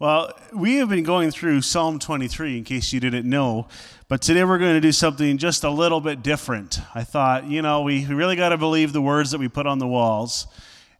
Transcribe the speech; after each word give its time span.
Well, 0.00 0.32
we 0.52 0.78
have 0.78 0.88
been 0.88 1.04
going 1.04 1.30
through 1.30 1.60
Psalm 1.62 2.00
23 2.00 2.58
in 2.58 2.64
case 2.64 2.92
you 2.92 2.98
didn't 2.98 3.30
know, 3.30 3.68
but 4.08 4.20
today 4.20 4.42
we're 4.42 4.58
going 4.58 4.74
to 4.74 4.80
do 4.80 4.90
something 4.90 5.38
just 5.38 5.62
a 5.62 5.70
little 5.70 6.00
bit 6.00 6.20
different. 6.20 6.80
I 6.96 7.04
thought, 7.04 7.46
you 7.46 7.62
know, 7.62 7.82
we 7.82 8.04
really 8.06 8.34
got 8.34 8.48
to 8.48 8.58
believe 8.58 8.92
the 8.92 9.00
words 9.00 9.30
that 9.30 9.38
we 9.38 9.46
put 9.46 9.68
on 9.68 9.78
the 9.78 9.86
walls. 9.86 10.48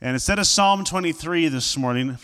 And 0.01 0.15
instead 0.15 0.39
of 0.39 0.47
Psalm 0.47 0.85
23 0.85 1.49
this 1.49 1.77
morning, 1.77 2.19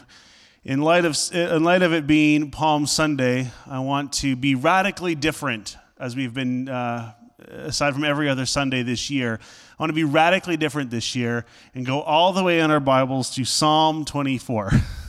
in 0.63 0.81
light 0.81 1.05
of, 1.05 1.19
in 1.33 1.65
light 1.65 1.83
of 1.83 1.93
it 1.93 2.07
being 2.07 2.53
Palm 2.53 2.87
Sunday, 2.87 3.51
I 3.67 3.81
want 3.81 4.13
to 4.15 4.37
be 4.37 4.55
radically 4.55 5.17
different 5.17 5.77
as 5.99 6.15
we've 6.15 6.33
been, 6.33 6.69
uh, 6.69 7.15
aside 7.49 7.95
from 7.95 8.05
every 8.05 8.29
other 8.29 8.47
Sunday 8.47 8.85
this 8.85 9.11
year. 9.11 9.41
I 9.77 9.83
want 9.83 9.91
to 9.91 9.95
be 9.95 10.05
radically 10.05 10.57
different 10.57 10.91
this 10.91 11.17
year 11.17 11.47
and 11.75 11.85
go 11.85 12.01
all 12.01 12.33
the 12.33 12.45
way 12.45 12.61
in 12.61 12.71
our 12.71 12.79
Bibles 12.79 13.31
to 13.31 13.45
Psalm 13.45 14.05
24. 14.05 14.71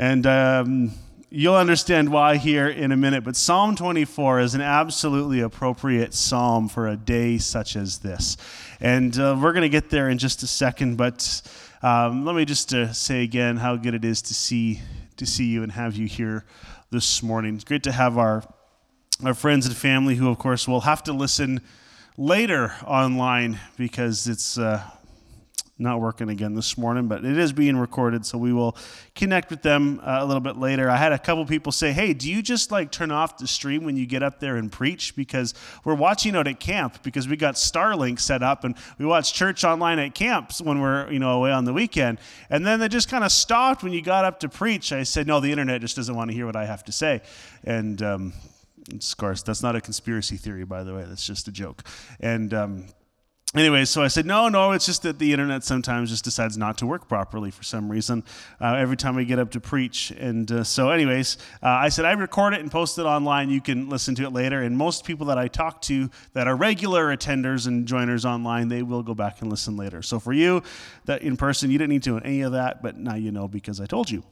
And 0.00 0.26
um, 0.26 0.92
you'll 1.28 1.56
understand 1.56 2.10
why 2.10 2.38
here 2.38 2.66
in 2.66 2.90
a 2.90 2.96
minute. 2.96 3.22
But 3.22 3.36
Psalm 3.36 3.76
24 3.76 4.40
is 4.40 4.54
an 4.54 4.62
absolutely 4.62 5.40
appropriate 5.40 6.14
psalm 6.14 6.70
for 6.70 6.88
a 6.88 6.96
day 6.96 7.36
such 7.36 7.76
as 7.76 7.98
this. 7.98 8.38
And 8.80 9.16
uh, 9.18 9.38
we're 9.38 9.52
going 9.52 9.60
to 9.60 9.68
get 9.68 9.90
there 9.90 10.08
in 10.08 10.16
just 10.16 10.42
a 10.42 10.46
second. 10.46 10.96
But 10.96 11.42
um, 11.82 12.24
let 12.24 12.34
me 12.34 12.46
just 12.46 12.72
uh, 12.72 12.94
say 12.94 13.24
again 13.24 13.58
how 13.58 13.76
good 13.76 13.92
it 13.92 14.06
is 14.06 14.22
to 14.22 14.34
see 14.34 14.80
to 15.18 15.26
see 15.26 15.44
you 15.44 15.62
and 15.62 15.72
have 15.72 15.96
you 15.96 16.06
here 16.06 16.46
this 16.90 17.22
morning. 17.22 17.56
It's 17.56 17.64
great 17.64 17.82
to 17.82 17.92
have 17.92 18.16
our 18.16 18.42
our 19.22 19.34
friends 19.34 19.66
and 19.66 19.76
family 19.76 20.14
who, 20.14 20.30
of 20.30 20.38
course, 20.38 20.66
will 20.66 20.80
have 20.80 21.02
to 21.02 21.12
listen 21.12 21.60
later 22.16 22.72
online 22.86 23.60
because 23.76 24.26
it's. 24.26 24.56
Uh, 24.56 24.82
not 25.80 26.00
working 26.00 26.28
again 26.28 26.54
this 26.54 26.76
morning, 26.76 27.08
but 27.08 27.24
it 27.24 27.38
is 27.38 27.52
being 27.52 27.76
recorded, 27.76 28.26
so 28.26 28.36
we 28.36 28.52
will 28.52 28.76
connect 29.14 29.50
with 29.50 29.62
them 29.62 30.00
uh, 30.02 30.18
a 30.20 30.26
little 30.26 30.40
bit 30.40 30.56
later. 30.56 30.90
I 30.90 30.96
had 30.96 31.12
a 31.12 31.18
couple 31.18 31.44
people 31.46 31.72
say, 31.72 31.92
"Hey, 31.92 32.12
do 32.12 32.30
you 32.30 32.42
just 32.42 32.70
like 32.70 32.90
turn 32.90 33.10
off 33.10 33.38
the 33.38 33.48
stream 33.48 33.84
when 33.84 33.96
you 33.96 34.06
get 34.06 34.22
up 34.22 34.40
there 34.40 34.56
and 34.56 34.70
preach?" 34.70 35.16
Because 35.16 35.54
we're 35.84 35.94
watching 35.94 36.36
out 36.36 36.46
at 36.46 36.60
camp 36.60 37.02
because 37.02 37.26
we 37.26 37.36
got 37.36 37.54
Starlink 37.54 38.20
set 38.20 38.42
up 38.42 38.64
and 38.64 38.76
we 38.98 39.06
watch 39.06 39.32
church 39.32 39.64
online 39.64 39.98
at 39.98 40.14
camps 40.14 40.60
when 40.60 40.80
we're 40.80 41.10
you 41.10 41.18
know 41.18 41.32
away 41.32 41.50
on 41.50 41.64
the 41.64 41.72
weekend, 41.72 42.18
and 42.50 42.66
then 42.66 42.78
they 42.78 42.88
just 42.88 43.08
kind 43.08 43.24
of 43.24 43.32
stopped 43.32 43.82
when 43.82 43.92
you 43.92 44.02
got 44.02 44.24
up 44.24 44.40
to 44.40 44.48
preach. 44.48 44.92
I 44.92 45.02
said, 45.04 45.26
"No, 45.26 45.40
the 45.40 45.50
internet 45.50 45.80
just 45.80 45.96
doesn't 45.96 46.14
want 46.14 46.30
to 46.30 46.34
hear 46.34 46.46
what 46.46 46.56
I 46.56 46.66
have 46.66 46.84
to 46.84 46.92
say," 46.92 47.22
and 47.64 48.02
um, 48.02 48.32
of 48.92 49.16
course, 49.16 49.42
that's 49.42 49.62
not 49.62 49.76
a 49.76 49.80
conspiracy 49.80 50.36
theory, 50.36 50.64
by 50.64 50.84
the 50.84 50.94
way. 50.94 51.04
That's 51.04 51.26
just 51.26 51.48
a 51.48 51.52
joke, 51.52 51.84
and. 52.20 52.52
Um, 52.52 52.84
anyway, 53.54 53.84
so 53.84 54.02
I 54.02 54.08
said, 54.08 54.26
no, 54.26 54.48
no, 54.48 54.72
it's 54.72 54.86
just 54.86 55.02
that 55.02 55.18
the 55.18 55.32
internet 55.32 55.64
sometimes 55.64 56.10
just 56.10 56.24
decides 56.24 56.56
not 56.56 56.78
to 56.78 56.86
work 56.86 57.08
properly 57.08 57.50
for 57.50 57.62
some 57.62 57.90
reason 57.90 58.24
uh, 58.60 58.74
every 58.74 58.96
time 58.96 59.16
I 59.16 59.24
get 59.24 59.38
up 59.38 59.50
to 59.52 59.60
preach. 59.60 60.10
And 60.12 60.50
uh, 60.50 60.64
so, 60.64 60.90
anyways, 60.90 61.36
uh, 61.62 61.68
I 61.68 61.88
said, 61.88 62.04
I 62.04 62.12
record 62.12 62.54
it 62.54 62.60
and 62.60 62.70
post 62.70 62.98
it 62.98 63.02
online. 63.02 63.50
You 63.50 63.60
can 63.60 63.88
listen 63.88 64.14
to 64.16 64.24
it 64.24 64.32
later. 64.32 64.62
And 64.62 64.76
most 64.76 65.04
people 65.04 65.26
that 65.26 65.38
I 65.38 65.48
talk 65.48 65.82
to 65.82 66.10
that 66.32 66.46
are 66.46 66.56
regular 66.56 67.14
attenders 67.16 67.66
and 67.66 67.86
joiners 67.86 68.24
online, 68.24 68.68
they 68.68 68.82
will 68.82 69.02
go 69.02 69.14
back 69.14 69.40
and 69.40 69.50
listen 69.50 69.76
later. 69.76 70.02
So, 70.02 70.18
for 70.18 70.32
you 70.32 70.62
that 71.06 71.22
in 71.22 71.36
person, 71.36 71.70
you 71.70 71.78
didn't 71.78 71.90
need 71.90 72.02
to 72.04 72.10
know 72.10 72.18
any 72.18 72.42
of 72.42 72.52
that, 72.52 72.82
but 72.82 72.96
now 72.96 73.14
you 73.14 73.32
know 73.32 73.48
because 73.48 73.80
I 73.80 73.86
told 73.86 74.10
you. 74.10 74.22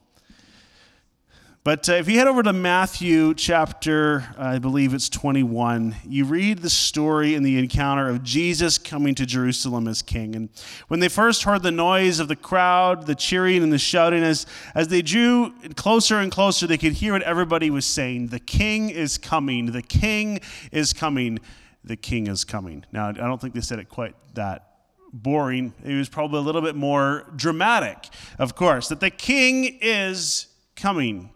But 1.65 1.89
uh, 1.89 1.95
if 1.95 2.09
you 2.09 2.19
head 2.19 2.29
over 2.29 2.43
to 2.45 2.53
Matthew 2.53 3.35
chapter, 3.35 4.33
I 4.39 4.59
believe 4.59 4.95
it's 4.95 5.09
21, 5.09 5.97
you 6.07 6.25
read 6.25 6.59
the 6.59 6.71
story 6.71 7.35
and 7.35 7.45
the 7.45 7.59
encounter 7.59 8.09
of 8.09 8.23
Jesus 8.23 8.79
coming 8.79 9.15
to 9.17 9.27
Jerusalem 9.27 9.89
as 9.89 10.01
king. 10.01 10.37
And 10.37 10.49
when 10.87 11.01
they 11.01 11.09
first 11.09 11.43
heard 11.43 11.63
the 11.63 11.73
noise 11.73 12.21
of 12.21 12.29
the 12.29 12.37
crowd, 12.37 13.07
the 13.07 13.15
cheering 13.15 13.63
and 13.63 13.73
the 13.73 13.79
shouting, 13.79 14.23
as, 14.23 14.47
as 14.75 14.89
they 14.89 15.03
drew 15.03 15.53
closer 15.75 16.19
and 16.19 16.31
closer, 16.31 16.67
they 16.67 16.79
could 16.79 16.95
hear 16.95 17.13
what 17.13 17.23
everybody 17.23 17.71
was 17.71 17.85
saying 17.85 18.29
The 18.29 18.41
king 18.41 18.89
is 18.89 19.19
coming, 19.19 19.73
the 19.73 19.83
king 19.83 20.41
is 20.71 20.93
coming, 20.93 21.39
the 21.83 21.97
king 21.97 22.29
is 22.29 22.45
coming. 22.45 22.85
Now, 22.93 23.09
I 23.09 23.13
don't 23.13 23.41
think 23.41 23.55
they 23.55 23.61
said 23.61 23.81
it 23.81 23.89
quite 23.89 24.15
that 24.35 24.65
boring. 25.13 25.75
It 25.85 25.95
was 25.95 26.09
probably 26.09 26.39
a 26.39 26.43
little 26.43 26.63
bit 26.63 26.77
more 26.77 27.27
dramatic, 27.35 28.09
of 28.39 28.55
course, 28.55 28.89
that 28.89 29.01
the 29.01 29.11
king 29.11 29.79
is 29.83 30.47
coming. 30.77 31.31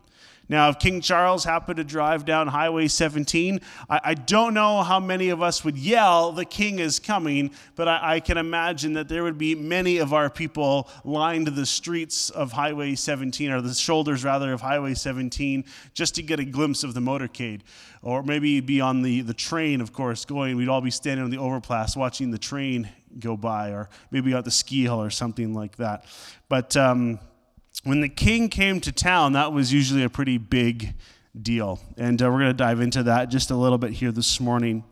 Now, 0.53 0.69
if 0.69 0.79
King 0.79 1.01
Charles 1.01 1.45
happened 1.45 1.79
to 1.79 1.85
drive 1.85 2.27
down 2.27 2.47
Highway 2.47 2.87
17, 2.87 3.59
I, 3.89 4.01
I 4.05 4.13
don't 4.13 4.53
know 4.53 4.83
how 4.83 5.01
many 5.01 5.31
of 5.31 5.41
us 5.41 5.65
would 5.65 5.79
yell, 5.79 6.31
The 6.31 6.45
king 6.45 6.79
is 6.79 6.99
coming, 6.99 7.53
but 7.75 7.89
I, 7.89 8.17
I, 8.17 8.21
can 8.21 8.37
imagine 8.37 8.93
that 8.93 9.09
there 9.09 9.23
would 9.23 9.39
be 9.39 9.55
many 9.55 9.97
of 9.97 10.13
our 10.13 10.29
people 10.29 10.91
lined 11.05 11.47
the 11.47 11.65
streets 11.65 12.29
of 12.29 12.53
Highway 12.53 12.97
17, 12.97 13.51
or 13.51 13.63
the 13.63 13.73
shoulders 13.73 14.25
rather 14.25 14.53
of 14.53 14.61
Highway 14.61 14.93
17, 14.93 15.65
just 15.95 16.17
to 16.17 16.23
get 16.23 16.39
a 16.39 16.45
glimpse 16.45 16.85
of 16.85 16.93
the 16.93 17.01
motorcade. 17.01 17.63
Or 18.03 18.23
maybe 18.23 18.61
be 18.61 18.83
on 18.83 19.01
the, 19.01 19.23
the 19.23 19.33
train, 19.33 19.81
of 19.81 19.95
course, 19.95 20.27
going. 20.27 20.59
We'd 20.59 20.69
all 20.69 20.83
be 20.83 20.91
standing 20.91 21.25
on 21.25 21.31
the 21.31 21.39
overpass 21.39 21.97
watching 21.97 22.31
the 22.31 22.37
train 22.37 22.91
go 23.19 23.39
by, 23.39 23.71
or 23.71 23.89
maybe 24.11 24.35
at 24.35 24.45
the 24.45 24.51
ski 24.51 24.83
hill 24.83 25.01
or 25.03 25.09
something 25.09 25.55
like 25.55 25.77
that. 25.77 26.05
But. 26.51 26.77
Um, 26.77 27.21
when 27.85 28.01
the 28.01 28.09
king 28.09 28.49
came 28.49 28.81
to 28.81 28.93
town, 28.93 29.33
that 29.33 29.53
was 29.53 29.73
usually 29.73 30.05
a 30.05 30.09
pretty 30.09 30.39
big 30.39 30.95
deal. 31.41 31.81
And 31.97 32.21
uh, 32.21 32.27
we're 32.31 32.39
going 32.39 32.51
to 32.51 32.55
dive 32.55 32.81
into 32.81 33.03
that 33.05 33.27
just 33.27 33.51
a 33.51 33.57
little 33.57 33.79
bit 33.79 33.93
here 33.93 34.13
this 34.13 34.39
morning. 34.39 34.85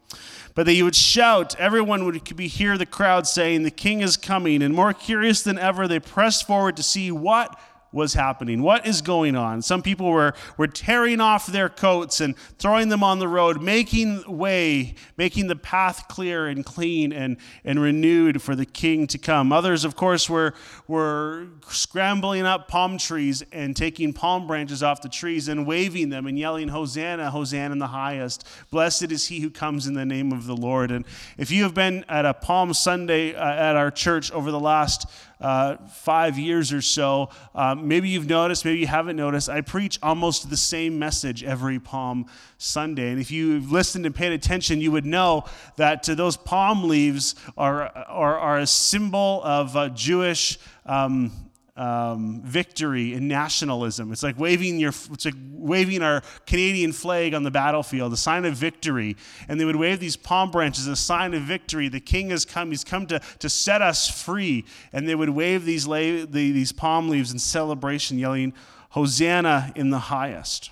But 0.55 0.67
that 0.67 0.75
you 0.75 0.85
would 0.85 0.97
shout, 0.97 1.55
everyone 1.59 2.05
would 2.05 2.37
be 2.37 2.49
hear 2.49 2.77
the 2.77 2.87
crowd 2.87 3.27
saying, 3.27 3.63
The 3.63 3.71
king 3.71 4.01
is 4.01 4.17
coming. 4.17 4.63
And 4.63 4.75
more 4.75 4.93
curious 4.93 5.43
than 5.43 5.59
ever, 5.59 5.87
they 5.87 6.01
pressed 6.01 6.47
forward 6.47 6.77
to 6.77 6.83
see 6.83 7.13
what 7.13 7.59
was 7.93 8.15
happening? 8.15 8.63
What 8.63 8.87
is 8.87 9.03
going 9.03 9.37
on? 9.37 9.63
Some 9.63 9.83
people 9.83 10.11
were, 10.11 10.35
were 10.57 10.69
tearing 10.69 11.21
off 11.21 11.47
their 11.47 11.69
coats 11.69 12.21
and 12.21 12.37
throwing 12.59 12.89
them 12.89 13.03
on 13.03 13.19
the 13.19 13.29
road, 13.29 13.61
making 13.61 14.25
way, 14.27 14.95
making 15.17 15.49
the 15.49 15.57
path 15.57 16.07
clear 16.09 16.47
and 16.47 16.65
clean 16.65 17.13
and, 17.13 17.37
and 17.65 17.81
renewed 17.81 18.43
for 18.43 18.55
the 18.55 18.67
king 18.67 19.07
to 19.09 19.19
come. 19.19 19.53
Others, 19.53 19.85
of 19.85 19.97
course, 19.97 20.31
were, 20.31 20.55
were 20.87 21.47
scrambling 21.69 22.47
up 22.47 22.69
palm 22.69 22.99
trees 22.99 23.43
and 23.53 23.77
taking 23.77 24.13
palm 24.13 24.47
branches 24.47 24.83
off 24.83 25.03
the 25.03 25.09
trees 25.09 25.49
and 25.49 25.67
waving 25.67 26.11
them 26.11 26.27
and 26.27 26.39
yelling, 26.39 26.69
Hosanna, 26.69 27.31
Hosanna 27.31 27.73
in 27.73 27.79
the 27.79 27.89
highest. 27.89 28.47
Blessed 28.71 29.11
is 29.11 29.27
he 29.27 29.41
who 29.41 29.51
comes 29.51 29.87
in 29.87 29.95
the 29.95 30.07
name 30.07 30.33
of 30.33 30.47
the 30.47 30.57
Lord. 30.57 30.91
And 30.91 31.05
if 31.39 31.51
you 31.51 31.65
have 31.65 31.75
been 31.75 32.05
at 32.09 32.25
a 32.25 32.35
Palm 32.35 32.73
Sunday 32.73 33.35
uh, 33.35 33.53
at 33.53 33.77
our 33.77 33.91
church 33.91 34.31
over 34.33 34.51
the 34.51 34.61
last 34.61 35.07
uh, 35.41 35.77
five 35.89 36.39
years 36.39 36.73
or 36.73 36.81
so, 36.81 37.31
um, 37.55 37.89
maybe 37.89 38.09
you've 38.09 38.29
noticed, 38.29 38.65
maybe 38.65 38.81
you 38.81 38.87
haven't 38.87 39.17
noticed, 39.17 39.49
I 39.49 39.61
preach 39.61 39.99
almost 40.03 40.51
the 40.51 40.57
same 40.57 40.99
message 40.99 41.43
every 41.45 41.79
Palm 41.79 42.27
Sunday. 42.59 43.11
And 43.11 43.21
if 43.21 43.31
you've 43.31 43.73
listened 43.73 44.07
and 44.07 44.15
paid 44.15 44.33
attention, 44.33 44.81
you 44.81 44.93
would 44.93 45.07
know 45.07 45.45
that 45.77 46.09
uh, 46.09 46.15
those 46.15 46.37
palm 46.37 46.85
leaves 46.85 47.35
are, 47.57 47.89
are, 47.89 48.39
are 48.39 48.59
a 48.59 48.67
symbol 48.67 49.43
of 49.43 49.77
uh, 49.77 49.89
Jewish. 49.91 50.59
Um, 50.87 51.50
um, 51.81 52.43
victory 52.45 53.15
and 53.15 53.27
nationalism. 53.27 54.13
It's 54.13 54.23
like 54.23 54.39
waving 54.39 54.79
your, 54.79 54.91
it's 54.91 55.25
like 55.25 55.35
waving 55.51 56.03
our 56.03 56.23
Canadian 56.47 56.93
flag 56.93 57.33
on 57.33 57.43
the 57.43 57.51
battlefield, 57.51 58.13
a 58.13 58.19
sign 58.19 58.45
of 58.45 58.55
victory. 58.55 59.17
And 59.49 59.59
they 59.59 59.65
would 59.65 59.77
wave 59.77 59.99
these 59.99 60.15
palm 60.15 60.51
branches, 60.51 60.87
a 60.87 60.95
sign 60.95 61.33
of 61.33 61.43
victory. 61.43 61.89
The 61.89 62.01
King 62.01 62.31
has 62.31 62.45
come. 62.45 62.71
He's 62.71 62.85
come 62.85 63.07
to, 63.07 63.19
to 63.39 63.49
set 63.49 63.81
us 63.81 64.11
free. 64.11 64.67
And 64.93 65.09
they 65.09 65.15
would 65.15 65.31
wave 65.31 65.65
these, 65.65 65.87
la- 65.87 65.97
the, 65.97 66.27
these 66.27 66.71
palm 66.71 67.09
leaves 67.09 67.33
in 67.33 67.39
celebration, 67.39 68.19
yelling, 68.19 68.53
"Hosanna 68.91 69.73
in 69.75 69.89
the 69.89 69.99
highest." 69.99 70.71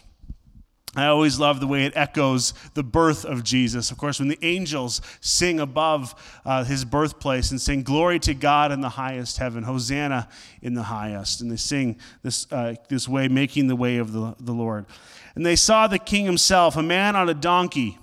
I 0.96 1.06
always 1.06 1.38
love 1.38 1.60
the 1.60 1.66
way 1.66 1.84
it 1.84 1.92
echoes 1.94 2.54
the 2.74 2.82
birth 2.82 3.24
of 3.24 3.44
Jesus. 3.44 3.90
Of 3.90 3.98
course, 3.98 4.18
when 4.18 4.28
the 4.28 4.38
angels 4.42 5.02
sing 5.20 5.60
above 5.60 6.14
uh, 6.46 6.64
his 6.64 6.84
birthplace 6.84 7.50
and 7.50 7.60
sing, 7.60 7.82
Glory 7.82 8.18
to 8.20 8.32
God 8.32 8.72
in 8.72 8.80
the 8.80 8.88
highest 8.88 9.36
heaven, 9.36 9.64
Hosanna 9.64 10.28
in 10.62 10.74
the 10.74 10.84
highest. 10.84 11.40
And 11.40 11.50
they 11.50 11.56
sing 11.56 11.98
this, 12.22 12.50
uh, 12.50 12.74
this 12.88 13.06
way, 13.06 13.28
making 13.28 13.68
the 13.68 13.76
way 13.76 13.98
of 13.98 14.12
the, 14.12 14.34
the 14.40 14.52
Lord. 14.52 14.86
And 15.34 15.44
they 15.44 15.56
saw 15.56 15.86
the 15.86 15.98
king 15.98 16.24
himself, 16.24 16.76
a 16.76 16.82
man 16.82 17.16
on 17.16 17.28
a 17.28 17.34
donkey. 17.34 17.98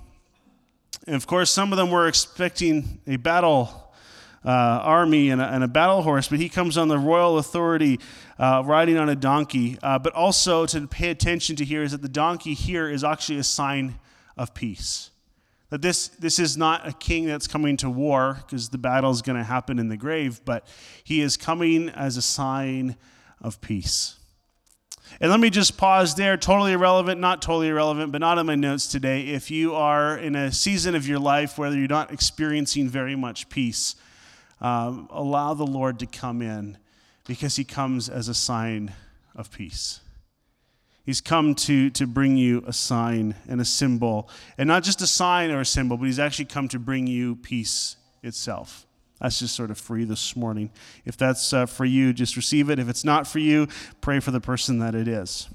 And 1.08 1.16
of 1.16 1.26
course, 1.26 1.50
some 1.50 1.74
of 1.74 1.78
them 1.78 1.90
were 1.90 2.08
expecting 2.08 3.02
a 3.08 3.18
battle 3.18 3.85
uh, 4.46 4.50
army 4.50 5.32
and 5.32 5.42
a, 5.42 5.46
and 5.46 5.64
a, 5.64 5.68
battle 5.68 6.04
horse, 6.04 6.28
but 6.28 6.40
he 6.40 6.48
comes 6.48 6.78
on 6.78 6.88
the 6.88 7.00
royal 7.00 7.40
authority 7.40 8.00
uh, 8.38 8.62
riding 8.64 8.98
on 8.98 9.10
a 9.10 9.16
donkey. 9.16 9.78
Uh, 9.82 9.98
but 9.98 10.14
also 10.14 10.66
to 10.68 10.88
pay 10.88 11.10
attention 11.10 11.56
to 11.56 11.66
here 11.66 11.82
is 11.82 11.92
that 11.92 12.02
the 12.02 12.10
donkey 12.10 12.54
here 12.54 12.90
is 12.90 13.04
actually 13.04 13.40
a 13.40 13.44
sign 13.44 14.00
of 14.38 14.54
peace. 14.54 15.10
That 15.72 15.82
this, 15.82 16.10
this 16.10 16.38
is 16.38 16.58
not 16.58 16.88
a 16.88 16.94
king 16.94 17.26
that's 17.26 17.48
coming 17.48 17.76
to 17.78 17.90
war 17.90 18.38
because 18.46 18.70
the 18.70 18.78
battle 18.78 19.10
is 19.10 19.24
going 19.24 19.38
to 19.38 19.44
happen 19.44 19.80
in 19.80 19.90
the 19.90 19.98
grave, 19.98 20.42
but 20.46 20.68
he 21.04 21.22
is 21.22 21.38
coming 21.38 21.90
as 21.90 22.18
a 22.18 22.22
sign 22.22 22.98
of 23.42 23.60
peace. 23.62 24.16
And 25.20 25.32
let 25.32 25.40
me 25.40 25.50
just 25.50 25.78
pause 25.78 26.16
there. 26.16 26.38
Totally 26.38 26.74
irrelevant, 26.74 27.20
not 27.20 27.42
totally 27.42 27.70
irrelevant, 27.70 28.12
but 28.12 28.22
not 28.22 28.38
in 28.38 28.46
my 28.46 28.56
notes 28.56 28.88
today. 28.88 29.22
If 29.22 29.50
you 29.50 29.74
are 29.74 30.18
in 30.18 30.36
a 30.36 30.52
season 30.52 30.94
of 30.94 31.08
your 31.08 31.20
life 31.20 31.58
where 31.58 31.72
you're 31.72 31.88
not 31.88 32.12
experiencing 32.12 32.90
very 32.90 33.16
much 33.16 33.50
peace, 33.50 33.96
um, 34.66 35.08
allow 35.12 35.54
the 35.54 35.66
Lord 35.66 36.00
to 36.00 36.08
come 36.08 36.42
in 36.42 36.80
because 37.28 37.56
he 37.56 37.64
comes 37.64 38.10
as 38.10 38.28
a 38.28 38.34
sign 38.34 38.94
of 39.36 39.52
peace. 39.52 40.00
He's 41.06 41.22
come 41.22 41.54
to, 41.54 41.92
to 41.92 42.08
bring 42.08 42.36
you 42.36 42.64
a 42.66 42.74
sign 42.74 43.36
and 43.48 43.62
a 43.62 43.66
symbol. 43.66 44.28
And 44.58 44.68
not 44.68 44.82
just 44.82 45.04
a 45.04 45.08
sign 45.08 45.52
or 45.52 45.60
a 45.60 45.66
symbol, 45.66 45.98
but 45.98 46.06
he's 46.06 46.18
actually 46.18 46.46
come 46.46 46.68
to 46.70 46.80
bring 46.80 47.06
you 47.06 47.36
peace 47.36 47.98
itself. 48.24 48.88
That's 49.22 49.38
just 49.38 49.56
sort 49.56 49.70
of 49.70 49.78
free 49.78 50.04
this 50.04 50.36
morning. 50.36 50.72
If 51.06 51.16
that's 51.16 51.54
uh, 51.54 51.68
for 51.68 51.86
you, 51.86 52.12
just 52.12 52.36
receive 52.36 52.72
it. 52.72 52.80
If 52.80 52.90
it's 52.90 53.04
not 53.04 53.28
for 53.28 53.38
you, 53.38 53.68
pray 54.02 54.20
for 54.20 54.32
the 54.32 54.42
person 54.42 54.80
that 54.80 54.96
it 54.96 55.08
is. 55.08 55.48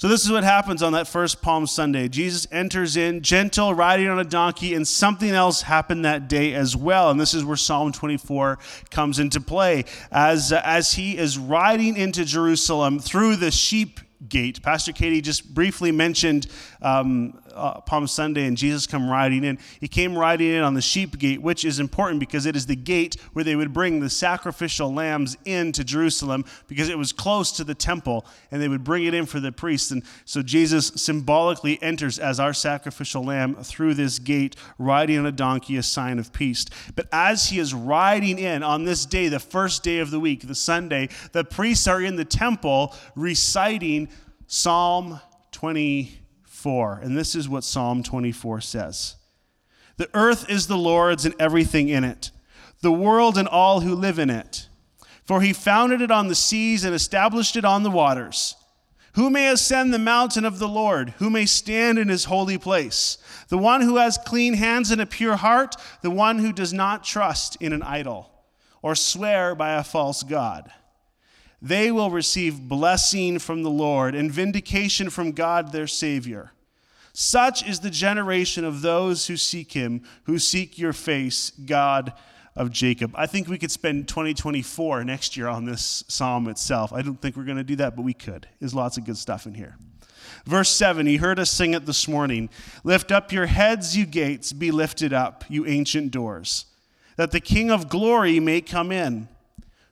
So, 0.00 0.06
this 0.06 0.24
is 0.24 0.30
what 0.30 0.44
happens 0.44 0.80
on 0.80 0.92
that 0.92 1.08
first 1.08 1.42
Palm 1.42 1.66
Sunday. 1.66 2.06
Jesus 2.06 2.46
enters 2.52 2.96
in, 2.96 3.20
gentle, 3.20 3.74
riding 3.74 4.06
on 4.06 4.20
a 4.20 4.24
donkey, 4.24 4.74
and 4.74 4.86
something 4.86 5.30
else 5.30 5.62
happened 5.62 6.04
that 6.04 6.28
day 6.28 6.54
as 6.54 6.76
well. 6.76 7.10
And 7.10 7.20
this 7.20 7.34
is 7.34 7.44
where 7.44 7.56
Psalm 7.56 7.90
24 7.90 8.60
comes 8.92 9.18
into 9.18 9.40
play. 9.40 9.84
As, 10.12 10.52
uh, 10.52 10.62
as 10.64 10.92
he 10.92 11.18
is 11.18 11.36
riding 11.36 11.96
into 11.96 12.24
Jerusalem 12.24 13.00
through 13.00 13.36
the 13.36 13.50
sheep 13.50 13.98
gate. 14.28 14.62
Pastor 14.62 14.92
Katie 14.92 15.20
just 15.20 15.52
briefly 15.52 15.90
mentioned 15.90 16.46
um, 16.80 17.40
uh, 17.58 17.80
Palm 17.80 18.06
Sunday 18.06 18.46
and 18.46 18.56
Jesus 18.56 18.86
come 18.86 19.08
riding 19.08 19.44
in. 19.44 19.58
He 19.80 19.88
came 19.88 20.16
riding 20.16 20.48
in 20.48 20.62
on 20.62 20.74
the 20.74 20.80
sheep 20.80 21.18
gate, 21.18 21.42
which 21.42 21.64
is 21.64 21.80
important 21.80 22.20
because 22.20 22.46
it 22.46 22.56
is 22.56 22.66
the 22.66 22.76
gate 22.76 23.16
where 23.32 23.44
they 23.44 23.56
would 23.56 23.72
bring 23.72 24.00
the 24.00 24.10
sacrificial 24.10 24.92
lambs 24.92 25.36
into 25.44 25.84
Jerusalem 25.84 26.44
because 26.68 26.88
it 26.88 26.98
was 26.98 27.12
close 27.12 27.52
to 27.52 27.64
the 27.64 27.74
temple 27.74 28.24
and 28.50 28.62
they 28.62 28.68
would 28.68 28.84
bring 28.84 29.04
it 29.04 29.14
in 29.14 29.26
for 29.26 29.40
the 29.40 29.52
priests. 29.52 29.90
And 29.90 30.02
so 30.24 30.42
Jesus 30.42 30.88
symbolically 30.96 31.80
enters 31.82 32.18
as 32.18 32.40
our 32.40 32.52
sacrificial 32.52 33.24
lamb 33.24 33.56
through 33.56 33.94
this 33.94 34.18
gate, 34.18 34.56
riding 34.78 35.18
on 35.18 35.26
a 35.26 35.32
donkey, 35.32 35.76
a 35.76 35.82
sign 35.82 36.18
of 36.18 36.32
peace. 36.32 36.64
But 36.94 37.08
as 37.12 37.50
he 37.50 37.58
is 37.58 37.74
riding 37.74 38.38
in 38.38 38.62
on 38.62 38.84
this 38.84 39.04
day, 39.04 39.28
the 39.28 39.40
first 39.40 39.82
day 39.82 39.98
of 39.98 40.10
the 40.10 40.20
week, 40.20 40.46
the 40.46 40.54
Sunday, 40.54 41.08
the 41.32 41.44
priests 41.44 41.86
are 41.86 42.00
in 42.00 42.16
the 42.16 42.24
temple 42.24 42.94
reciting 43.14 44.08
Psalm 44.46 45.20
24. 46.58 47.00
And 47.02 47.16
this 47.16 47.36
is 47.36 47.48
what 47.48 47.62
Psalm 47.62 48.02
24 48.02 48.60
says 48.60 49.14
The 49.96 50.10
earth 50.12 50.50
is 50.50 50.66
the 50.66 50.76
Lord's 50.76 51.24
and 51.24 51.34
everything 51.38 51.88
in 51.88 52.02
it, 52.02 52.32
the 52.80 52.92
world 52.92 53.38
and 53.38 53.46
all 53.46 53.80
who 53.80 53.94
live 53.94 54.18
in 54.18 54.28
it. 54.28 54.68
For 55.24 55.40
he 55.40 55.52
founded 55.52 56.00
it 56.00 56.10
on 56.10 56.28
the 56.28 56.34
seas 56.34 56.84
and 56.84 56.94
established 56.94 57.54
it 57.54 57.64
on 57.64 57.82
the 57.82 57.90
waters. 57.90 58.56
Who 59.14 59.30
may 59.30 59.50
ascend 59.50 59.92
the 59.92 59.98
mountain 59.98 60.44
of 60.44 60.58
the 60.58 60.68
Lord? 60.68 61.10
Who 61.18 61.30
may 61.30 61.44
stand 61.46 61.98
in 61.98 62.08
his 62.08 62.24
holy 62.24 62.58
place? 62.58 63.18
The 63.48 63.58
one 63.58 63.82
who 63.82 63.96
has 63.96 64.18
clean 64.18 64.54
hands 64.54 64.90
and 64.90 65.00
a 65.00 65.06
pure 65.06 65.36
heart, 65.36 65.76
the 66.02 66.10
one 66.10 66.38
who 66.38 66.52
does 66.52 66.72
not 66.72 67.04
trust 67.04 67.56
in 67.60 67.72
an 67.72 67.82
idol 67.82 68.32
or 68.82 68.94
swear 68.94 69.54
by 69.54 69.74
a 69.74 69.84
false 69.84 70.22
God 70.22 70.70
they 71.60 71.90
will 71.90 72.10
receive 72.10 72.68
blessing 72.68 73.38
from 73.38 73.62
the 73.62 73.70
Lord 73.70 74.14
and 74.14 74.30
vindication 74.30 75.10
from 75.10 75.32
God 75.32 75.72
their 75.72 75.86
Savior. 75.86 76.52
Such 77.12 77.66
is 77.66 77.80
the 77.80 77.90
generation 77.90 78.64
of 78.64 78.80
those 78.80 79.26
who 79.26 79.36
seek 79.36 79.72
him, 79.72 80.02
who 80.24 80.38
seek 80.38 80.78
your 80.78 80.92
face, 80.92 81.50
God 81.50 82.12
of 82.54 82.70
Jacob. 82.70 83.12
I 83.14 83.26
think 83.26 83.48
we 83.48 83.58
could 83.58 83.70
spend 83.70 84.08
2024 84.08 85.04
next 85.04 85.36
year 85.36 85.48
on 85.48 85.64
this 85.64 86.04
psalm 86.08 86.48
itself. 86.48 86.92
I 86.92 87.02
don't 87.02 87.20
think 87.20 87.36
we're 87.36 87.44
going 87.44 87.56
to 87.56 87.64
do 87.64 87.76
that, 87.76 87.96
but 87.96 88.02
we 88.02 88.14
could. 88.14 88.46
There's 88.60 88.74
lots 88.74 88.96
of 88.96 89.04
good 89.04 89.16
stuff 89.16 89.46
in 89.46 89.54
here. 89.54 89.76
Verse 90.44 90.70
7, 90.70 91.06
he 91.06 91.16
heard 91.16 91.38
us 91.38 91.50
sing 91.50 91.74
it 91.74 91.86
this 91.86 92.08
morning. 92.08 92.50
Lift 92.84 93.12
up 93.12 93.32
your 93.32 93.46
heads, 93.46 93.96
you 93.96 94.06
gates, 94.06 94.52
be 94.52 94.70
lifted 94.70 95.12
up, 95.12 95.44
you 95.48 95.66
ancient 95.66 96.10
doors, 96.10 96.66
that 97.16 97.32
the 97.32 97.40
King 97.40 97.70
of 97.70 97.88
glory 97.88 98.40
may 98.40 98.60
come 98.60 98.92
in. 98.92 99.28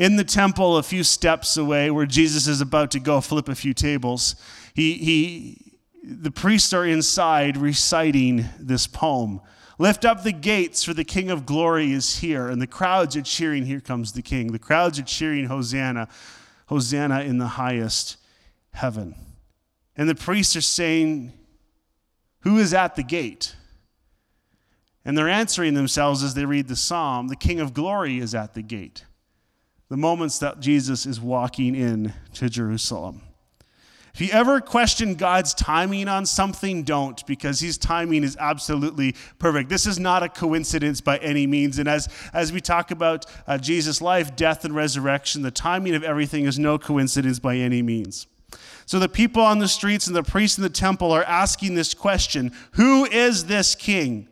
in 0.00 0.16
the 0.16 0.24
temple 0.24 0.78
a 0.78 0.82
few 0.82 1.04
steps 1.04 1.58
away 1.58 1.90
where 1.90 2.06
Jesus 2.06 2.46
is 2.46 2.62
about 2.62 2.90
to 2.92 2.98
go 2.98 3.20
flip 3.20 3.50
a 3.50 3.54
few 3.54 3.74
tables. 3.74 4.34
He, 4.72 4.94
he, 4.94 5.74
the 6.02 6.30
priests 6.30 6.72
are 6.72 6.86
inside 6.86 7.58
reciting 7.58 8.46
this 8.58 8.86
poem. 8.86 9.42
Lift 9.78 10.06
up 10.06 10.22
the 10.22 10.32
gates, 10.32 10.82
for 10.82 10.94
the 10.94 11.04
King 11.04 11.30
of 11.30 11.44
glory 11.44 11.92
is 11.92 12.20
here. 12.20 12.48
And 12.48 12.62
the 12.62 12.66
crowds 12.66 13.14
are 13.14 13.20
cheering, 13.20 13.66
Here 13.66 13.80
comes 13.80 14.12
the 14.12 14.22
King. 14.22 14.52
The 14.52 14.58
crowds 14.58 14.98
are 14.98 15.02
cheering, 15.02 15.44
Hosanna, 15.48 16.08
Hosanna 16.68 17.20
in 17.20 17.36
the 17.36 17.46
highest 17.46 18.16
heaven. 18.72 19.14
And 19.98 20.08
the 20.08 20.14
priests 20.14 20.56
are 20.56 20.62
saying, 20.62 21.34
Who 22.40 22.56
is 22.56 22.72
at 22.72 22.96
the 22.96 23.02
gate? 23.02 23.54
And 25.04 25.16
they're 25.16 25.28
answering 25.28 25.74
themselves 25.74 26.22
as 26.22 26.32
they 26.32 26.46
read 26.46 26.68
the 26.68 26.76
psalm 26.76 27.28
The 27.28 27.36
King 27.36 27.60
of 27.60 27.74
glory 27.74 28.18
is 28.18 28.34
at 28.34 28.54
the 28.54 28.62
gate 28.62 29.04
the 29.90 29.96
moments 29.96 30.38
that 30.38 30.60
Jesus 30.60 31.04
is 31.04 31.20
walking 31.20 31.74
in 31.74 32.14
to 32.34 32.48
Jerusalem. 32.48 33.22
If 34.14 34.20
you 34.20 34.30
ever 34.32 34.60
question 34.60 35.14
God's 35.14 35.52
timing 35.52 36.08
on 36.08 36.26
something, 36.26 36.84
don't, 36.84 37.24
because 37.26 37.60
his 37.60 37.76
timing 37.76 38.24
is 38.24 38.36
absolutely 38.38 39.14
perfect. 39.38 39.68
This 39.68 39.86
is 39.86 39.98
not 39.98 40.22
a 40.22 40.28
coincidence 40.28 41.00
by 41.00 41.18
any 41.18 41.46
means. 41.46 41.78
And 41.78 41.88
as, 41.88 42.08
as 42.32 42.52
we 42.52 42.60
talk 42.60 42.90
about 42.90 43.26
uh, 43.46 43.58
Jesus' 43.58 44.00
life, 44.00 44.34
death, 44.34 44.64
and 44.64 44.74
resurrection, 44.74 45.42
the 45.42 45.50
timing 45.50 45.94
of 45.94 46.02
everything 46.02 46.44
is 46.44 46.58
no 46.58 46.78
coincidence 46.78 47.38
by 47.38 47.56
any 47.56 47.82
means. 47.82 48.26
So 48.86 48.98
the 48.98 49.08
people 49.08 49.42
on 49.42 49.60
the 49.60 49.68
streets 49.68 50.08
and 50.08 50.16
the 50.16 50.24
priests 50.24 50.58
in 50.58 50.62
the 50.62 50.70
temple 50.70 51.12
are 51.12 51.24
asking 51.24 51.74
this 51.74 51.94
question 51.94 52.52
Who 52.72 53.04
is 53.06 53.46
this 53.46 53.74
king? 53.74 54.28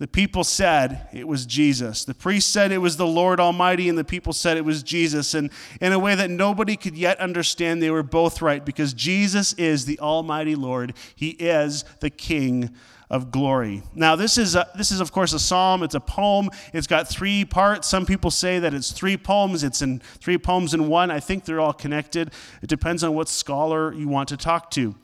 The 0.00 0.08
people 0.08 0.44
said 0.44 1.08
it 1.12 1.28
was 1.28 1.44
Jesus. 1.44 2.06
The 2.06 2.14
priest 2.14 2.50
said 2.50 2.72
it 2.72 2.78
was 2.78 2.96
the 2.96 3.06
Lord 3.06 3.38
Almighty, 3.38 3.86
and 3.86 3.98
the 3.98 4.02
people 4.02 4.32
said 4.32 4.56
it 4.56 4.64
was 4.64 4.82
Jesus. 4.82 5.34
And 5.34 5.50
in 5.78 5.92
a 5.92 5.98
way 5.98 6.14
that 6.14 6.30
nobody 6.30 6.74
could 6.74 6.96
yet 6.96 7.18
understand, 7.20 7.82
they 7.82 7.90
were 7.90 8.02
both 8.02 8.40
right 8.40 8.64
because 8.64 8.94
Jesus 8.94 9.52
is 9.52 9.84
the 9.84 10.00
Almighty 10.00 10.54
Lord. 10.54 10.94
He 11.14 11.32
is 11.32 11.84
the 12.00 12.08
King 12.08 12.70
of 13.10 13.30
glory. 13.30 13.82
Now, 13.94 14.16
this 14.16 14.38
is, 14.38 14.54
a, 14.54 14.70
this 14.74 14.90
is, 14.90 15.00
of 15.00 15.12
course, 15.12 15.34
a 15.34 15.38
psalm. 15.38 15.82
It's 15.82 15.94
a 15.94 16.00
poem. 16.00 16.48
It's 16.72 16.86
got 16.86 17.06
three 17.06 17.44
parts. 17.44 17.86
Some 17.86 18.06
people 18.06 18.30
say 18.30 18.58
that 18.58 18.72
it's 18.72 18.92
three 18.92 19.18
poems. 19.18 19.62
It's 19.62 19.82
in 19.82 19.98
three 20.18 20.38
poems 20.38 20.72
in 20.72 20.88
one. 20.88 21.10
I 21.10 21.20
think 21.20 21.44
they're 21.44 21.60
all 21.60 21.74
connected. 21.74 22.32
It 22.62 22.70
depends 22.70 23.04
on 23.04 23.14
what 23.14 23.28
scholar 23.28 23.92
you 23.92 24.08
want 24.08 24.30
to 24.30 24.38
talk 24.38 24.70
to. 24.70 24.94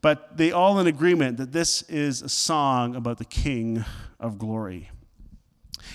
But 0.00 0.36
they 0.36 0.52
all 0.52 0.78
in 0.78 0.86
agreement 0.86 1.38
that 1.38 1.52
this 1.52 1.82
is 1.82 2.22
a 2.22 2.28
song 2.28 2.94
about 2.94 3.18
the 3.18 3.24
King 3.24 3.84
of 4.20 4.38
glory. 4.38 4.90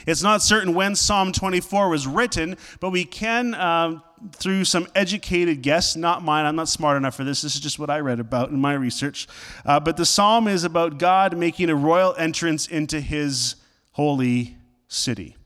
It's 0.06 0.24
not 0.24 0.42
certain 0.42 0.74
when 0.74 0.96
Psalm 0.96 1.32
24 1.32 1.90
was 1.90 2.08
written, 2.08 2.58
but 2.80 2.90
we 2.90 3.06
can, 3.06 3.54
um, 3.56 4.04
through 4.34 4.66
some 4.66 4.88
educated 4.96 5.62
guess, 5.62 5.96
not 5.96 6.24
mine, 6.24 6.46
I'm 6.46 6.56
not 6.56 6.68
smart 6.68 6.98
enough 6.98 7.16
for 7.16 7.24
this, 7.24 7.42
this 7.42 7.56
is 7.56 7.62
just 7.62 7.80
what 7.80 7.90
I 7.90 8.00
read 8.00 8.20
about 8.20 8.50
in 8.50 8.60
my 8.60 8.74
research. 8.74 9.28
Uh, 9.66 9.80
but 9.80 9.96
the 9.98 10.06
psalm 10.06 10.48
is 10.48 10.64
about 10.64 10.98
God 10.98 11.38
making 11.38 11.70
a 11.70 11.76
royal 11.76 12.14
entrance 12.18 12.68
into 12.68 13.00
his 13.00 13.56
holy 13.92 14.58
city. 14.88 15.38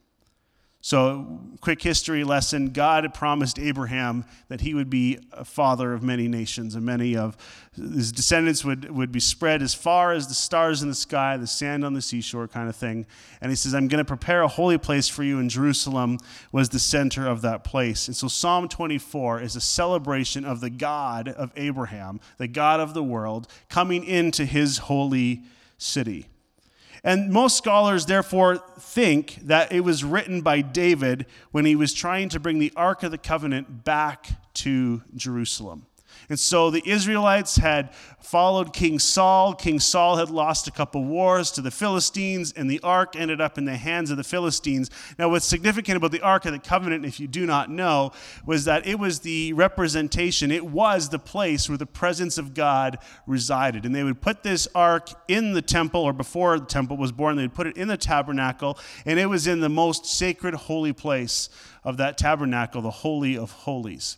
So, 0.79 1.41
quick 1.59 1.81
history 1.81 2.23
lesson 2.23 2.69
God 2.69 3.03
had 3.03 3.13
promised 3.13 3.57
Abraham 3.57 4.25
that 4.47 4.61
he 4.61 4.75
would 4.75 4.89
be 4.89 5.17
a 5.33 5.43
father 5.43 5.91
of 5.91 6.03
many 6.03 6.27
nations, 6.27 6.75
and 6.75 6.85
many 6.85 7.17
of 7.17 7.35
his 7.75 8.11
descendants 8.11 8.63
would, 8.63 8.89
would 8.91 9.11
be 9.11 9.19
spread 9.19 9.63
as 9.63 9.73
far 9.73 10.13
as 10.13 10.27
the 10.27 10.35
stars 10.35 10.83
in 10.83 10.89
the 10.89 10.95
sky, 10.95 11.35
the 11.35 11.47
sand 11.47 11.83
on 11.83 11.93
the 11.93 12.01
seashore, 12.01 12.47
kind 12.47 12.69
of 12.69 12.75
thing. 12.75 13.07
And 13.41 13.51
he 13.51 13.55
says, 13.55 13.73
I'm 13.73 13.87
going 13.87 13.97
to 13.97 14.05
prepare 14.05 14.43
a 14.43 14.47
holy 14.47 14.77
place 14.77 15.09
for 15.09 15.23
you, 15.23 15.39
and 15.39 15.49
Jerusalem 15.49 16.19
was 16.51 16.69
the 16.69 16.79
center 16.79 17.27
of 17.27 17.41
that 17.41 17.63
place. 17.63 18.07
And 18.07 18.15
so, 18.15 18.27
Psalm 18.27 18.69
24 18.69 19.41
is 19.41 19.55
a 19.55 19.61
celebration 19.61 20.45
of 20.45 20.61
the 20.61 20.69
God 20.69 21.27
of 21.27 21.51
Abraham, 21.55 22.19
the 22.37 22.47
God 22.47 22.79
of 22.79 22.93
the 22.93 23.03
world, 23.03 23.47
coming 23.67 24.03
into 24.03 24.45
his 24.45 24.77
holy 24.77 25.41
city. 25.79 26.27
And 27.07 27.31
most 27.31 27.55
scholars, 27.55 28.05
therefore, 28.05 28.57
think 28.57 29.35
that 29.43 29.71
it 29.71 29.79
was 29.79 30.03
written 30.03 30.41
by 30.41 30.59
David 30.59 31.25
when 31.51 31.63
he 31.63 31.73
was 31.73 31.93
trying 31.93 32.27
to 32.27 32.39
bring 32.39 32.59
the 32.59 32.73
Ark 32.75 33.01
of 33.01 33.11
the 33.11 33.17
Covenant 33.17 33.85
back 33.85 34.31
to 34.55 35.03
Jerusalem. 35.15 35.86
And 36.29 36.37
so 36.37 36.69
the 36.69 36.83
Israelites 36.85 37.55
had 37.55 37.93
followed 38.19 38.73
King 38.73 38.99
Saul. 38.99 39.53
King 39.53 39.79
Saul 39.79 40.17
had 40.17 40.29
lost 40.29 40.67
a 40.67 40.71
couple 40.71 41.05
wars 41.05 41.51
to 41.51 41.61
the 41.61 41.71
Philistines, 41.71 42.51
and 42.51 42.69
the 42.69 42.81
ark 42.81 43.15
ended 43.15 43.39
up 43.39 43.57
in 43.57 43.63
the 43.63 43.77
hands 43.77 44.11
of 44.11 44.17
the 44.17 44.25
Philistines. 44.25 44.89
Now, 45.17 45.29
what's 45.29 45.45
significant 45.45 45.95
about 45.95 46.11
the 46.11 46.21
Ark 46.21 46.45
of 46.45 46.51
the 46.51 46.59
Covenant, 46.59 47.05
if 47.05 47.19
you 47.21 47.27
do 47.27 47.45
not 47.45 47.69
know, 47.69 48.11
was 48.45 48.65
that 48.65 48.85
it 48.85 48.99
was 48.99 49.19
the 49.19 49.53
representation, 49.53 50.51
it 50.51 50.65
was 50.65 51.07
the 51.07 51.19
place 51.19 51.69
where 51.69 51.77
the 51.77 51.85
presence 51.85 52.37
of 52.37 52.53
God 52.53 52.97
resided. 53.25 53.85
And 53.85 53.95
they 53.95 54.03
would 54.03 54.19
put 54.19 54.43
this 54.43 54.67
ark 54.75 55.09
in 55.29 55.53
the 55.53 55.61
temple, 55.61 56.01
or 56.01 56.11
before 56.11 56.59
the 56.59 56.65
temple 56.65 56.97
was 56.97 57.13
born, 57.13 57.37
they'd 57.37 57.53
put 57.53 57.67
it 57.67 57.77
in 57.77 57.87
the 57.87 57.97
tabernacle, 57.97 58.77
and 59.05 59.17
it 59.17 59.27
was 59.27 59.47
in 59.47 59.61
the 59.61 59.69
most 59.69 60.05
sacred, 60.05 60.53
holy 60.53 60.91
place 60.91 61.47
of 61.85 61.95
that 61.97 62.17
tabernacle, 62.17 62.81
the 62.81 62.91
Holy 62.91 63.37
of 63.37 63.51
Holies 63.51 64.17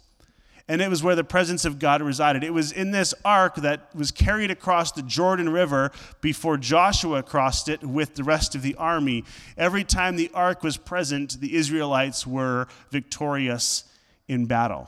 and 0.70 0.84
it 0.84 0.90
was 0.90 1.02
where 1.02 1.16
the 1.16 1.24
presence 1.24 1.66
of 1.66 1.80
God 1.80 2.00
resided. 2.00 2.44
It 2.44 2.54
was 2.54 2.72
in 2.72 2.92
this 2.92 3.16
ark 3.26 3.56
that 3.56 3.94
was 3.96 4.12
carried 4.12 4.52
across 4.52 4.92
the 4.92 5.02
Jordan 5.02 5.50
River 5.50 5.92
before 6.22 6.58
Joshua 6.58 7.24
crossed 7.24 7.68
it 7.68 7.84
with 7.84 8.14
the 8.14 8.24
rest 8.24 8.54
of 8.54 8.62
the 8.62 8.76
army. 8.76 9.26
Every 9.58 9.84
time 9.84 10.16
the 10.16 10.30
ark 10.32 10.62
was 10.62 10.78
present, 10.78 11.42
the 11.42 11.56
Israelites 11.56 12.28
were 12.28 12.68
victorious 12.92 13.84
in 14.28 14.46
battle. 14.46 14.88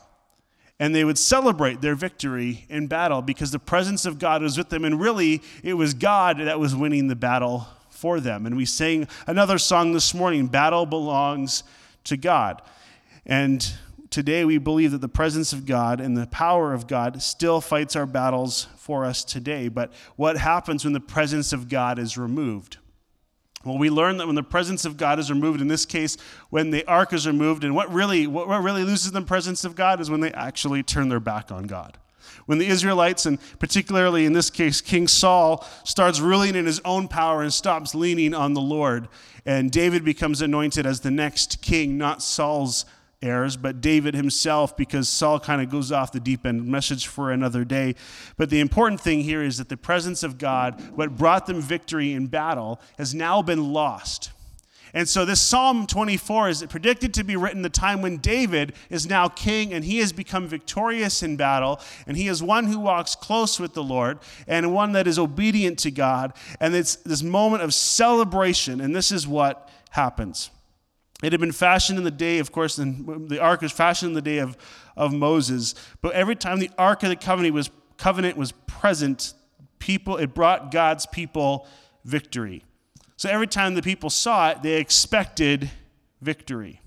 And 0.79 0.93
they 0.93 1.03
would 1.03 1.17
celebrate 1.17 1.81
their 1.81 1.95
victory 1.95 2.65
in 2.69 2.85
battle 2.85 3.23
because 3.23 3.49
the 3.49 3.59
presence 3.59 4.05
of 4.05 4.19
God 4.19 4.43
was 4.43 4.59
with 4.59 4.69
them. 4.69 4.85
And 4.85 5.01
really, 5.01 5.41
it 5.63 5.73
was 5.73 5.95
God 5.95 6.37
that 6.37 6.59
was 6.59 6.75
winning 6.75 7.07
the 7.07 7.15
battle 7.15 7.67
for 7.89 8.19
them. 8.19 8.45
And 8.45 8.55
we 8.55 8.65
sang 8.65 9.07
another 9.25 9.57
song 9.57 9.93
this 9.93 10.13
morning 10.13 10.45
Battle 10.45 10.85
Belongs 10.85 11.63
to 12.03 12.17
God. 12.17 12.61
And 13.25 13.71
today 14.11 14.45
we 14.45 14.59
believe 14.59 14.91
that 14.91 15.01
the 15.01 15.07
presence 15.07 15.53
of 15.53 15.65
God 15.65 15.99
and 15.99 16.15
the 16.15 16.27
power 16.27 16.73
of 16.73 16.85
God 16.85 17.21
still 17.23 17.61
fights 17.61 17.95
our 17.95 18.05
battles 18.05 18.67
for 18.75 19.05
us 19.05 19.23
today. 19.23 19.69
But 19.69 19.91
what 20.17 20.37
happens 20.37 20.83
when 20.83 20.93
the 20.93 20.99
presence 20.99 21.53
of 21.53 21.69
God 21.69 21.97
is 21.97 22.17
removed? 22.17 22.77
Well, 23.63 23.77
we 23.77 23.89
learn 23.89 24.17
that 24.17 24.27
when 24.27 24.35
the 24.35 24.43
presence 24.43 24.85
of 24.85 24.97
God 24.97 25.19
is 25.19 25.29
removed, 25.29 25.61
in 25.61 25.67
this 25.67 25.85
case, 25.85 26.17
when 26.49 26.71
the 26.71 26.85
ark 26.85 27.13
is 27.13 27.27
removed, 27.27 27.63
and 27.63 27.75
what 27.75 27.93
really, 27.93 28.27
what 28.27 28.47
really 28.47 28.83
loses 28.83 29.11
the 29.11 29.21
presence 29.21 29.63
of 29.63 29.75
God 29.75 30.01
is 30.01 30.09
when 30.09 30.19
they 30.19 30.31
actually 30.31 30.83
turn 30.83 31.09
their 31.09 31.19
back 31.19 31.51
on 31.51 31.65
God. 31.65 31.97
When 32.47 32.57
the 32.57 32.67
Israelites, 32.67 33.27
and 33.27 33.39
particularly 33.59 34.25
in 34.25 34.33
this 34.33 34.49
case, 34.49 34.81
King 34.81 35.07
Saul, 35.07 35.65
starts 35.83 36.19
ruling 36.19 36.55
in 36.55 36.65
his 36.65 36.81
own 36.83 37.07
power 37.07 37.43
and 37.43 37.53
stops 37.53 37.93
leaning 37.93 38.33
on 38.33 38.55
the 38.55 38.61
Lord, 38.61 39.07
and 39.45 39.71
David 39.71 40.03
becomes 40.03 40.41
anointed 40.41 40.87
as 40.87 41.01
the 41.01 41.11
next 41.11 41.61
king, 41.61 41.99
not 41.99 42.23
Saul's 42.23 42.85
heirs, 43.21 43.55
but 43.57 43.81
David 43.81 44.15
himself, 44.15 44.75
because 44.75 45.07
Saul 45.07 45.39
kind 45.39 45.61
of 45.61 45.69
goes 45.69 45.91
off 45.91 46.11
the 46.11 46.19
deep 46.19 46.45
end. 46.45 46.65
Message 46.65 47.07
for 47.07 47.31
another 47.31 47.63
day. 47.63 47.95
But 48.37 48.49
the 48.49 48.59
important 48.59 49.01
thing 49.01 49.21
here 49.21 49.43
is 49.43 49.57
that 49.57 49.69
the 49.69 49.77
presence 49.77 50.23
of 50.23 50.37
God, 50.37 50.81
what 50.95 51.17
brought 51.17 51.45
them 51.45 51.61
victory 51.61 52.13
in 52.13 52.27
battle, 52.27 52.79
has 52.97 53.13
now 53.13 53.41
been 53.41 53.73
lost. 53.73 54.31
And 54.93 55.07
so 55.07 55.23
this 55.23 55.39
Psalm 55.39 55.87
24 55.87 56.49
is 56.49 56.65
predicted 56.67 57.13
to 57.13 57.23
be 57.23 57.35
written 57.35 57.61
the 57.61 57.69
time 57.69 58.01
when 58.01 58.17
David 58.17 58.73
is 58.89 59.07
now 59.07 59.29
king 59.29 59.73
and 59.73 59.85
he 59.85 59.99
has 59.99 60.11
become 60.11 60.47
victorious 60.47 61.23
in 61.23 61.37
battle 61.37 61.79
and 62.05 62.17
he 62.17 62.27
is 62.27 62.43
one 62.43 62.65
who 62.65 62.79
walks 62.79 63.15
close 63.15 63.57
with 63.59 63.73
the 63.73 63.83
Lord 63.83 64.19
and 64.47 64.73
one 64.73 64.91
that 64.91 65.07
is 65.07 65.17
obedient 65.17 65.79
to 65.79 65.91
God 65.91 66.33
and 66.59 66.75
it's 66.75 66.97
this 66.97 67.23
moment 67.23 67.63
of 67.63 67.73
celebration 67.73 68.81
and 68.81 68.93
this 68.93 69.13
is 69.13 69.25
what 69.25 69.69
happens. 69.91 70.51
It 71.21 71.33
had 71.33 71.39
been 71.39 71.51
fashioned 71.51 71.97
in 71.97 72.03
the 72.03 72.11
day, 72.11 72.39
of 72.39 72.51
course, 72.51 72.77
and 72.77 73.29
the 73.29 73.39
ark 73.39 73.61
was 73.61 73.71
fashioned 73.71 74.09
in 74.09 74.13
the 74.15 74.21
day 74.21 74.39
of, 74.39 74.57
of 74.97 75.13
Moses. 75.13 75.75
But 76.01 76.13
every 76.13 76.35
time 76.35 76.59
the 76.59 76.71
ark 76.77 77.03
of 77.03 77.09
the 77.09 77.15
covenant 77.15 77.53
was, 77.53 77.69
covenant 77.97 78.37
was 78.37 78.53
present, 78.65 79.33
people, 79.79 80.17
it 80.17 80.33
brought 80.33 80.71
God's 80.71 81.05
people 81.05 81.67
victory. 82.03 82.63
So 83.17 83.29
every 83.29 83.47
time 83.47 83.75
the 83.75 83.83
people 83.83 84.09
saw 84.09 84.49
it, 84.49 84.63
they 84.63 84.79
expected 84.79 85.69
victory. 86.21 86.81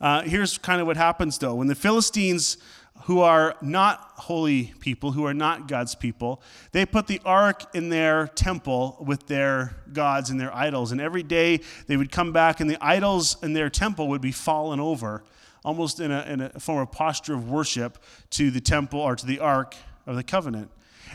Uh, 0.00 0.22
here's 0.22 0.56
kind 0.58 0.80
of 0.80 0.86
what 0.86 0.96
happens, 0.96 1.38
though. 1.38 1.54
When 1.54 1.66
the 1.66 1.74
Philistines 1.74 2.56
who 3.04 3.20
are 3.20 3.54
not 3.60 4.12
holy 4.16 4.72
people, 4.80 5.12
who 5.12 5.26
are 5.26 5.34
not 5.34 5.68
God's 5.68 5.94
people, 5.94 6.40
they 6.72 6.86
put 6.86 7.06
the 7.06 7.20
ark 7.22 7.62
in 7.74 7.90
their 7.90 8.28
temple 8.28 8.96
with 8.98 9.26
their 9.26 9.76
gods 9.92 10.30
and 10.30 10.40
their 10.40 10.54
idols. 10.54 10.90
And 10.90 11.02
every 11.02 11.22
day 11.22 11.60
they 11.86 11.98
would 11.98 12.10
come 12.10 12.32
back, 12.32 12.60
and 12.60 12.70
the 12.70 12.82
idols 12.82 13.36
in 13.42 13.52
their 13.52 13.68
temple 13.68 14.08
would 14.08 14.22
be 14.22 14.32
fallen 14.32 14.80
over, 14.80 15.22
almost 15.66 16.00
in 16.00 16.10
a, 16.10 16.22
in 16.22 16.40
a 16.40 16.58
form 16.58 16.80
of 16.80 16.92
posture 16.92 17.34
of 17.34 17.50
worship 17.50 17.98
to 18.30 18.50
the 18.50 18.60
temple 18.60 19.00
or 19.00 19.16
to 19.16 19.26
the 19.26 19.38
ark 19.38 19.76
of 20.06 20.16
the 20.16 20.24
covenant. 20.24 20.70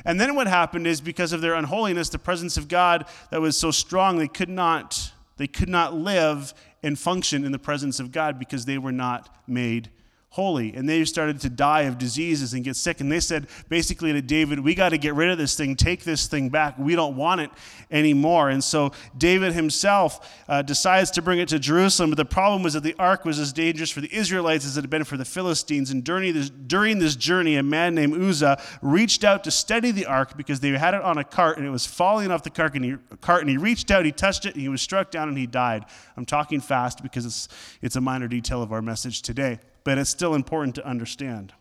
And 0.06 0.22
then 0.22 0.36
what 0.36 0.46
happened 0.46 0.86
is 0.86 1.02
because 1.02 1.34
of 1.34 1.42
their 1.42 1.56
unholiness, 1.56 2.10
the 2.10 2.20
presence 2.20 2.56
of 2.56 2.68
God 2.68 3.08
that 3.32 3.42
was 3.42 3.58
so 3.58 3.72
strong, 3.72 4.20
they 4.20 4.28
could 4.28 4.48
not, 4.48 5.12
they 5.38 5.48
could 5.48 5.70
not 5.70 5.96
live 5.96 6.54
and 6.84 7.00
function 7.00 7.44
in 7.44 7.52
the 7.52 7.60
presence 7.60 8.00
of 8.00 8.12
God 8.12 8.38
because 8.38 8.66
they 8.66 8.78
were 8.78 8.92
not 8.92 9.36
made 9.48 9.90
holy. 10.32 10.74
And 10.76 10.88
they 10.88 11.04
started 11.06 11.42
to 11.42 11.50
die 11.50 11.82
of 11.82 11.98
diseases 11.98 12.54
and 12.54 12.64
get 12.64 12.76
sick. 12.76 13.02
And 13.02 13.12
they 13.12 13.20
said 13.20 13.48
basically 13.68 14.14
to 14.14 14.22
David, 14.22 14.60
We 14.60 14.76
got 14.76 14.90
to 14.90 14.98
get 14.98 15.16
rid 15.16 15.30
of 15.32 15.38
this 15.38 15.56
thing, 15.56 15.76
take 15.76 16.04
this 16.04 16.28
thing 16.28 16.50
back. 16.50 16.78
We 16.78 16.96
don't 16.96 17.16
want 17.16 17.42
it 17.42 17.50
anymore. 17.90 18.50
And 18.50 18.64
so 18.64 18.92
David 19.18 19.54
himself 19.54 20.36
uh, 20.48 20.62
decides 20.62 21.10
to 21.12 21.24
bring 21.24 21.40
it 21.40 21.50
to 21.50 21.58
Jerusalem. 21.58 22.12
But 22.12 22.18
the 22.18 22.26
problem 22.26 22.62
was 22.62 22.74
that 22.74 22.84
the 22.84 22.96
ark 23.00 23.26
was 23.26 23.40
as 23.40 23.52
dangerous 23.52 23.90
for 23.90 24.02
the 24.02 24.16
Israelites 24.16 24.66
as 24.66 24.78
it 24.78 24.82
had 24.82 24.90
been 24.90 25.04
for 25.04 25.18
the 25.18 25.26
Philistines. 25.26 25.90
And 25.90 26.04
during 26.04 26.34
this, 26.34 26.50
during 26.50 27.00
this 27.00 27.16
journey, 27.16 27.56
a 27.56 27.64
man 27.64 27.96
named 27.96 28.22
Uzzah 28.22 28.62
reached 28.84 29.24
out 29.24 29.44
to 29.46 29.52
steady 29.52 29.90
the 29.90 30.06
ark 30.06 30.38
because 30.38 30.60
they 30.60 30.70
had 30.70 30.94
it 30.94 31.02
on 31.02 31.18
a 31.18 31.24
cart 31.24 31.58
and 31.58 31.66
it 31.66 31.72
was 31.72 31.88
falling 31.88 32.30
off 32.30 32.44
the 32.44 32.52
cart. 32.52 32.76
And 32.76 32.86
he, 32.86 32.96
cart, 33.22 33.42
and 33.42 33.50
he 33.50 33.58
reached 33.58 33.90
out, 33.90 34.06
he 34.06 34.12
touched 34.12 34.46
it, 34.46 34.54
and 34.54 34.62
he 34.62 34.70
was 34.70 34.82
struck 34.82 35.10
down 35.10 35.28
and 35.28 35.38
he 35.38 35.48
died. 35.48 35.86
I'm 36.16 36.26
talking 36.26 36.62
fast 36.62 37.02
because 37.02 37.26
it's, 37.26 37.48
it's 37.82 37.96
a 37.96 38.02
minor 38.02 38.28
detail 38.28 38.62
of 38.62 38.72
our 38.72 38.84
message 38.84 39.24
today 39.24 39.60
but 39.84 39.98
it's 39.98 40.10
still 40.10 40.36
important 40.36 40.76
to 40.76 40.86
understand. 40.86 41.54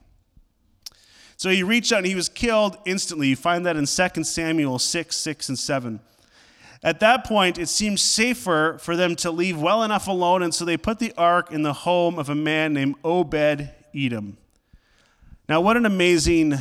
So 1.37 1.51
he 1.51 1.63
reached 1.63 1.93
out 1.93 1.99
and 1.99 2.07
he 2.07 2.15
was 2.15 2.29
killed 2.29 2.77
instantly. 2.85 3.29
You 3.29 3.37
find 3.37 3.65
that 3.67 3.77
in 3.77 3.87
2 3.87 4.25
Samuel 4.25 4.79
6, 4.79 5.17
6, 5.17 5.49
and 5.49 5.59
7. 5.59 6.01
At 6.83 7.01
that 7.01 7.25
point, 7.25 7.59
it 7.59 7.69
seemed 7.69 8.01
safer 8.01 8.79
for 8.81 8.97
them 8.97 9.17
to 9.17 9.31
leave 9.31 9.61
well 9.61 9.83
enough 9.83 10.07
alone, 10.07 10.43
and 10.43 10.55
so 10.55 10.65
they 10.65 10.77
put 10.77 10.99
the 10.99 11.13
ark 11.17 11.51
in 11.51 11.63
the 11.63 11.73
home 11.73 12.19
of 12.19 12.29
a 12.29 12.35
man 12.35 12.73
named 12.73 12.97
Obed 13.05 13.71
Edom. 13.95 14.37
Now, 15.49 15.61
what 15.61 15.77
an 15.77 15.87
amazing 15.87 16.55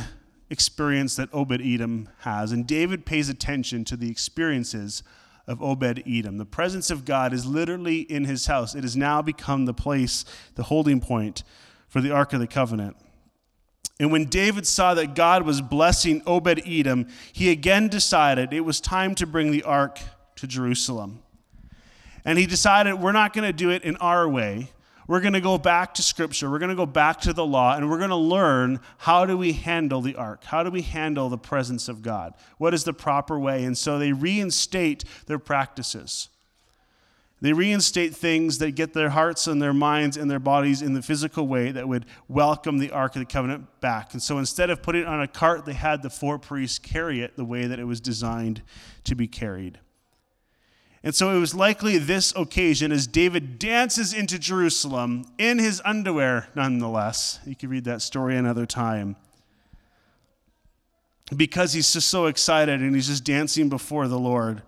experience 0.50 1.14
that 1.16 1.28
Obed 1.32 1.60
Edom 1.62 2.08
has. 2.20 2.52
And 2.52 2.66
David 2.66 3.04
pays 3.04 3.28
attention 3.28 3.84
to 3.84 3.96
the 3.96 4.10
experiences 4.10 5.02
of 5.48 5.60
Obed 5.62 6.04
Edom. 6.06 6.38
The 6.38 6.44
presence 6.44 6.90
of 6.90 7.04
God 7.04 7.32
is 7.32 7.46
literally 7.46 8.00
in 8.00 8.26
his 8.26 8.46
house. 8.46 8.74
It 8.74 8.84
has 8.84 8.96
now 8.96 9.22
become 9.22 9.64
the 9.64 9.74
place, 9.74 10.24
the 10.54 10.64
holding 10.64 11.00
point 11.00 11.42
for 11.88 12.00
the 12.00 12.12
Ark 12.12 12.32
of 12.34 12.40
the 12.40 12.46
Covenant. 12.46 12.96
And 13.98 14.12
when 14.12 14.26
David 14.26 14.66
saw 14.66 14.94
that 14.94 15.16
God 15.16 15.42
was 15.42 15.60
blessing 15.60 16.22
Obed 16.26 16.62
Edom, 16.64 17.08
he 17.32 17.50
again 17.50 17.88
decided 17.88 18.52
it 18.52 18.60
was 18.60 18.80
time 18.80 19.14
to 19.16 19.26
bring 19.26 19.50
the 19.50 19.64
ark 19.64 19.98
to 20.36 20.46
Jerusalem. 20.46 21.20
And 22.24 22.38
he 22.38 22.46
decided 22.46 22.94
we're 22.94 23.10
not 23.10 23.32
going 23.32 23.48
to 23.48 23.52
do 23.52 23.70
it 23.70 23.82
in 23.82 23.96
our 23.96 24.28
way 24.28 24.70
we're 25.08 25.20
going 25.20 25.32
to 25.32 25.40
go 25.40 25.56
back 25.56 25.94
to 25.94 26.02
scripture. 26.02 26.50
We're 26.50 26.58
going 26.58 26.68
to 26.68 26.76
go 26.76 26.86
back 26.86 27.22
to 27.22 27.32
the 27.32 27.44
law 27.44 27.74
and 27.74 27.90
we're 27.90 27.98
going 27.98 28.10
to 28.10 28.16
learn 28.16 28.78
how 28.98 29.24
do 29.24 29.36
we 29.36 29.54
handle 29.54 30.02
the 30.02 30.14
ark? 30.14 30.44
How 30.44 30.62
do 30.62 30.70
we 30.70 30.82
handle 30.82 31.30
the 31.30 31.38
presence 31.38 31.88
of 31.88 32.02
god? 32.02 32.34
What 32.58 32.74
is 32.74 32.84
the 32.84 32.92
proper 32.92 33.38
way? 33.38 33.64
And 33.64 33.76
so 33.76 33.98
they 33.98 34.12
reinstate 34.12 35.04
their 35.26 35.38
practices. 35.38 36.28
They 37.40 37.52
reinstate 37.52 38.14
things 38.14 38.58
that 38.58 38.72
get 38.72 38.92
their 38.92 39.10
hearts 39.10 39.46
and 39.46 39.62
their 39.62 39.72
minds 39.72 40.16
and 40.16 40.30
their 40.30 40.40
bodies 40.40 40.82
in 40.82 40.92
the 40.92 41.02
physical 41.02 41.46
way 41.46 41.70
that 41.70 41.88
would 41.88 42.04
welcome 42.26 42.78
the 42.78 42.90
Ark 42.90 43.14
of 43.14 43.20
the 43.20 43.26
Covenant 43.26 43.80
back. 43.80 44.12
And 44.12 44.22
so 44.22 44.38
instead 44.38 44.70
of 44.70 44.82
putting 44.82 45.02
it 45.02 45.08
on 45.08 45.22
a 45.22 45.28
cart, 45.28 45.64
they 45.64 45.72
had 45.72 46.02
the 46.02 46.10
four 46.10 46.38
priests 46.38 46.80
carry 46.80 47.22
it 47.22 47.36
the 47.36 47.44
way 47.44 47.66
that 47.66 47.78
it 47.78 47.84
was 47.84 48.00
designed 48.00 48.62
to 49.04 49.14
be 49.14 49.28
carried. 49.28 49.78
And 51.02 51.14
so 51.14 51.34
it 51.34 51.38
was 51.38 51.54
likely 51.54 51.98
this 51.98 52.32
occasion 52.34 52.90
as 52.90 53.06
David 53.06 53.58
dances 53.58 54.12
into 54.12 54.38
Jerusalem 54.38 55.26
in 55.38 55.58
his 55.58 55.80
underwear, 55.84 56.48
nonetheless. 56.54 57.38
You 57.46 57.54
can 57.54 57.70
read 57.70 57.84
that 57.84 58.02
story 58.02 58.36
another 58.36 58.66
time. 58.66 59.16
Because 61.34 61.72
he's 61.72 61.92
just 61.92 62.08
so 62.08 62.26
excited 62.26 62.80
and 62.80 62.94
he's 62.94 63.06
just 63.06 63.24
dancing 63.24 63.68
before 63.68 64.08
the 64.08 64.18
Lord. 64.18 64.62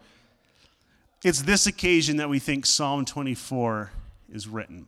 It's 1.24 1.42
this 1.42 1.66
occasion 1.66 2.16
that 2.18 2.28
we 2.28 2.38
think 2.38 2.64
Psalm 2.64 3.04
24 3.04 3.90
is 4.32 4.46
written. 4.46 4.86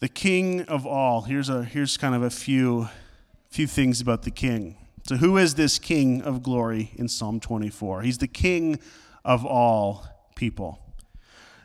The 0.00 0.08
king 0.08 0.62
of 0.62 0.86
all. 0.86 1.22
Here's, 1.22 1.48
a, 1.48 1.64
here's 1.64 1.96
kind 1.96 2.14
of 2.14 2.22
a 2.22 2.30
few, 2.30 2.88
few 3.48 3.66
things 3.66 4.00
about 4.00 4.24
the 4.24 4.30
king. 4.30 4.76
So, 5.06 5.16
who 5.16 5.38
is 5.38 5.54
this 5.54 5.78
king 5.78 6.20
of 6.20 6.42
glory 6.42 6.90
in 6.96 7.08
Psalm 7.08 7.38
24? 7.38 8.02
He's 8.02 8.18
the 8.18 8.26
king 8.26 8.80
of 9.26 9.44
all 9.44 10.06
people. 10.36 10.78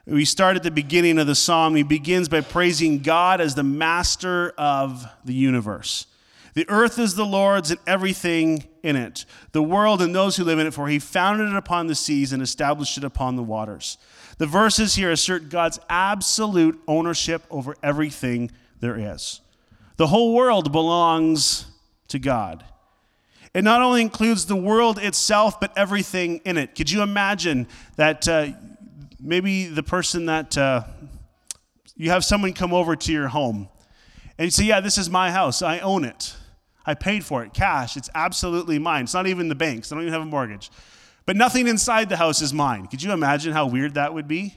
We 0.08 0.26
start 0.26 0.58
at 0.58 0.64
the 0.64 0.72
beginning 0.72 1.20
of 1.20 1.28
the 1.28 1.36
psalm. 1.36 1.76
He 1.76 1.84
begins 1.84 2.28
by 2.28 2.42
praising 2.42 3.00
God 3.00 3.40
as 3.40 3.54
the 3.54 3.64
master 3.64 4.50
of 4.58 5.06
the 5.24 5.34
universe. 5.34 6.08
The 6.56 6.68
earth 6.68 7.00
is 7.00 7.16
the 7.16 7.26
Lord's 7.26 7.70
and 7.70 7.80
everything 7.86 8.66
in 8.84 8.96
it, 8.96 9.26
the 9.52 9.62
world 9.62 10.02
and 10.02 10.14
those 10.14 10.36
who 10.36 10.44
live 10.44 10.60
in 10.60 10.68
it, 10.68 10.74
for 10.74 10.88
he 10.90 11.00
founded 11.00 11.50
it 11.50 11.56
upon 11.56 11.88
the 11.88 11.96
seas 11.96 12.34
and 12.34 12.42
established 12.42 12.98
it 12.98 13.04
upon 13.04 13.36
the 13.36 13.44
waters. 13.44 13.98
The 14.38 14.48
verses 14.48 14.96
here 14.96 15.12
assert 15.12 15.50
God's 15.50 15.80
absolute 15.88 16.82
ownership 16.88 17.44
over 17.52 17.76
everything 17.84 18.52
there 18.82 18.98
is. 19.14 19.40
The 19.98 20.08
whole 20.08 20.34
world 20.34 20.72
belongs 20.72 21.68
to 22.08 22.18
God. 22.18 22.66
It 23.54 23.64
not 23.64 23.82
only 23.82 24.02
includes 24.02 24.46
the 24.46 24.56
world 24.56 24.98
itself, 24.98 25.60
but 25.60 25.78
everything 25.78 26.38
in 26.46 26.58
it. 26.58 26.74
Could 26.76 26.90
you 26.90 27.02
imagine 27.02 27.68
that 27.98 28.28
uh, 28.28 28.48
maybe 29.20 29.66
the 29.66 29.84
person 29.84 30.28
that 30.28 30.58
uh, 30.58 30.84
you 31.96 32.10
have 32.12 32.24
someone 32.24 32.54
come 32.54 32.74
over 32.74 32.96
to 32.96 33.12
your 33.12 33.28
home 33.28 33.68
and 34.38 34.46
you 34.46 34.52
say, 34.52 34.64
Yeah, 34.64 34.80
this 34.80 34.98
is 34.98 35.10
my 35.10 35.32
house. 35.32 35.62
I 35.62 35.80
own 35.80 36.06
it. 36.06 36.36
I 36.86 36.96
paid 36.96 37.24
for 37.24 37.44
it, 37.44 37.54
cash. 37.54 37.96
It's 37.96 38.10
absolutely 38.16 38.80
mine. 38.80 39.04
It's 39.04 39.14
not 39.14 39.28
even 39.28 39.50
the 39.50 39.56
banks. 39.56 39.92
I 39.92 39.96
don't 39.96 40.04
even 40.04 40.14
have 40.14 40.24
a 40.24 40.26
mortgage. 40.26 40.72
But 41.26 41.36
nothing 41.36 41.68
inside 41.68 42.10
the 42.10 42.18
house 42.18 42.42
is 42.42 42.54
mine. 42.54 42.88
Could 42.88 43.04
you 43.04 43.12
imagine 43.12 43.54
how 43.54 43.68
weird 43.68 43.94
that 43.94 44.14
would 44.14 44.28
be? 44.28 44.56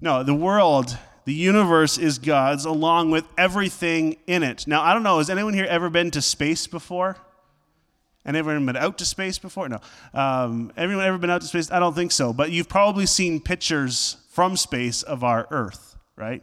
No, 0.00 0.22
the 0.22 0.34
world, 0.34 0.96
the 1.24 1.34
universe 1.34 1.98
is 1.98 2.18
God's 2.18 2.64
along 2.64 3.10
with 3.10 3.24
everything 3.36 4.18
in 4.26 4.42
it. 4.42 4.66
Now, 4.66 4.82
I 4.82 4.94
don't 4.94 5.02
know, 5.02 5.18
has 5.18 5.28
anyone 5.28 5.52
here 5.52 5.66
ever 5.66 5.90
been 5.90 6.12
to 6.12 6.22
space 6.22 6.66
before? 6.66 7.16
Anyone 8.26 8.66
been 8.66 8.76
out 8.76 8.98
to 8.98 9.04
space 9.04 9.38
before? 9.38 9.68
No. 9.68 9.80
Um, 10.12 10.72
everyone 10.76 11.04
ever 11.06 11.18
been 11.18 11.30
out 11.30 11.40
to 11.40 11.46
space? 11.46 11.70
I 11.70 11.78
don't 11.78 11.94
think 11.94 12.12
so. 12.12 12.32
But 12.32 12.50
you've 12.50 12.68
probably 12.68 13.06
seen 13.06 13.40
pictures 13.40 14.16
from 14.30 14.56
space 14.56 15.02
of 15.02 15.24
our 15.24 15.46
Earth, 15.50 15.96
right? 16.16 16.42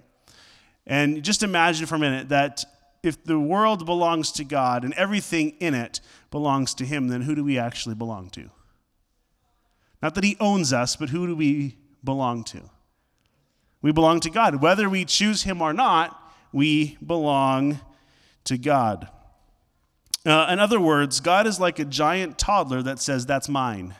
And 0.87 1.23
just 1.23 1.43
imagine 1.43 1.85
for 1.85 1.95
a 1.95 1.99
minute 1.99 2.29
that 2.29 2.65
if 3.03 3.23
the 3.23 3.39
world 3.39 3.85
belongs 3.85 4.31
to 4.33 4.43
God 4.43 4.83
and 4.83 4.93
everything 4.95 5.51
in 5.59 5.75
it 5.75 6.01
belongs 6.31 6.73
to 6.75 6.85
Him, 6.85 7.09
then 7.09 7.21
who 7.21 7.35
do 7.35 7.43
we 7.43 7.59
actually 7.59 7.95
belong 7.95 8.29
to? 8.31 8.49
Not 10.01 10.15
that 10.15 10.23
He 10.23 10.35
owns 10.39 10.73
us, 10.73 10.95
but 10.95 11.09
who 11.09 11.27
do 11.27 11.35
we 11.35 11.77
belong 12.03 12.43
to? 12.45 12.61
We 13.81 13.91
belong 13.91 14.19
to 14.21 14.29
God. 14.31 14.61
Whether 14.61 14.89
we 14.89 15.05
choose 15.05 15.43
Him 15.43 15.61
or 15.61 15.73
not, 15.73 16.19
we 16.51 16.97
belong 17.05 17.79
to 18.45 18.57
God. 18.57 19.09
Uh, 20.27 20.45
in 20.49 20.59
other 20.59 20.77
words, 20.77 21.21
God 21.21 21.47
is 21.47 21.57
like 21.57 21.79
a 21.79 21.85
giant 21.85 22.37
toddler 22.37 22.81
that 22.81 22.99
says, 22.99 23.25
That's 23.25 23.47
mine. 23.47 23.95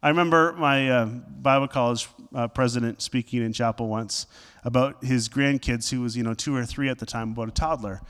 I 0.00 0.08
remember 0.08 0.52
my 0.52 0.88
uh, 0.88 1.06
Bible 1.06 1.66
college 1.66 2.08
uh, 2.32 2.46
president 2.46 3.02
speaking 3.02 3.42
in 3.42 3.52
chapel 3.52 3.88
once 3.88 4.28
about 4.62 5.02
his 5.02 5.28
grandkids, 5.28 5.90
who 5.90 6.02
was, 6.02 6.16
you 6.16 6.22
know, 6.22 6.32
two 6.32 6.54
or 6.54 6.64
three 6.64 6.88
at 6.88 7.00
the 7.00 7.06
time, 7.06 7.32
about 7.32 7.48
a 7.48 7.50
toddler. 7.50 8.02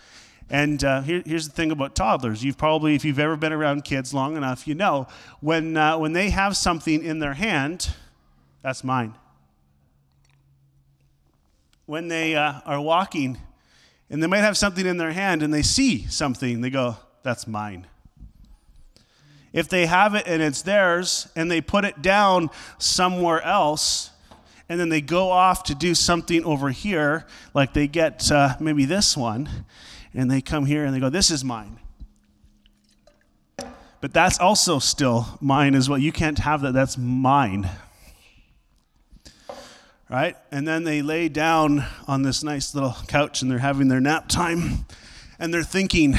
And 0.51 0.85
uh, 0.85 1.01
here, 1.01 1.23
here's 1.25 1.49
the 1.49 1.55
thing 1.55 1.71
about 1.71 1.95
toddlers. 1.95 2.45
You've 2.45 2.59
probably, 2.59 2.95
if 2.95 3.03
you've 3.03 3.19
ever 3.19 3.37
been 3.37 3.55
around 3.55 3.85
kids 3.85 4.13
long 4.13 4.37
enough, 4.37 4.69
you 4.69 4.75
know 4.75 5.07
when, 5.41 5.75
uh, 5.75 5.97
when 5.97 6.13
they 6.13 6.29
have 6.29 6.55
something 6.55 7.03
in 7.03 7.19
their 7.19 7.33
hand, 7.33 7.95
that's 8.61 8.85
mine. 8.85 9.15
When 11.87 12.09
they 12.09 12.37
uh, 12.37 12.61
are 12.67 12.81
walking 12.81 13.39
and 14.11 14.23
they 14.23 14.27
might 14.27 14.39
have 14.39 14.57
something 14.57 14.87
in 14.87 14.97
their 14.97 15.13
hand 15.13 15.43
and 15.43 15.53
they 15.53 15.63
see 15.63 16.07
something, 16.07 16.61
they 16.61 16.71
go, 16.71 16.97
That's 17.23 17.47
mine. 17.47 17.87
If 19.53 19.69
they 19.69 19.87
have 19.87 20.15
it 20.15 20.27
and 20.27 20.43
it's 20.43 20.63
theirs 20.63 21.29
and 21.35 21.51
they 21.51 21.61
put 21.61 21.85
it 21.85 22.03
down 22.03 22.51
somewhere 22.79 23.43
else, 23.43 24.11
and 24.69 24.79
then 24.79 24.91
they 24.91 25.01
go 25.01 25.31
off 25.31 25.63
to 25.65 25.75
do 25.75 25.95
something 25.95 26.45
over 26.45 26.69
here, 26.69 27.27
like 27.55 27.73
they 27.73 27.87
get 27.87 28.31
uh, 28.31 28.55
maybe 28.61 28.85
this 28.85 29.17
one, 29.17 29.49
and 30.13 30.31
they 30.31 30.43
come 30.43 30.67
here 30.67 30.85
and 30.85 30.95
they 30.95 31.01
go, 31.01 31.09
This 31.09 31.31
is 31.31 31.45
mine. 31.45 31.79
But 34.01 34.13
that's 34.13 34.39
also 34.39 34.79
still 34.79 35.39
mine 35.41 35.75
as 35.75 35.89
well. 35.89 35.99
You 35.99 36.13
can't 36.13 36.39
have 36.39 36.61
that. 36.63 36.73
That's 36.73 36.97
mine 36.97 37.69
right? 40.11 40.37
And 40.51 40.67
then 40.67 40.85
they 40.85 41.03
lay 41.03 41.29
down 41.29 41.85
on 42.07 42.23
this 42.23 42.43
nice 42.43 42.75
little 42.75 42.97
couch 43.07 43.43
and 43.43 43.51
they're 43.51 43.59
having 43.59 43.89
their 43.89 44.01
nap 44.01 44.29
time 44.29 44.87
and 45.39 45.53
they're 45.53 45.63
thinking, 45.63 46.15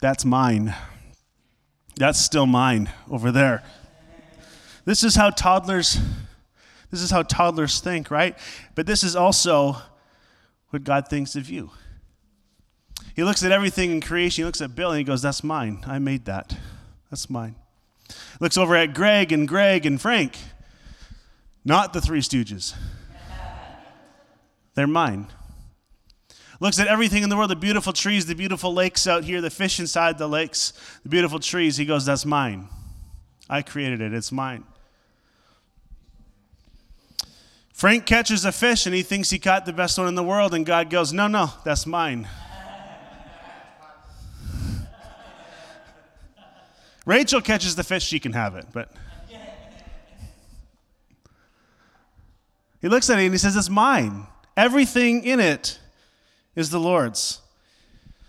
that's 0.00 0.24
mine. 0.24 0.74
That's 1.96 2.18
still 2.18 2.46
mine 2.46 2.90
over 3.10 3.32
there. 3.32 3.62
This 4.84 5.02
is 5.02 5.16
how 5.16 5.30
toddlers 5.30 5.98
this 6.90 7.02
is 7.02 7.10
how 7.10 7.22
toddlers 7.22 7.80
think, 7.80 8.12
right? 8.12 8.38
But 8.76 8.86
this 8.86 9.02
is 9.02 9.16
also 9.16 9.76
what 10.70 10.84
God 10.84 11.08
thinks 11.08 11.34
of 11.34 11.50
you. 11.50 11.70
He 13.14 13.24
looks 13.24 13.42
at 13.42 13.50
everything 13.50 13.90
in 13.90 14.00
creation. 14.00 14.42
He 14.42 14.44
looks 14.44 14.60
at 14.60 14.76
Bill 14.76 14.92
and 14.92 14.98
he 14.98 15.04
goes, 15.04 15.20
That's 15.22 15.42
mine. 15.42 15.82
I 15.86 15.98
made 15.98 16.26
that. 16.26 16.56
That's 17.10 17.28
mine. 17.28 17.56
Looks 18.40 18.56
over 18.56 18.76
at 18.76 18.94
Greg 18.94 19.32
and 19.32 19.48
Greg 19.48 19.84
and 19.84 20.00
Frank 20.00 20.36
not 21.66 21.92
the 21.92 22.00
Three 22.00 22.20
Stooges. 22.20 22.74
They're 24.74 24.86
mine. 24.86 25.26
Looks 26.60 26.78
at 26.78 26.86
everything 26.86 27.22
in 27.22 27.28
the 27.28 27.36
world 27.36 27.50
the 27.50 27.56
beautiful 27.56 27.92
trees, 27.92 28.24
the 28.26 28.34
beautiful 28.34 28.72
lakes 28.72 29.06
out 29.06 29.24
here, 29.24 29.40
the 29.40 29.50
fish 29.50 29.78
inside 29.80 30.16
the 30.16 30.28
lakes, 30.28 30.72
the 31.02 31.08
beautiful 31.08 31.38
trees. 31.38 31.76
He 31.76 31.84
goes, 31.84 32.06
That's 32.06 32.24
mine. 32.24 32.68
I 33.50 33.62
created 33.62 34.00
it. 34.00 34.14
It's 34.14 34.32
mine. 34.32 34.64
Frank 37.72 38.06
catches 38.06 38.44
a 38.44 38.52
fish 38.52 38.86
and 38.86 38.94
he 38.94 39.02
thinks 39.02 39.28
he 39.28 39.38
caught 39.38 39.66
the 39.66 39.72
best 39.72 39.98
one 39.98 40.08
in 40.08 40.14
the 40.14 40.22
world, 40.22 40.54
and 40.54 40.64
God 40.64 40.88
goes, 40.88 41.12
No, 41.12 41.26
no, 41.26 41.50
that's 41.64 41.84
mine. 41.84 42.28
Rachel 47.04 47.40
catches 47.40 47.76
the 47.76 47.84
fish, 47.84 48.04
she 48.04 48.20
can 48.20 48.32
have 48.32 48.54
it, 48.54 48.66
but. 48.72 48.90
He 52.86 52.88
looks 52.88 53.10
at 53.10 53.18
it 53.18 53.24
and 53.24 53.34
he 53.34 53.38
says, 53.38 53.56
It's 53.56 53.68
mine. 53.68 54.28
Everything 54.56 55.24
in 55.24 55.40
it 55.40 55.80
is 56.54 56.70
the 56.70 56.78
Lord's. 56.78 57.40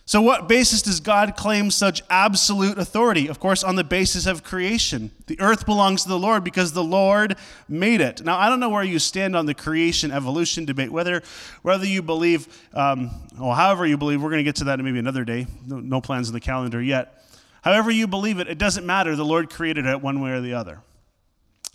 So, 0.08 0.20
what 0.20 0.50
basis 0.50 0.82
does 0.82 1.00
God 1.00 1.36
claim 1.36 1.70
such 1.70 2.02
absolute 2.10 2.80
authority? 2.80 3.28
Of 3.28 3.40
course, 3.40 3.64
on 3.64 3.76
the 3.76 3.84
basis 3.84 4.26
of 4.26 4.44
creation. 4.44 5.12
The 5.28 5.40
earth 5.40 5.68
belongs 5.68 6.02
to 6.02 6.10
the 6.10 6.18
Lord 6.18 6.44
because 6.44 6.74
the 6.74 6.84
Lord 6.84 7.36
made 7.70 8.02
it. 8.02 8.26
Now, 8.26 8.40
I 8.40 8.50
don't 8.50 8.60
know 8.60 8.70
where 8.70 8.82
you 8.82 8.98
stand 8.98 9.36
on 9.36 9.46
the 9.46 9.54
creation 9.54 10.10
evolution 10.10 10.66
debate, 10.66 10.92
whether, 10.92 11.22
whether 11.62 11.86
you 11.86 12.02
believe, 12.02 12.48
um, 12.74 13.12
or 13.40 13.56
however 13.56 13.86
you 13.86 13.96
believe, 13.96 14.24
we're 14.24 14.32
going 14.32 14.40
to 14.40 14.44
get 14.44 14.56
to 14.56 14.64
that 14.64 14.80
in 14.80 14.86
maybe 14.86 14.98
another 14.98 15.24
day. 15.24 15.46
No, 15.68 15.80
no 15.80 16.02
plans 16.02 16.30
in 16.30 16.34
the 16.34 16.40
calendar 16.40 16.82
yet. 16.82 17.24
However, 17.62 17.92
you 17.92 18.08
believe 18.08 18.40
it, 18.40 18.48
it 18.48 18.58
doesn't 18.58 18.88
matter. 18.88 19.16
The 19.16 19.24
Lord 19.24 19.52
created 19.52 19.86
it 19.86 20.02
one 20.02 20.20
way 20.20 20.32
or 20.32 20.42
the 20.42 20.56
other. 20.56 20.82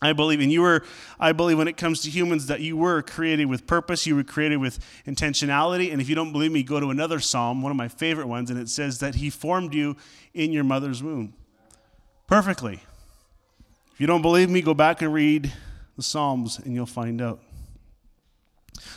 I 0.02 0.12
believe, 0.12 0.40
and 0.40 0.52
you 0.52 0.60
were, 0.60 0.84
I 1.18 1.32
believe 1.32 1.56
when 1.56 1.68
it 1.68 1.76
comes 1.78 2.02
to 2.02 2.10
humans 2.10 2.48
that 2.48 2.60
you 2.60 2.76
were 2.76 3.00
created 3.02 3.46
with 3.46 3.66
purpose, 3.66 4.06
you 4.06 4.16
were 4.16 4.24
created 4.24 4.56
with 4.58 4.78
intentionality. 5.06 5.90
And 5.92 6.00
if 6.00 6.08
you 6.08 6.14
don't 6.14 6.32
believe 6.32 6.52
me, 6.52 6.62
go 6.62 6.80
to 6.80 6.90
another 6.90 7.20
psalm, 7.20 7.62
one 7.62 7.70
of 7.70 7.76
my 7.76 7.88
favorite 7.88 8.26
ones, 8.26 8.50
and 8.50 8.58
it 8.58 8.68
says 8.68 8.98
that 8.98 9.14
He 9.14 9.30
formed 9.30 9.72
you 9.72 9.96
in 10.34 10.52
your 10.52 10.64
mother's 10.64 11.02
womb 11.02 11.34
perfectly. 12.32 12.80
If 13.92 14.00
you 14.00 14.06
don't 14.06 14.22
believe 14.22 14.48
me, 14.48 14.62
go 14.62 14.72
back 14.72 15.02
and 15.02 15.12
read 15.12 15.52
the 15.96 16.02
Psalms 16.02 16.58
and 16.58 16.74
you'll 16.74 16.86
find 16.86 17.20
out. 17.20 17.40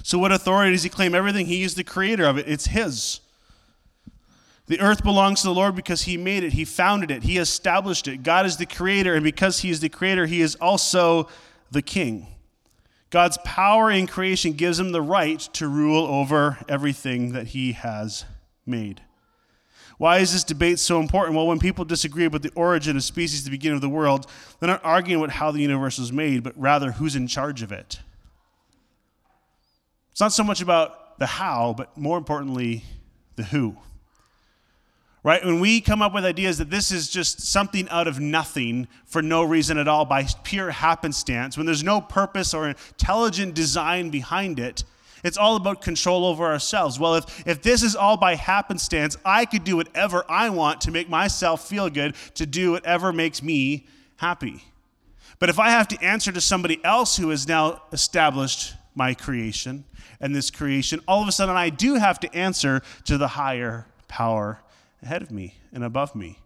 So, 0.04 0.18
what 0.18 0.32
authority 0.32 0.72
does 0.72 0.84
He 0.84 0.90
claim? 0.90 1.14
Everything. 1.14 1.46
He 1.46 1.64
is 1.64 1.76
the 1.76 1.84
creator 1.84 2.24
of 2.24 2.38
it, 2.38 2.48
it's 2.48 2.68
His. 2.68 3.20
The 4.68 4.80
earth 4.80 5.04
belongs 5.04 5.42
to 5.42 5.48
the 5.48 5.54
Lord 5.54 5.76
because 5.76 6.04
He 6.04 6.18
made 6.18 6.44
it, 6.44 6.54
He 6.54 6.66
founded 6.66 7.12
it, 7.12 7.24
He 7.24 7.38
established 7.38 8.08
it. 8.08 8.24
God 8.24 8.46
is 8.46 8.58
the 8.58 8.66
creator, 8.66 9.14
and 9.14 9.24
because 9.24 9.60
He 9.60 9.70
is 9.70 9.80
the 9.80 9.90
creator, 9.90 10.26
He 10.26 10.42
is 10.42 10.56
also 10.56 11.28
the 11.72 11.82
king. 11.82 12.28
God's 13.12 13.38
power 13.46 13.92
in 13.92 14.08
creation 14.08 14.54
gives 14.54 14.80
Him 14.80 14.92
the 14.92 15.02
right 15.02 15.40
to 15.54 15.68
rule 15.68 16.06
over 16.06 16.58
everything 16.68 17.34
that 17.34 17.48
He 17.48 17.74
has 17.74 18.26
made. 18.66 19.02
Why 19.98 20.18
is 20.18 20.34
this 20.34 20.44
debate 20.44 20.80
so 20.80 21.00
important? 21.00 21.38
Well, 21.38 21.48
when 21.48 21.60
people 21.60 21.86
disagree 21.86 22.26
about 22.26 22.42
the 22.42 22.52
origin 22.56 22.98
of 22.98 23.04
species, 23.04 23.46
the 23.46 23.50
beginning 23.50 23.78
of 23.78 23.82
the 23.82 23.88
world, 23.90 24.28
they're 24.60 24.68
not 24.68 24.84
arguing 24.84 25.24
about 25.24 25.36
how 25.36 25.52
the 25.52 25.62
universe 25.62 25.98
was 25.98 26.12
made, 26.12 26.44
but 26.44 26.54
rather 26.58 26.92
who's 26.92 27.16
in 27.16 27.28
charge 27.28 27.62
of 27.62 27.72
it. 27.72 28.00
It's 30.12 30.20
not 30.20 30.34
so 30.34 30.44
much 30.44 30.62
about 30.62 31.18
the 31.20 31.26
how, 31.26 31.74
but 31.78 31.96
more 31.98 32.18
importantly, 32.18 32.84
the 33.36 33.44
who 33.44 33.78
right? 35.26 35.44
When 35.44 35.60
we 35.60 35.82
come 35.82 36.04
up 36.04 36.14
with 36.14 36.24
ideas 36.24 36.60
that 36.60 36.70
this 36.70 36.92
is 36.92 37.10
just 37.10 37.42
something 37.42 37.90
out 37.90 38.08
of 38.08 38.20
nothing 38.20 38.88
for 39.08 39.24
no 39.24 39.42
reason 39.42 39.80
at 39.80 39.88
all 39.88 40.06
by 40.06 40.28
pure 40.44 40.70
happenstance, 40.70 41.58
when 41.58 41.66
there's 41.66 41.84
no 41.84 42.00
purpose 42.00 42.54
or 42.54 42.70
intelligent 42.70 43.56
design 43.56 44.12
behind 44.12 44.60
it, 44.60 44.84
it's 45.24 45.36
all 45.36 45.56
about 45.56 45.82
control 45.82 46.28
over 46.28 46.46
ourselves. 46.46 47.00
Well, 47.00 47.16
if, 47.16 47.48
if 47.48 47.64
this 47.64 47.82
is 47.82 47.96
all 47.96 48.18
by 48.18 48.36
happenstance, 48.36 49.18
I 49.26 49.46
could 49.46 49.64
do 49.64 49.78
whatever 49.78 50.24
I 50.30 50.52
want 50.52 50.82
to 50.82 50.92
make 50.92 51.10
myself 51.10 51.68
feel 51.68 51.90
good, 51.90 52.14
to 52.36 52.46
do 52.46 52.74
whatever 52.74 53.12
makes 53.12 53.42
me 53.42 53.88
happy. 54.18 54.64
But 55.40 55.50
if 55.50 55.58
I 55.58 55.72
have 55.72 55.88
to 55.88 56.04
answer 56.04 56.32
to 56.34 56.40
somebody 56.40 56.80
else 56.86 57.18
who 57.18 57.30
has 57.30 57.48
now 57.48 57.82
established 57.92 58.76
my 58.94 59.16
creation 59.16 59.86
and 60.22 60.36
this 60.36 60.52
creation, 60.52 61.02
all 61.08 61.24
of 61.24 61.28
a 61.28 61.32
sudden 61.32 61.56
I 61.56 61.70
do 61.72 61.96
have 61.96 62.20
to 62.20 62.36
answer 62.36 62.84
to 63.06 63.18
the 63.18 63.30
higher 63.30 63.88
power 64.08 64.60
ahead 65.06 65.22
of 65.22 65.32
me 65.32 65.56
and 65.72 65.84
above 65.84 66.16
me. 66.16 66.40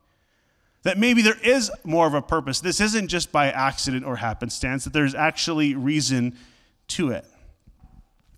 That 0.83 0.97
maybe 0.97 1.21
there 1.21 1.39
is 1.41 1.71
more 1.83 2.07
of 2.07 2.13
a 2.13 2.21
purpose. 2.21 2.59
This 2.59 2.79
isn't 2.79 3.07
just 3.07 3.31
by 3.31 3.51
accident 3.51 4.05
or 4.05 4.17
happenstance, 4.17 4.83
that 4.83 4.93
there's 4.93 5.15
actually 5.15 5.75
reason 5.75 6.37
to 6.89 7.09
it. 7.11 7.25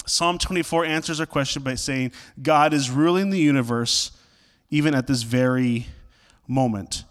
Psalm 0.06 0.38
24 0.38 0.86
answers 0.86 1.20
our 1.20 1.26
question 1.26 1.62
by 1.62 1.76
saying, 1.76 2.12
God 2.42 2.74
is 2.74 2.90
ruling 2.90 3.30
the 3.30 3.40
universe 3.40 4.12
even 4.70 4.96
at 4.96 5.06
this 5.06 5.24
very 5.24 5.88
moment. 6.48 7.04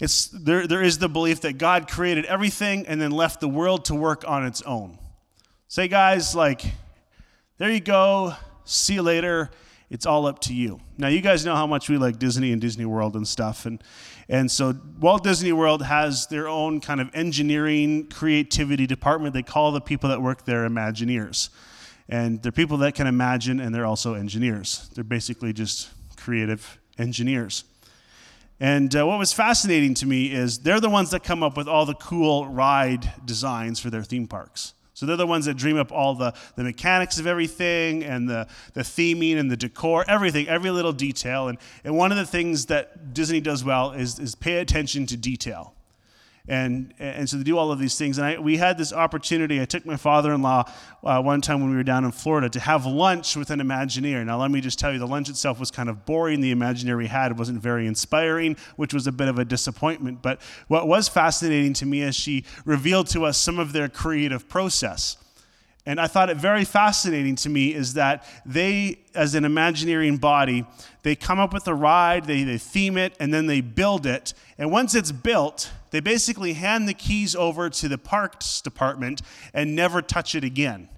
It's, 0.00 0.26
there, 0.26 0.66
there 0.66 0.82
is 0.82 0.98
the 0.98 1.08
belief 1.08 1.40
that 1.40 1.58
God 1.58 1.88
created 1.88 2.24
everything 2.26 2.86
and 2.86 3.00
then 3.00 3.10
left 3.10 3.40
the 3.40 3.48
world 3.48 3.86
to 3.86 3.94
work 3.94 4.24
on 4.26 4.44
its 4.44 4.62
own. 4.62 4.98
Say, 5.68 5.88
guys, 5.88 6.34
like, 6.34 6.62
there 7.58 7.70
you 7.70 7.80
go, 7.80 8.34
see 8.64 8.94
you 8.94 9.02
later, 9.02 9.50
it's 9.90 10.06
all 10.06 10.26
up 10.26 10.40
to 10.40 10.54
you. 10.54 10.80
Now, 10.98 11.08
you 11.08 11.20
guys 11.20 11.44
know 11.44 11.54
how 11.54 11.66
much 11.66 11.88
we 11.88 11.96
like 11.96 12.18
Disney 12.18 12.52
and 12.52 12.60
Disney 12.60 12.84
World 12.84 13.14
and 13.14 13.26
stuff. 13.26 13.66
And, 13.66 13.82
and 14.28 14.50
so, 14.50 14.74
Walt 15.00 15.22
Disney 15.22 15.52
World 15.52 15.82
has 15.82 16.26
their 16.26 16.48
own 16.48 16.80
kind 16.80 17.00
of 17.00 17.08
engineering 17.14 18.08
creativity 18.08 18.86
department. 18.86 19.34
They 19.34 19.42
call 19.42 19.72
the 19.72 19.80
people 19.80 20.08
that 20.10 20.20
work 20.20 20.44
there 20.44 20.68
Imagineers. 20.68 21.50
And 22.08 22.42
they're 22.42 22.52
people 22.52 22.78
that 22.78 22.94
can 22.94 23.06
imagine, 23.06 23.60
and 23.60 23.74
they're 23.74 23.86
also 23.86 24.14
engineers. 24.14 24.90
They're 24.94 25.04
basically 25.04 25.52
just 25.52 25.90
creative 26.16 26.78
engineers. 26.98 27.64
And 28.58 28.94
uh, 28.96 29.06
what 29.06 29.18
was 29.18 29.32
fascinating 29.32 29.94
to 29.94 30.06
me 30.06 30.32
is 30.32 30.60
they're 30.60 30.80
the 30.80 30.88
ones 30.88 31.10
that 31.10 31.22
come 31.22 31.42
up 31.42 31.56
with 31.56 31.68
all 31.68 31.84
the 31.84 31.94
cool 31.94 32.48
ride 32.48 33.12
designs 33.24 33.80
for 33.80 33.90
their 33.90 34.02
theme 34.02 34.26
parks. 34.26 34.72
So 34.96 35.04
they're 35.04 35.18
the 35.18 35.26
ones 35.26 35.44
that 35.44 35.58
dream 35.58 35.76
up 35.76 35.92
all 35.92 36.14
the, 36.14 36.32
the 36.54 36.64
mechanics 36.64 37.18
of 37.18 37.26
everything 37.26 38.02
and 38.02 38.26
the, 38.26 38.48
the 38.72 38.80
theming 38.80 39.38
and 39.38 39.50
the 39.50 39.56
decor, 39.56 40.06
everything, 40.08 40.48
every 40.48 40.70
little 40.70 40.94
detail. 40.94 41.48
And, 41.48 41.58
and 41.84 41.98
one 41.98 42.12
of 42.12 42.16
the 42.16 42.24
things 42.24 42.64
that 42.66 43.12
Disney 43.12 43.42
does 43.42 43.62
well 43.62 43.92
is, 43.92 44.18
is 44.18 44.34
pay 44.34 44.56
attention 44.56 45.04
to 45.08 45.16
detail 45.18 45.75
and 46.48 46.94
and 46.98 47.28
so 47.28 47.36
they 47.36 47.42
do 47.42 47.58
all 47.58 47.72
of 47.72 47.78
these 47.78 47.98
things. 47.98 48.18
And 48.18 48.26
I, 48.26 48.38
we 48.38 48.56
had 48.56 48.78
this 48.78 48.92
opportunity. 48.92 49.60
I 49.60 49.64
took 49.64 49.84
my 49.84 49.96
father-in-law 49.96 50.70
uh, 51.04 51.22
one 51.22 51.40
time 51.40 51.60
when 51.60 51.70
we 51.70 51.76
were 51.76 51.82
down 51.82 52.04
in 52.04 52.12
Florida 52.12 52.48
to 52.50 52.60
have 52.60 52.86
lunch 52.86 53.36
with 53.36 53.50
an 53.50 53.60
Imagineer. 53.60 54.24
Now 54.24 54.40
let 54.40 54.50
me 54.50 54.60
just 54.60 54.78
tell 54.78 54.92
you, 54.92 54.98
the 54.98 55.06
lunch 55.06 55.28
itself 55.28 55.58
was 55.58 55.70
kind 55.70 55.88
of 55.88 56.06
boring. 56.06 56.40
The 56.40 56.54
Imagineer 56.54 56.96
we 56.96 57.08
had 57.08 57.38
wasn't 57.38 57.60
very 57.60 57.86
inspiring, 57.86 58.56
which 58.76 58.94
was 58.94 59.06
a 59.06 59.12
bit 59.12 59.28
of 59.28 59.38
a 59.38 59.44
disappointment. 59.44 60.22
But 60.22 60.40
what 60.68 60.86
was 60.86 61.08
fascinating 61.08 61.72
to 61.74 61.86
me 61.86 62.02
is 62.02 62.14
she 62.14 62.44
revealed 62.64 63.08
to 63.08 63.24
us 63.24 63.36
some 63.38 63.58
of 63.58 63.72
their 63.72 63.88
creative 63.88 64.48
process. 64.48 65.16
And 65.88 66.00
I 66.00 66.08
thought 66.08 66.30
it 66.30 66.36
very 66.36 66.64
fascinating 66.64 67.36
to 67.36 67.48
me 67.48 67.72
is 67.72 67.94
that 67.94 68.26
they, 68.44 68.98
as 69.14 69.36
an 69.36 69.44
Imagineering 69.44 70.16
body, 70.16 70.66
they 71.04 71.14
come 71.14 71.38
up 71.38 71.52
with 71.52 71.68
a 71.68 71.74
ride, 71.74 72.24
they, 72.24 72.42
they 72.42 72.58
theme 72.58 72.98
it, 72.98 73.14
and 73.20 73.32
then 73.32 73.46
they 73.46 73.60
build 73.60 74.04
it. 74.04 74.34
And 74.58 74.72
once 74.72 74.96
it's 74.96 75.12
built, 75.12 75.70
they 75.90 76.00
basically 76.00 76.54
hand 76.54 76.88
the 76.88 76.94
keys 76.94 77.34
over 77.34 77.70
to 77.70 77.88
the 77.88 77.98
parks 77.98 78.60
department 78.60 79.22
and 79.54 79.74
never 79.74 80.02
touch 80.02 80.34
it 80.34 80.44
again. 80.44 80.88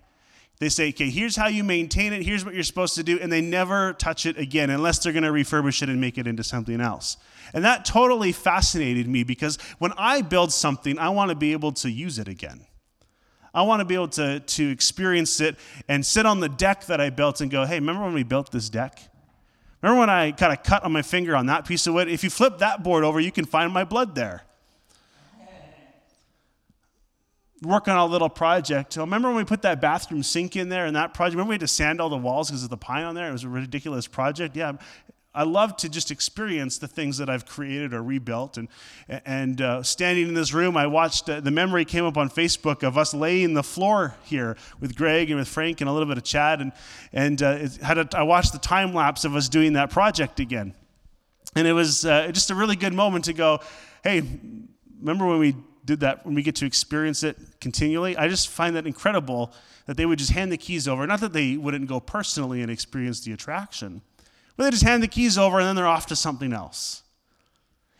They 0.61 0.68
say, 0.68 0.88
okay, 0.88 1.09
here's 1.09 1.37
how 1.37 1.46
you 1.46 1.62
maintain 1.62 2.12
it, 2.12 2.22
here's 2.22 2.44
what 2.44 2.53
you're 2.53 2.64
supposed 2.64 2.96
to 2.96 3.05
do, 3.05 3.18
and 3.20 3.31
they 3.31 3.40
never 3.40 3.92
touch 3.92 4.27
it 4.27 4.37
again 4.38 4.70
unless 4.70 4.98
they're 4.98 5.12
going 5.12 5.22
to 5.22 5.31
refurbish 5.31 5.83
it 5.83 5.88
and 5.88 6.01
make 6.01 6.18
it 6.18 6.27
into 6.27 6.42
something 6.42 6.81
else. 6.81 7.16
And 7.55 7.64
that 7.64 7.85
totally 7.85 8.33
fascinated 8.33 9.07
me 9.07 9.22
because 9.22 9.57
when 9.79 9.92
I 9.96 10.22
build 10.22 10.53
something, 10.53 10.98
I 10.98 11.11
want 11.11 11.29
to 11.31 11.37
be 11.37 11.53
able 11.53 11.72
to 11.72 11.90
use 11.90 12.18
it 12.18 12.27
again. 12.27 12.66
I 13.55 13.62
want 13.62 13.81
to 13.81 13.85
be 13.85 13.94
able 13.94 14.09
to, 14.09 14.40
to 14.40 14.70
experience 14.70 15.40
it 15.40 15.57
and 15.88 16.05
sit 16.05 16.27
on 16.27 16.40
the 16.40 16.48
deck 16.48 16.87
that 16.87 17.01
I 17.01 17.11
built 17.11 17.40
and 17.40 17.51
go, 17.51 17.64
hey, 17.64 17.77
remember 17.77 18.03
when 18.03 18.14
we 18.14 18.24
built 18.24 18.51
this 18.51 18.68
deck? 18.68 19.01
Remember 19.81 20.01
when 20.01 20.11
I 20.11 20.33
kind 20.33 20.53
of 20.53 20.64
cut 20.64 20.83
on 20.83 20.92
my 20.92 21.03
finger 21.03 21.37
on 21.37 21.46
that 21.46 21.66
piece 21.66 21.87
of 21.87 21.94
wood? 21.94 22.09
If 22.09 22.24
you 22.24 22.31
flip 22.31 22.59
that 22.59 22.83
board 22.83 23.05
over, 23.05 23.20
you 23.20 23.31
can 23.31 23.44
find 23.44 23.72
my 23.72 23.85
blood 23.85 24.16
there. 24.16 24.42
Working 27.62 27.92
on 27.92 27.99
a 27.99 28.07
little 28.07 28.29
project. 28.29 28.92
So 28.92 29.01
remember 29.01 29.29
when 29.29 29.38
we 29.38 29.44
put 29.44 29.62
that 29.62 29.81
bathroom 29.81 30.23
sink 30.23 30.55
in 30.55 30.68
there 30.68 30.87
and 30.87 30.94
that 30.94 31.12
project? 31.12 31.35
Remember 31.35 31.51
we 31.51 31.55
had 31.55 31.61
to 31.61 31.68
sand 31.68 32.01
all 32.01 32.09
the 32.09 32.16
walls 32.16 32.51
because 32.51 32.62
of 32.62 32.71
the 32.71 32.77
pine 32.77 33.05
on 33.05 33.16
there? 33.16 33.29
It 33.29 33.33
was 33.33 33.42
a 33.42 33.49
ridiculous 33.49 34.07
project. 34.07 34.55
Yeah, 34.55 34.75
I 35.35 35.42
love 35.42 35.77
to 35.79 35.88
just 35.88 36.11
experience 36.11 36.79
the 36.79 36.88
things 36.88 37.18
that 37.18 37.29
I've 37.29 37.47
created 37.47 37.94
or 37.94 38.03
rebuilt. 38.03 38.57
And, 38.57 38.68
and 39.09 39.61
uh, 39.61 39.83
standing 39.83 40.29
in 40.29 40.35
this 40.35 40.53
room, 40.53 40.77
I 40.77 40.87
watched 40.87 41.29
uh, 41.29 41.40
the 41.40 41.51
memory 41.51 41.85
came 41.85 42.05
up 42.05 42.16
on 42.16 42.31
Facebook 42.31 42.83
of 42.83 42.99
us 42.99 43.12
laying 43.14 43.55
the 43.55 43.62
floor 43.62 44.16
here 44.25 44.57
with 44.81 44.97
Greg 44.97 45.31
and 45.31 45.38
with 45.38 45.47
Frank 45.47 45.81
and 45.81 45.88
a 45.88 45.92
little 45.92 46.09
bit 46.09 46.18
of 46.18 46.25
Chad. 46.25 46.61
And, 46.61 46.73
and 47.12 47.42
uh, 47.42 47.68
had 47.83 47.99
a, 47.99 48.09
I 48.14 48.23
watched 48.23 48.53
the 48.53 48.59
time 48.59 48.94
lapse 48.94 49.25
of 49.25 49.37
us 49.37 49.49
doing 49.49 49.75
that 49.75 49.90
project 49.90 50.40
again. 50.40 50.75
And 51.55 51.68
it 51.68 51.73
was 51.73 52.05
uh, 52.05 52.33
just 52.33 52.51
a 52.51 52.55
really 52.55 52.77
good 52.77 52.94
moment 52.94 53.27
to 53.27 53.33
go, 53.33 53.61
hey, 54.03 54.23
remember 54.99 55.27
when 55.27 55.38
we 55.38 55.55
did 55.88 56.01
that, 56.01 56.24
when 56.24 56.37
we 56.37 56.42
get 56.44 56.55
to 56.57 56.66
experience 56.66 57.24
it 57.24 57.37
continually? 57.61 58.16
I 58.16 58.29
just 58.29 58.48
find 58.48 58.77
that 58.77 58.87
incredible 58.87 59.53
that 59.87 59.96
they 59.96 60.07
would 60.07 60.20
just 60.20 60.31
hand 60.31 60.53
the 60.53 60.57
keys 60.57 60.87
over. 60.87 61.05
Not 61.07 61.20
that 61.20 61.33
they 61.33 61.57
wouldn't 61.57 61.88
go 61.88 61.98
personally 61.98 62.62
and 62.62 62.70
experience 62.70 63.20
the 63.20 63.33
attraction 63.33 64.03
but 64.59 64.64
they 64.64 64.70
just 64.70 64.83
hand 64.83 65.03
the 65.03 65.09
keys 65.09 65.38
over 65.38 65.59
and 65.59 65.68
then 65.68 65.77
they're 65.77 65.87
off 65.87 66.07
to 66.07 66.16
something 66.16 66.53
else. 66.53 67.05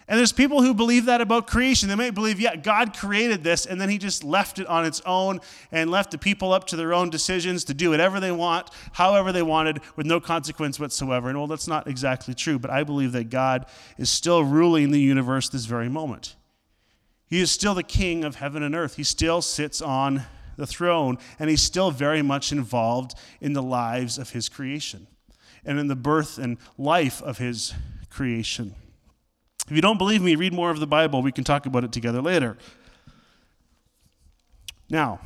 And 0.09 0.19
there's 0.19 0.33
people 0.33 0.63
who 0.63 0.75
believe 0.75 1.05
that 1.05 1.21
about 1.21 1.47
creation. 1.47 1.89
They 1.89 1.95
might 1.95 2.15
believe, 2.15 2.41
yeah, 2.41 2.57
God 2.57 2.97
created 2.97 3.45
this, 3.45 3.67
and 3.67 3.79
then 3.79 3.91
He 3.91 3.99
just 3.99 4.25
left 4.25 4.59
it 4.59 4.67
on 4.67 4.87
its 4.87 5.03
own 5.05 5.41
and 5.71 5.91
left 5.91 6.11
the 6.11 6.19
people 6.19 6.53
up 6.53 6.67
to 6.69 6.77
their 6.77 6.95
own 6.95 7.11
decisions 7.11 7.63
to 7.65 7.75
do 7.75 7.91
whatever 7.91 8.19
they 8.19 8.33
want, 8.33 8.71
however 8.93 9.33
they 9.33 9.43
wanted, 9.43 9.81
with 9.97 10.07
no 10.07 10.19
consequence 10.19 10.81
whatsoever. 10.81 11.29
And 11.29 11.37
well, 11.37 11.47
that's 11.47 11.69
not 11.69 11.87
exactly 11.87 12.33
true, 12.33 12.59
but 12.59 12.71
I 12.71 12.85
believe 12.85 13.13
that 13.13 13.29
God 13.29 13.67
is 13.99 14.09
still 14.09 14.43
ruling 14.43 14.91
the 14.91 15.01
universe 15.01 15.51
this 15.51 15.67
very 15.67 15.91
moment. 15.91 16.37
He 17.29 17.41
is 17.41 17.51
still 17.51 17.75
the 17.75 17.83
king 17.83 18.25
of 18.25 18.37
heaven 18.37 18.63
and 18.63 18.75
earth. 18.75 18.97
He 18.97 19.05
still 19.05 19.43
sits 19.43 19.83
on 19.83 20.25
the 20.57 20.67
throne, 20.67 21.19
and 21.39 21.51
He's 21.51 21.63
still 21.63 21.91
very 21.91 22.23
much 22.23 22.53
involved 22.53 23.15
in 23.41 23.53
the 23.53 23.63
lives 23.63 24.19
of 24.19 24.31
His 24.31 24.49
creation 24.49 25.07
and 25.65 25.79
in 25.79 25.87
the 25.87 25.97
birth 25.97 26.39
and 26.39 26.57
life 26.77 27.23
of 27.23 27.39
his 27.39 27.75
creation. 28.11 28.75
If 29.69 29.77
you 29.77 29.83
don't 29.83 29.99
believe 29.99 30.23
me, 30.23 30.35
read 30.35 30.55
more 30.55 30.71
of 30.71 30.81
the 30.81 30.87
Bible. 30.87 31.23
We 31.23 31.31
can 31.31 31.45
talk 31.45 31.67
about 31.67 31.85
it 31.85 31.93
together 31.93 32.23
later. 32.23 32.57
Now, 34.89 35.21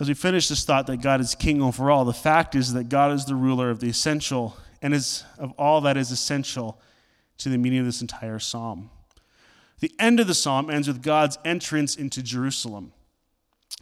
as 0.00 0.08
we 0.08 0.14
finish 0.14 0.48
this 0.48 0.64
thought 0.64 0.88
that 0.88 1.00
God 1.00 1.20
is 1.20 1.36
king 1.36 1.62
over 1.62 1.88
all, 1.88 2.04
the 2.04 2.12
fact 2.12 2.56
is 2.56 2.72
that 2.72 2.88
God 2.88 3.12
is 3.12 3.26
the 3.26 3.36
ruler 3.36 3.70
of 3.70 3.78
the 3.78 3.88
essential 3.88 4.56
and 4.82 4.92
is 4.92 5.22
of 5.38 5.52
all 5.52 5.80
that 5.82 5.96
is 5.96 6.10
essential 6.10 6.80
to 7.38 7.48
the 7.48 7.56
meaning 7.56 7.78
of 7.78 7.86
this 7.86 8.00
entire 8.00 8.40
psalm. 8.40 8.90
The 9.84 9.92
end 9.98 10.18
of 10.18 10.26
the 10.26 10.34
psalm 10.34 10.70
ends 10.70 10.88
with 10.88 11.02
God's 11.02 11.36
entrance 11.44 11.94
into 11.94 12.22
Jerusalem. 12.22 12.94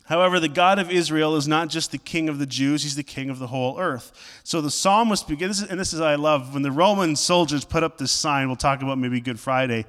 However, 0.06 0.40
the 0.40 0.48
God 0.48 0.80
of 0.80 0.90
Israel 0.90 1.36
is 1.36 1.46
not 1.46 1.68
just 1.68 1.92
the 1.92 1.96
king 1.98 2.28
of 2.28 2.40
the 2.40 2.44
Jews, 2.44 2.82
he's 2.82 2.96
the 2.96 3.04
king 3.04 3.30
of 3.30 3.38
the 3.38 3.46
whole 3.46 3.78
earth. 3.78 4.40
So 4.42 4.60
the 4.60 4.68
psalmist 4.68 5.28
begins, 5.28 5.62
and 5.62 5.78
this 5.78 5.92
is 5.92 6.00
I 6.00 6.16
love, 6.16 6.54
when 6.54 6.64
the 6.64 6.72
Roman 6.72 7.14
soldiers 7.14 7.64
put 7.64 7.84
up 7.84 7.98
this 7.98 8.10
sign, 8.10 8.48
we'll 8.48 8.56
talk 8.56 8.82
about 8.82 8.98
maybe 8.98 9.20
Good 9.20 9.38
Friday, 9.38 9.86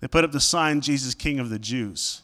they 0.00 0.08
put 0.08 0.24
up 0.24 0.32
the 0.32 0.40
sign, 0.40 0.80
Jesus, 0.80 1.12
king 1.12 1.38
of 1.38 1.50
the 1.50 1.58
Jews. 1.58 2.22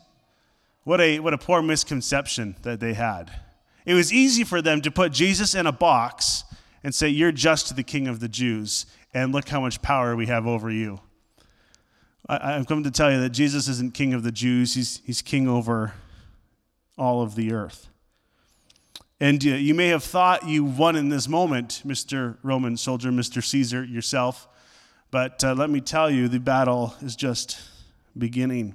What 0.84 1.02
a, 1.02 1.18
what 1.18 1.34
a 1.34 1.38
poor 1.38 1.60
misconception 1.60 2.56
that 2.62 2.80
they 2.80 2.94
had. 2.94 3.30
It 3.84 3.92
was 3.92 4.10
easy 4.10 4.42
for 4.42 4.62
them 4.62 4.80
to 4.80 4.90
put 4.90 5.12
Jesus 5.12 5.54
in 5.54 5.66
a 5.66 5.72
box 5.72 6.44
and 6.82 6.94
say, 6.94 7.10
You're 7.10 7.30
just 7.30 7.76
the 7.76 7.82
king 7.82 8.08
of 8.08 8.20
the 8.20 8.28
Jews, 8.28 8.86
and 9.12 9.32
look 9.34 9.50
how 9.50 9.60
much 9.60 9.82
power 9.82 10.16
we 10.16 10.28
have 10.28 10.46
over 10.46 10.70
you. 10.70 11.00
I, 12.28 12.56
I've 12.56 12.66
come 12.66 12.84
to 12.84 12.90
tell 12.90 13.10
you 13.10 13.20
that 13.20 13.30
Jesus 13.30 13.68
isn't 13.68 13.94
king 13.94 14.14
of 14.14 14.22
the 14.22 14.32
Jews, 14.32 14.74
he's, 14.74 15.00
he's 15.04 15.22
king 15.22 15.48
over 15.48 15.94
all 16.96 17.22
of 17.22 17.34
the 17.34 17.52
earth. 17.52 17.88
And 19.20 19.44
uh, 19.44 19.50
you 19.50 19.74
may 19.74 19.88
have 19.88 20.04
thought 20.04 20.46
you 20.46 20.64
won 20.64 20.94
in 20.94 21.08
this 21.08 21.28
moment, 21.28 21.82
Mr. 21.84 22.36
Roman 22.42 22.76
soldier, 22.76 23.10
Mr. 23.10 23.42
Caesar, 23.42 23.82
yourself. 23.82 24.46
But 25.10 25.42
uh, 25.42 25.54
let 25.54 25.70
me 25.70 25.80
tell 25.80 26.10
you, 26.10 26.28
the 26.28 26.38
battle 26.38 26.94
is 27.00 27.16
just 27.16 27.60
beginning. 28.16 28.74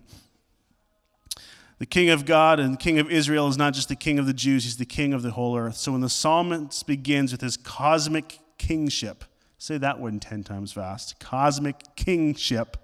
The 1.79 1.85
king 1.85 2.09
of 2.09 2.25
God 2.25 2.59
and 2.59 2.79
king 2.79 2.99
of 2.99 3.09
Israel 3.11 3.47
is 3.47 3.57
not 3.57 3.73
just 3.73 3.89
the 3.89 3.95
king 3.95 4.19
of 4.19 4.25
the 4.25 4.33
Jews, 4.33 4.63
he's 4.63 4.77
the 4.77 4.85
king 4.85 5.13
of 5.13 5.21
the 5.21 5.31
whole 5.31 5.57
earth. 5.57 5.77
So 5.77 5.91
when 5.91 6.01
the 6.01 6.09
psalmist 6.09 6.87
begins 6.87 7.31
with 7.31 7.41
his 7.41 7.57
cosmic 7.57 8.39
kingship, 8.57 9.25
say 9.57 9.77
that 9.77 9.99
one 9.99 10.19
10 10.19 10.43
times 10.43 10.73
fast 10.73 11.19
cosmic 11.19 11.75
kingship. 11.95 12.77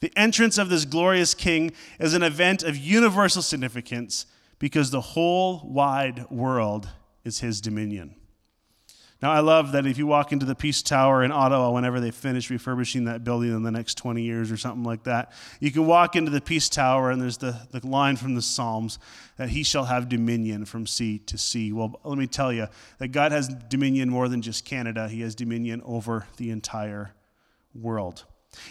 The 0.00 0.12
entrance 0.16 0.58
of 0.58 0.68
this 0.68 0.84
glorious 0.84 1.34
king 1.34 1.72
is 1.98 2.14
an 2.14 2.22
event 2.22 2.62
of 2.62 2.76
universal 2.76 3.42
significance 3.42 4.26
because 4.58 4.90
the 4.90 5.00
whole 5.00 5.62
wide 5.64 6.30
world 6.30 6.88
is 7.24 7.40
his 7.40 7.60
dominion. 7.60 8.14
Now, 9.20 9.32
I 9.32 9.40
love 9.40 9.72
that 9.72 9.84
if 9.84 9.98
you 9.98 10.06
walk 10.06 10.30
into 10.30 10.46
the 10.46 10.54
Peace 10.54 10.80
Tower 10.80 11.24
in 11.24 11.32
Ottawa, 11.32 11.72
whenever 11.72 11.98
they 11.98 12.12
finish 12.12 12.50
refurbishing 12.50 13.06
that 13.06 13.24
building 13.24 13.52
in 13.52 13.64
the 13.64 13.70
next 13.72 13.98
20 13.98 14.22
years 14.22 14.52
or 14.52 14.56
something 14.56 14.84
like 14.84 15.02
that, 15.04 15.32
you 15.58 15.72
can 15.72 15.86
walk 15.86 16.14
into 16.14 16.30
the 16.30 16.40
Peace 16.40 16.68
Tower 16.68 17.10
and 17.10 17.20
there's 17.20 17.38
the, 17.38 17.66
the 17.72 17.84
line 17.84 18.16
from 18.16 18.36
the 18.36 18.42
Psalms 18.42 19.00
that 19.36 19.48
he 19.48 19.64
shall 19.64 19.86
have 19.86 20.08
dominion 20.08 20.64
from 20.64 20.86
sea 20.86 21.18
to 21.18 21.36
sea. 21.36 21.72
Well, 21.72 21.98
let 22.04 22.16
me 22.16 22.28
tell 22.28 22.52
you 22.52 22.68
that 22.98 23.08
God 23.08 23.32
has 23.32 23.48
dominion 23.48 24.08
more 24.08 24.28
than 24.28 24.40
just 24.40 24.64
Canada, 24.64 25.08
he 25.08 25.22
has 25.22 25.34
dominion 25.34 25.82
over 25.84 26.28
the 26.36 26.52
entire 26.52 27.12
world. 27.74 28.24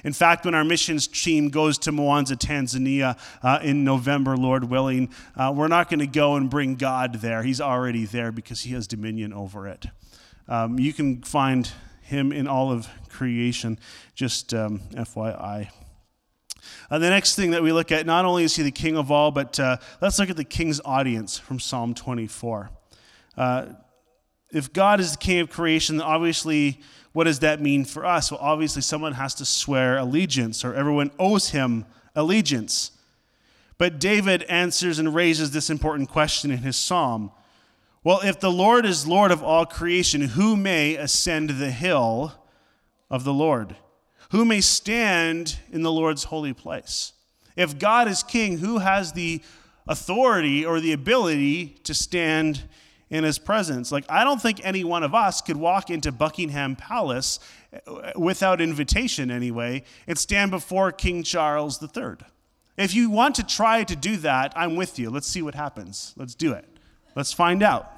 In 0.04 0.14
fact, 0.14 0.46
when 0.46 0.56
our 0.56 0.64
missions 0.64 1.08
team 1.08 1.50
goes 1.50 1.78
to 1.80 1.92
Mwanza, 1.92 2.38
Tanzania 2.38 3.18
uh, 3.44 3.60
in 3.62 3.84
November, 3.84 4.36
Lord 4.36 4.66
willing, 4.66 5.10
uh, 5.36 5.54
we're 5.56 5.68
not 5.68 5.90
going 5.90 6.00
to 6.00 6.08
go 6.08 6.36
and 6.36 6.50
bring 6.50 6.76
God 6.76 7.16
there. 7.16 7.44
He's 7.44 7.62
already 7.62 8.06
there 8.06 8.32
because 8.32 8.62
He 8.62 8.74
has 8.74 8.88
dominion 8.88 9.34
over 9.34 9.68
it. 9.68 9.86
Um, 10.48 10.80
you 10.80 10.94
can 10.94 11.22
find 11.22 11.72
Him 12.02 12.32
in 12.32 12.48
all 12.48 12.72
of 12.72 12.88
creation, 13.10 13.80
just 14.16 14.54
um, 14.54 14.80
FYI. 14.92 15.70
Uh, 16.90 17.00
the 17.00 17.10
next 17.10 17.36
thing 17.36 17.52
that 17.52 17.64
we 17.64 17.72
look 17.72 17.92
at, 17.92 18.06
not 18.06 18.26
only 18.26 18.44
is 18.44 18.56
He 18.56 18.64
the 18.64 18.72
King 18.72 18.98
of 18.98 19.12
all, 19.12 19.32
but 19.32 19.60
uh, 19.60 19.78
let's 20.02 20.20
look 20.20 20.30
at 20.30 20.38
the 20.38 20.44
King's 20.44 20.82
audience 20.84 21.38
from 21.38 21.60
Psalm 21.60 21.94
24. 21.94 22.70
If 24.52 24.72
God 24.74 25.00
is 25.00 25.14
the 25.14 25.18
King 25.18 25.40
of 25.40 25.50
creation, 25.50 26.02
obviously 26.02 26.82
what 27.18 27.24
does 27.24 27.40
that 27.40 27.60
mean 27.60 27.84
for 27.84 28.06
us? 28.06 28.32
Well, 28.32 28.40
obviously, 28.40 28.84
someone 28.84 29.14
has 29.14 29.34
to 29.36 29.46
swear 29.46 29.98
allegiance, 29.98 30.64
or 30.64 30.76
everyone 30.76 31.10
owes 31.18 31.50
him 31.50 31.88
allegiance. 32.16 32.92
But 33.80 33.98
David 33.98 34.44
answers 34.44 35.00
and 35.00 35.16
raises 35.16 35.50
this 35.50 35.72
important 35.72 36.10
question 36.10 36.52
in 36.52 36.60
his 36.60 36.76
psalm 36.76 37.32
Well, 38.04 38.20
if 38.24 38.40
the 38.40 38.52
Lord 38.52 38.86
is 38.86 39.08
Lord 39.08 39.32
of 39.32 39.42
all 39.42 39.66
creation, 39.66 40.22
who 40.22 40.56
may 40.56 40.96
ascend 40.96 41.50
the 41.50 41.72
hill 41.72 42.34
of 43.10 43.24
the 43.24 43.34
Lord? 43.34 43.76
Who 44.30 44.46
may 44.46 44.62
stand 44.62 45.58
in 45.72 45.82
the 45.82 45.92
Lord's 45.92 46.26
holy 46.26 46.54
place? 46.54 47.14
If 47.56 47.80
God 47.80 48.08
is 48.08 48.22
king, 48.22 48.60
who 48.60 48.78
has 48.78 49.14
the 49.14 49.42
authority 49.88 50.64
or 50.64 50.80
the 50.80 50.94
ability 50.94 51.80
to 51.86 51.96
stand 51.96 52.64
in 53.10 53.24
his 53.24 53.40
presence. 53.40 53.92
Like, 53.92 54.06
I 54.10 54.24
don't 54.24 54.42
think 54.42 54.60
any 54.64 54.84
one 54.84 55.04
of 55.04 55.16
us 55.16 55.42
could 55.42 55.58
walk 55.58 55.90
into 55.90 56.12
Buckingham 56.12 56.76
Palace 56.76 57.40
uh, 57.74 58.12
without 58.16 58.62
invitation, 58.62 59.32
anyway, 59.32 59.84
and 60.08 60.18
stand 60.18 60.52
before 60.52 60.92
King 60.92 61.24
Charles 61.24 61.82
III. 61.82 62.18
If 62.78 62.94
you 62.94 63.10
want 63.10 63.36
to 63.36 63.46
try 63.46 63.84
to 63.84 63.96
do 63.96 64.18
that, 64.18 64.54
I'm 64.56 64.76
with 64.76 65.00
you. 65.00 65.10
Let's 65.10 65.28
see 65.28 65.42
what 65.42 65.56
happens. 65.56 66.14
Let's 66.16 66.36
do 66.36 66.54
it. 66.54 66.66
Let's 67.16 67.34
find 67.34 67.64
out. 67.64 67.92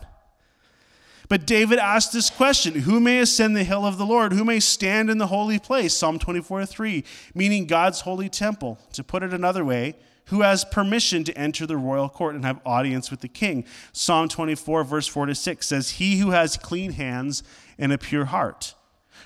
But 1.27 1.45
David 1.45 1.77
asked 1.77 2.11
this 2.11 2.29
question 2.29 2.73
Who 2.73 2.99
may 2.99 3.19
ascend 3.19 3.55
the 3.55 3.63
hill 3.63 3.85
of 3.85 3.97
the 3.97 4.05
Lord? 4.05 4.33
Who 4.33 4.43
may 4.43 4.59
stand 4.59 5.09
in 5.09 5.19
the 5.19 5.27
holy 5.27 5.59
place? 5.59 5.95
Psalm 5.95 6.17
24 6.17 6.65
3, 6.65 7.03
meaning 7.35 7.67
God's 7.67 8.01
holy 8.01 8.29
temple. 8.29 8.79
To 8.93 9.03
put 9.03 9.21
it 9.21 9.33
another 9.33 9.63
way, 9.63 9.95
who 10.29 10.41
has 10.41 10.63
permission 10.63 11.23
to 11.23 11.35
enter 11.37 11.65
the 11.65 11.77
royal 11.77 12.07
court 12.07 12.35
and 12.35 12.45
have 12.45 12.61
audience 12.65 13.09
with 13.09 13.21
the 13.21 13.27
king. 13.27 13.65
Psalm 13.91 14.29
24, 14.29 14.83
verse 14.83 15.07
4 15.07 15.27
to 15.27 15.35
6 15.35 15.67
says, 15.67 15.91
He 15.91 16.19
who 16.19 16.31
has 16.31 16.55
clean 16.55 16.93
hands 16.93 17.41
and 17.79 17.91
a 17.91 17.97
pure 17.97 18.25
heart, 18.25 18.75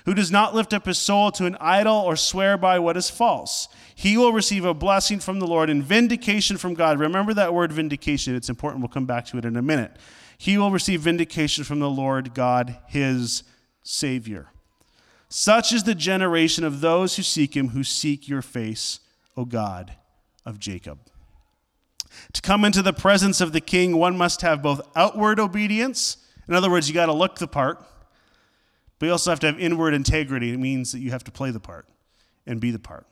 who 0.06 0.14
does 0.14 0.30
not 0.30 0.54
lift 0.54 0.72
up 0.72 0.86
his 0.86 0.98
soul 0.98 1.30
to 1.32 1.44
an 1.44 1.58
idol 1.60 1.96
or 1.96 2.16
swear 2.16 2.56
by 2.56 2.78
what 2.78 2.96
is 2.96 3.10
false, 3.10 3.68
he 3.94 4.16
will 4.16 4.32
receive 4.32 4.64
a 4.64 4.72
blessing 4.72 5.20
from 5.20 5.40
the 5.40 5.46
Lord 5.46 5.68
and 5.68 5.84
vindication 5.84 6.56
from 6.56 6.72
God. 6.72 6.98
Remember 6.98 7.34
that 7.34 7.52
word 7.52 7.70
vindication, 7.70 8.34
it's 8.34 8.48
important. 8.48 8.80
We'll 8.80 8.88
come 8.88 9.06
back 9.06 9.26
to 9.26 9.38
it 9.38 9.44
in 9.44 9.56
a 9.56 9.62
minute. 9.62 9.92
He 10.38 10.56
will 10.56 10.70
receive 10.70 11.02
vindication 11.02 11.64
from 11.64 11.80
the 11.80 11.90
Lord 11.90 12.34
God, 12.34 12.78
his 12.88 13.44
Savior. 13.82 14.48
Such 15.28 15.72
is 15.72 15.84
the 15.84 15.94
generation 15.94 16.64
of 16.64 16.80
those 16.80 17.16
who 17.16 17.22
seek 17.22 17.54
him, 17.54 17.68
who 17.68 17.84
seek 17.84 18.26
your 18.26 18.42
face, 18.42 19.00
O 19.36 19.44
God 19.44 19.96
of 20.44 20.58
Jacob. 20.58 20.98
To 22.32 22.42
come 22.42 22.64
into 22.64 22.82
the 22.82 22.92
presence 22.92 23.40
of 23.40 23.52
the 23.52 23.60
king, 23.60 23.96
one 23.96 24.16
must 24.16 24.42
have 24.42 24.62
both 24.62 24.80
outward 24.94 25.40
obedience, 25.40 26.18
in 26.48 26.54
other 26.54 26.70
words, 26.70 26.88
you 26.88 26.94
got 26.94 27.06
to 27.06 27.12
look 27.12 27.38
the 27.38 27.48
part, 27.48 27.84
but 28.98 29.06
you 29.06 29.12
also 29.12 29.30
have 29.30 29.40
to 29.40 29.46
have 29.46 29.58
inward 29.58 29.94
integrity. 29.94 30.52
It 30.52 30.58
means 30.58 30.92
that 30.92 31.00
you 31.00 31.10
have 31.10 31.24
to 31.24 31.30
play 31.30 31.50
the 31.50 31.60
part 31.60 31.86
and 32.46 32.60
be 32.60 32.70
the 32.70 32.78
part. 32.78 33.06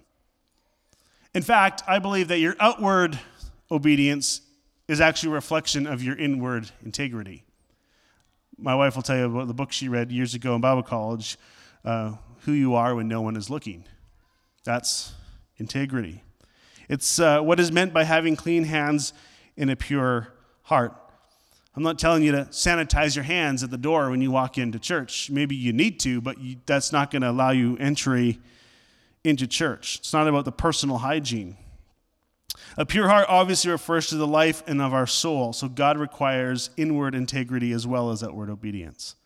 In 1.34 1.42
fact, 1.42 1.82
I 1.88 1.98
believe 1.98 2.28
that 2.28 2.38
your 2.38 2.54
outward 2.60 3.18
obedience 3.70 4.42
is 4.86 5.00
actually 5.00 5.30
a 5.30 5.34
reflection 5.34 5.86
of 5.86 6.02
your 6.02 6.16
inward 6.16 6.70
integrity. 6.84 7.44
My 8.58 8.74
wife 8.74 8.94
will 8.94 9.02
tell 9.02 9.16
you 9.16 9.24
about 9.24 9.48
the 9.48 9.54
book 9.54 9.72
she 9.72 9.88
read 9.88 10.12
years 10.12 10.34
ago 10.34 10.54
in 10.54 10.60
Bible 10.60 10.82
college 10.82 11.38
uh, 11.84 12.14
Who 12.40 12.52
You 12.52 12.74
Are 12.74 12.94
When 12.94 13.08
No 13.08 13.22
One 13.22 13.36
Is 13.36 13.48
Looking. 13.48 13.84
That's 14.64 15.12
integrity. 15.56 16.22
It's 16.92 17.18
uh, 17.18 17.40
what 17.40 17.58
is 17.58 17.72
meant 17.72 17.94
by 17.94 18.04
having 18.04 18.36
clean 18.36 18.64
hands 18.64 19.14
and 19.56 19.70
a 19.70 19.76
pure 19.76 20.28
heart. 20.64 20.94
I'm 21.74 21.82
not 21.82 21.98
telling 21.98 22.22
you 22.22 22.32
to 22.32 22.44
sanitize 22.50 23.16
your 23.16 23.22
hands 23.22 23.62
at 23.62 23.70
the 23.70 23.78
door 23.78 24.10
when 24.10 24.20
you 24.20 24.30
walk 24.30 24.58
into 24.58 24.78
church. 24.78 25.30
Maybe 25.30 25.56
you 25.56 25.72
need 25.72 25.98
to, 26.00 26.20
but 26.20 26.38
you, 26.38 26.56
that's 26.66 26.92
not 26.92 27.10
going 27.10 27.22
to 27.22 27.30
allow 27.30 27.50
you 27.50 27.78
entry 27.78 28.40
into 29.24 29.46
church. 29.46 30.00
It's 30.00 30.12
not 30.12 30.28
about 30.28 30.44
the 30.44 30.52
personal 30.52 30.98
hygiene. 30.98 31.56
A 32.76 32.84
pure 32.84 33.08
heart 33.08 33.24
obviously 33.26 33.70
refers 33.70 34.08
to 34.08 34.16
the 34.16 34.26
life 34.26 34.62
and 34.66 34.82
of 34.82 34.92
our 34.92 35.06
soul, 35.06 35.54
so 35.54 35.70
God 35.70 35.96
requires 35.96 36.68
inward 36.76 37.14
integrity 37.14 37.72
as 37.72 37.86
well 37.86 38.10
as 38.10 38.22
outward 38.22 38.50
obedience. 38.50 39.16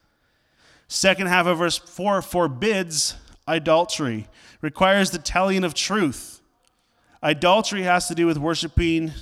Second 0.86 1.26
half 1.26 1.46
of 1.46 1.58
verse 1.58 1.78
4 1.78 2.22
forbids 2.22 3.16
idolatry, 3.48 4.28
requires 4.60 5.10
the 5.10 5.18
telling 5.18 5.64
of 5.64 5.74
truth. 5.74 6.35
Idolatry 7.22 7.82
has 7.82 8.08
to 8.08 8.14
do 8.14 8.26
with 8.26 8.38
worshiping 8.38 9.12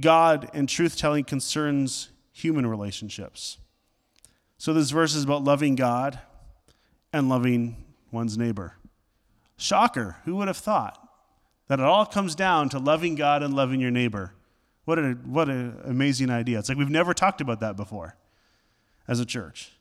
God, 0.00 0.48
and 0.54 0.68
truth 0.68 0.96
telling 0.96 1.24
concerns 1.24 2.08
human 2.32 2.66
relationships. 2.66 3.58
So, 4.56 4.72
this 4.72 4.90
verse 4.90 5.14
is 5.14 5.24
about 5.24 5.44
loving 5.44 5.74
God 5.74 6.18
and 7.12 7.28
loving 7.28 7.76
one's 8.10 8.38
neighbor. 8.38 8.74
Shocker, 9.56 10.16
who 10.24 10.36
would 10.36 10.48
have 10.48 10.56
thought 10.56 10.98
that 11.68 11.78
it 11.78 11.84
all 11.84 12.06
comes 12.06 12.34
down 12.34 12.68
to 12.70 12.78
loving 12.78 13.14
God 13.14 13.42
and 13.42 13.54
loving 13.54 13.80
your 13.80 13.90
neighbor? 13.90 14.32
What 14.84 14.98
an 14.98 15.22
what 15.26 15.48
an 15.48 15.80
amazing 15.84 16.30
idea. 16.30 16.58
It's 16.58 16.68
like 16.68 16.78
we've 16.78 16.88
never 16.88 17.12
talked 17.12 17.40
about 17.40 17.60
that 17.60 17.76
before 17.76 18.16
as 19.06 19.20
a 19.20 19.26
church. 19.26 19.72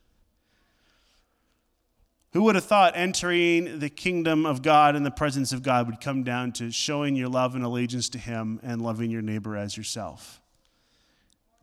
Who 2.34 2.44
would 2.44 2.56
have 2.56 2.64
thought 2.64 2.94
entering 2.96 3.80
the 3.80 3.90
kingdom 3.90 4.46
of 4.46 4.62
God 4.62 4.96
and 4.96 5.06
the 5.06 5.12
presence 5.12 5.52
of 5.52 5.64
God 5.64 5.88
would 5.88 6.00
come 6.00 6.24
down 6.24 6.54
to 6.54 6.72
showing 6.72 7.16
your 7.16 7.28
love 7.28 7.56
and 7.56 7.64
allegiance 7.64 8.08
to 8.10 8.18
Him 8.18 8.60
and 8.64 8.82
loving 8.82 9.12
your 9.12 9.22
neighbor 9.22 9.58
as 9.58 9.76
yourself? 9.76 10.40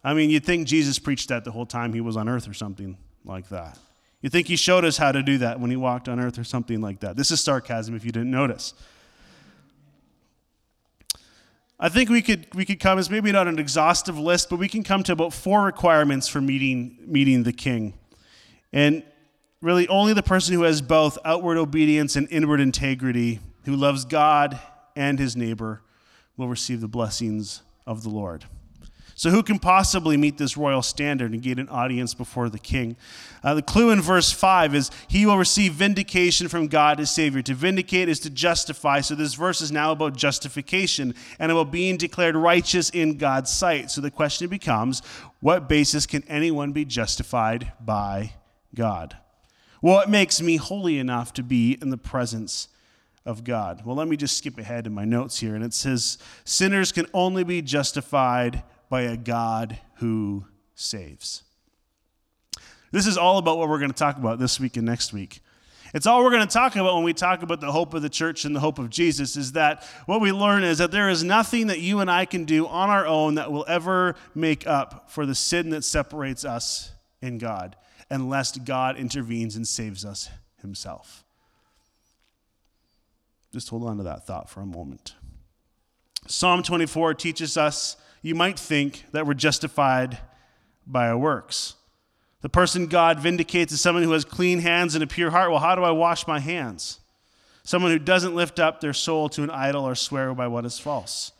I 0.04 0.14
mean, 0.14 0.30
you'd 0.30 0.44
think 0.44 0.66
Jesus 0.66 0.98
preached 0.98 1.28
that 1.30 1.44
the 1.44 1.50
whole 1.50 1.66
time 1.66 1.92
he 1.92 2.00
was 2.00 2.16
on 2.16 2.28
earth 2.28 2.48
or 2.48 2.54
something 2.54 2.96
like 3.24 3.48
that. 3.48 3.78
You'd 4.20 4.32
think 4.32 4.46
he 4.46 4.56
showed 4.56 4.84
us 4.84 4.96
how 4.96 5.12
to 5.12 5.22
do 5.22 5.38
that 5.38 5.60
when 5.60 5.70
he 5.70 5.76
walked 5.76 6.08
on 6.08 6.20
earth 6.20 6.38
or 6.38 6.44
something 6.44 6.80
like 6.80 7.00
that. 7.00 7.16
This 7.16 7.30
is 7.30 7.40
sarcasm 7.40 7.94
if 7.94 8.04
you 8.04 8.12
didn't 8.12 8.30
notice. 8.30 8.74
I 11.80 11.88
think 11.88 12.10
we 12.10 12.22
could, 12.22 12.52
we 12.54 12.64
could 12.64 12.80
come 12.80 12.98
as 12.98 13.08
maybe 13.08 13.30
not 13.30 13.46
an 13.46 13.58
exhaustive 13.58 14.18
list, 14.18 14.50
but 14.50 14.58
we 14.58 14.66
can 14.66 14.82
come 14.82 15.04
to 15.04 15.12
about 15.12 15.32
four 15.32 15.62
requirements 15.62 16.26
for 16.26 16.40
meeting, 16.40 16.98
meeting 17.06 17.44
the 17.44 17.52
king. 17.52 17.94
And 18.72 19.04
really 19.60 19.88
only 19.88 20.12
the 20.12 20.22
person 20.22 20.54
who 20.54 20.62
has 20.62 20.80
both 20.80 21.18
outward 21.24 21.58
obedience 21.58 22.16
and 22.16 22.28
inward 22.30 22.60
integrity, 22.60 23.40
who 23.64 23.74
loves 23.74 24.04
God 24.04 24.58
and 24.94 25.18
his 25.18 25.36
neighbor, 25.36 25.82
will 26.36 26.48
receive 26.48 26.80
the 26.80 26.88
blessings 26.88 27.62
of 27.86 28.02
the 28.02 28.10
Lord. 28.10 28.44
So, 29.18 29.30
who 29.30 29.42
can 29.42 29.58
possibly 29.58 30.16
meet 30.16 30.38
this 30.38 30.56
royal 30.56 30.80
standard 30.80 31.32
and 31.32 31.42
get 31.42 31.58
an 31.58 31.68
audience 31.70 32.14
before 32.14 32.48
the 32.48 32.58
king? 32.58 32.96
Uh, 33.42 33.54
the 33.54 33.62
clue 33.62 33.90
in 33.90 34.00
verse 34.00 34.30
5 34.30 34.76
is 34.76 34.92
he 35.08 35.26
will 35.26 35.36
receive 35.36 35.72
vindication 35.72 36.46
from 36.46 36.68
God 36.68 37.00
as 37.00 37.10
Savior. 37.10 37.42
To 37.42 37.54
vindicate 37.54 38.08
is 38.08 38.20
to 38.20 38.30
justify. 38.30 39.00
So, 39.00 39.16
this 39.16 39.34
verse 39.34 39.60
is 39.60 39.72
now 39.72 39.90
about 39.90 40.16
justification 40.16 41.16
and 41.40 41.50
about 41.50 41.72
being 41.72 41.96
declared 41.96 42.36
righteous 42.36 42.90
in 42.90 43.18
God's 43.18 43.52
sight. 43.52 43.90
So, 43.90 44.00
the 44.00 44.12
question 44.12 44.46
becomes 44.46 45.02
what 45.40 45.68
basis 45.68 46.06
can 46.06 46.22
anyone 46.28 46.70
be 46.70 46.84
justified 46.84 47.72
by 47.80 48.34
God? 48.72 49.16
What 49.80 50.10
makes 50.10 50.40
me 50.40 50.56
holy 50.56 50.98
enough 50.98 51.32
to 51.34 51.42
be 51.42 51.78
in 51.80 51.90
the 51.90 51.98
presence 51.98 52.68
of 53.24 53.44
God? 53.44 53.82
Well, 53.84 53.94
let 53.94 54.08
me 54.08 54.16
just 54.16 54.36
skip 54.36 54.58
ahead 54.58 54.86
in 54.86 54.94
my 54.94 55.04
notes 55.04 55.38
here. 55.38 55.54
And 55.54 55.64
it 55.64 55.74
says, 55.74 56.18
Sinners 56.44 56.90
can 56.90 57.06
only 57.14 57.44
be 57.44 57.62
justified 57.62 58.64
by 58.88 59.02
a 59.02 59.16
God 59.16 59.78
who 59.96 60.46
saves. 60.74 61.44
This 62.90 63.06
is 63.06 63.18
all 63.18 63.38
about 63.38 63.58
what 63.58 63.68
we're 63.68 63.78
going 63.78 63.90
to 63.90 63.96
talk 63.96 64.16
about 64.16 64.38
this 64.38 64.58
week 64.58 64.76
and 64.76 64.86
next 64.86 65.12
week. 65.12 65.40
It's 65.94 66.06
all 66.06 66.22
we're 66.22 66.30
going 66.30 66.46
to 66.46 66.52
talk 66.52 66.74
about 66.76 66.96
when 66.96 67.04
we 67.04 67.14
talk 67.14 67.42
about 67.42 67.60
the 67.60 67.72
hope 67.72 67.94
of 67.94 68.02
the 68.02 68.10
church 68.10 68.44
and 68.44 68.54
the 68.54 68.60
hope 68.60 68.78
of 68.78 68.90
Jesus 68.90 69.36
is 69.36 69.52
that 69.52 69.84
what 70.06 70.20
we 70.20 70.32
learn 70.32 70.62
is 70.62 70.78
that 70.78 70.90
there 70.90 71.08
is 71.08 71.24
nothing 71.24 71.68
that 71.68 71.80
you 71.80 72.00
and 72.00 72.10
I 72.10 72.24
can 72.26 72.44
do 72.44 72.66
on 72.66 72.90
our 72.90 73.06
own 73.06 73.36
that 73.36 73.50
will 73.50 73.64
ever 73.68 74.14
make 74.34 74.66
up 74.66 75.10
for 75.10 75.24
the 75.24 75.34
sin 75.34 75.70
that 75.70 75.84
separates 75.84 76.44
us 76.44 76.92
in 77.22 77.38
God 77.38 77.74
unless 78.10 78.56
God 78.58 78.96
intervenes 78.96 79.56
and 79.56 79.66
saves 79.66 80.04
us 80.04 80.30
himself. 80.60 81.24
Just 83.52 83.68
hold 83.68 83.84
on 83.84 83.96
to 83.98 84.02
that 84.02 84.26
thought 84.26 84.50
for 84.50 84.60
a 84.60 84.66
moment. 84.66 85.14
Psalm 86.26 86.62
24 86.62 87.14
teaches 87.14 87.56
us 87.56 87.96
you 88.20 88.34
might 88.34 88.58
think 88.58 89.04
that 89.12 89.26
we're 89.26 89.34
justified 89.34 90.18
by 90.86 91.08
our 91.08 91.16
works. 91.16 91.74
The 92.40 92.48
person 92.48 92.86
God 92.86 93.20
vindicates 93.20 93.72
is 93.72 93.80
someone 93.80 94.02
who 94.02 94.12
has 94.12 94.24
clean 94.24 94.60
hands 94.60 94.94
and 94.94 95.02
a 95.02 95.06
pure 95.06 95.30
heart. 95.30 95.50
Well, 95.50 95.60
how 95.60 95.74
do 95.74 95.82
I 95.82 95.90
wash 95.90 96.26
my 96.26 96.40
hands? 96.40 97.00
someone 97.68 97.90
who 97.90 97.98
doesn't 97.98 98.34
lift 98.34 98.58
up 98.58 98.80
their 98.80 98.94
soul 98.94 99.28
to 99.28 99.42
an 99.42 99.50
idol 99.50 99.86
or 99.86 99.94
swear 99.94 100.32
by 100.32 100.46
what 100.46 100.64
is 100.64 100.78
false. 100.78 101.32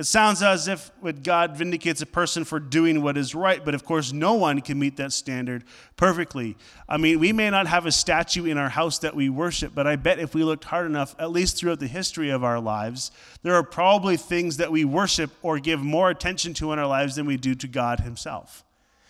It 0.00 0.06
sounds 0.06 0.42
as 0.42 0.66
if 0.66 0.90
God 1.22 1.58
vindicates 1.58 2.00
a 2.00 2.06
person 2.06 2.44
for 2.46 2.58
doing 2.58 3.02
what 3.02 3.18
is 3.18 3.34
right, 3.34 3.62
but 3.62 3.74
of 3.74 3.84
course, 3.84 4.14
no 4.14 4.32
one 4.32 4.62
can 4.62 4.78
meet 4.78 4.96
that 4.96 5.12
standard 5.12 5.62
perfectly. 5.98 6.56
I 6.88 6.96
mean, 6.96 7.20
we 7.20 7.34
may 7.34 7.50
not 7.50 7.66
have 7.66 7.84
a 7.84 7.92
statue 7.92 8.46
in 8.46 8.56
our 8.56 8.70
house 8.70 8.98
that 9.00 9.14
we 9.14 9.28
worship, 9.28 9.74
but 9.74 9.86
I 9.86 9.96
bet 9.96 10.18
if 10.18 10.34
we 10.34 10.42
looked 10.42 10.64
hard 10.64 10.86
enough, 10.86 11.14
at 11.18 11.30
least 11.30 11.58
throughout 11.58 11.80
the 11.80 11.86
history 11.86 12.30
of 12.30 12.42
our 12.42 12.58
lives, 12.58 13.10
there 13.42 13.54
are 13.54 13.62
probably 13.62 14.16
things 14.16 14.56
that 14.56 14.72
we 14.72 14.86
worship 14.86 15.32
or 15.42 15.58
give 15.58 15.80
more 15.80 16.08
attention 16.08 16.54
to 16.54 16.72
in 16.72 16.78
our 16.78 16.86
lives 16.86 17.16
than 17.16 17.26
we 17.26 17.36
do 17.36 17.54
to 17.56 17.68
God 17.68 18.00
Himself. 18.00 18.64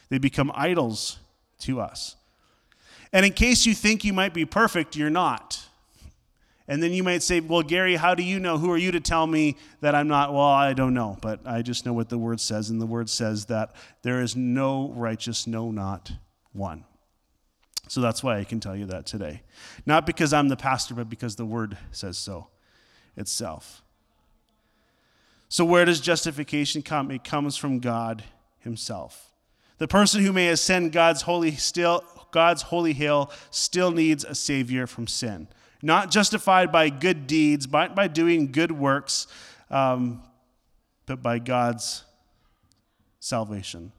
They 0.08 0.18
become 0.18 0.50
idols 0.56 1.20
to 1.60 1.80
us. 1.80 2.16
And 3.12 3.24
in 3.24 3.32
case 3.32 3.64
you 3.64 3.74
think 3.74 4.02
you 4.02 4.12
might 4.12 4.34
be 4.34 4.44
perfect, 4.44 4.96
you're 4.96 5.08
not. 5.08 5.68
And 6.70 6.80
then 6.80 6.92
you 6.92 7.02
might 7.02 7.24
say, 7.24 7.40
Well, 7.40 7.64
Gary, 7.64 7.96
how 7.96 8.14
do 8.14 8.22
you 8.22 8.38
know? 8.38 8.56
Who 8.56 8.70
are 8.70 8.78
you 8.78 8.92
to 8.92 9.00
tell 9.00 9.26
me 9.26 9.56
that 9.80 9.96
I'm 9.96 10.06
not? 10.06 10.32
Well, 10.32 10.40
I 10.40 10.72
don't 10.72 10.94
know, 10.94 11.18
but 11.20 11.40
I 11.44 11.62
just 11.62 11.84
know 11.84 11.92
what 11.92 12.08
the 12.08 12.16
word 12.16 12.40
says. 12.40 12.70
And 12.70 12.80
the 12.80 12.86
word 12.86 13.10
says 13.10 13.46
that 13.46 13.74
there 14.02 14.22
is 14.22 14.36
no 14.36 14.92
righteous, 14.94 15.48
no, 15.48 15.72
not 15.72 16.12
one. 16.52 16.84
So 17.88 18.00
that's 18.00 18.22
why 18.22 18.38
I 18.38 18.44
can 18.44 18.60
tell 18.60 18.76
you 18.76 18.86
that 18.86 19.04
today. 19.04 19.42
Not 19.84 20.06
because 20.06 20.32
I'm 20.32 20.46
the 20.46 20.56
pastor, 20.56 20.94
but 20.94 21.10
because 21.10 21.34
the 21.34 21.44
word 21.44 21.76
says 21.90 22.16
so 22.16 22.46
itself. 23.16 23.82
So, 25.48 25.64
where 25.64 25.84
does 25.84 26.00
justification 26.00 26.82
come? 26.82 27.10
It 27.10 27.24
comes 27.24 27.56
from 27.56 27.80
God 27.80 28.22
Himself. 28.60 29.32
The 29.78 29.88
person 29.88 30.24
who 30.24 30.32
may 30.32 30.50
ascend 30.50 30.92
God's 30.92 31.22
holy, 31.22 31.56
still, 31.56 32.04
God's 32.30 32.62
holy 32.62 32.92
hill 32.92 33.32
still 33.50 33.90
needs 33.90 34.22
a 34.22 34.36
Savior 34.36 34.86
from 34.86 35.08
sin 35.08 35.48
not 35.82 36.10
justified 36.10 36.70
by 36.70 36.90
good 36.90 37.26
deeds, 37.26 37.66
but 37.66 37.94
by 37.94 38.08
doing 38.08 38.52
good 38.52 38.72
works, 38.72 39.26
um, 39.70 40.22
but 41.06 41.22
by 41.22 41.38
God's 41.38 42.04
salvation. 43.18 43.92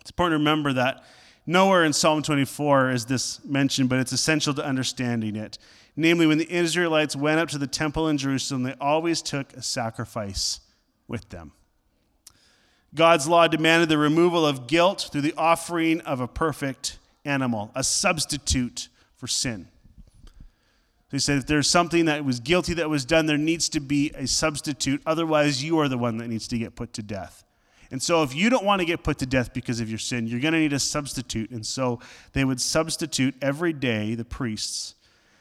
It's 0.00 0.10
important 0.10 0.34
to 0.34 0.38
remember 0.38 0.72
that 0.74 1.04
nowhere 1.46 1.84
in 1.84 1.92
Psalm 1.92 2.22
24 2.22 2.90
is 2.90 3.06
this 3.06 3.44
mentioned, 3.44 3.88
but 3.88 3.98
it's 3.98 4.12
essential 4.12 4.52
to 4.54 4.64
understanding 4.64 5.36
it. 5.36 5.58
Namely, 5.94 6.26
when 6.26 6.38
the 6.38 6.50
Israelites 6.50 7.14
went 7.14 7.38
up 7.38 7.48
to 7.50 7.58
the 7.58 7.66
temple 7.66 8.08
in 8.08 8.18
Jerusalem, 8.18 8.62
they 8.62 8.74
always 8.80 9.20
took 9.20 9.52
a 9.52 9.62
sacrifice 9.62 10.60
with 11.06 11.28
them. 11.28 11.52
God's 12.94 13.26
law 13.26 13.46
demanded 13.46 13.88
the 13.88 13.98
removal 13.98 14.46
of 14.46 14.66
guilt 14.66 15.08
through 15.12 15.22
the 15.22 15.34
offering 15.36 16.00
of 16.02 16.20
a 16.20 16.28
perfect 16.28 16.98
animal, 17.24 17.70
a 17.74 17.84
substitute 17.84 18.88
for 19.16 19.26
sin. 19.26 19.68
He 21.12 21.18
said, 21.18 21.38
if 21.38 21.46
there's 21.46 21.68
something 21.68 22.06
that 22.06 22.24
was 22.24 22.40
guilty 22.40 22.72
that 22.74 22.88
was 22.88 23.04
done, 23.04 23.26
there 23.26 23.36
needs 23.36 23.68
to 23.68 23.80
be 23.80 24.10
a 24.14 24.26
substitute. 24.26 25.02
Otherwise, 25.04 25.62
you 25.62 25.78
are 25.78 25.86
the 25.86 25.98
one 25.98 26.16
that 26.16 26.28
needs 26.28 26.48
to 26.48 26.58
get 26.58 26.74
put 26.74 26.94
to 26.94 27.02
death. 27.02 27.44
And 27.90 28.02
so, 28.02 28.22
if 28.22 28.34
you 28.34 28.48
don't 28.48 28.64
want 28.64 28.80
to 28.80 28.86
get 28.86 29.02
put 29.02 29.18
to 29.18 29.26
death 29.26 29.52
because 29.52 29.78
of 29.78 29.90
your 29.90 29.98
sin, 29.98 30.26
you're 30.26 30.40
going 30.40 30.54
to 30.54 30.58
need 30.58 30.72
a 30.72 30.78
substitute. 30.78 31.50
And 31.50 31.66
so, 31.66 32.00
they 32.32 32.46
would 32.46 32.62
substitute 32.62 33.34
every 33.42 33.74
day, 33.74 34.14
the 34.14 34.24
priests. 34.24 34.94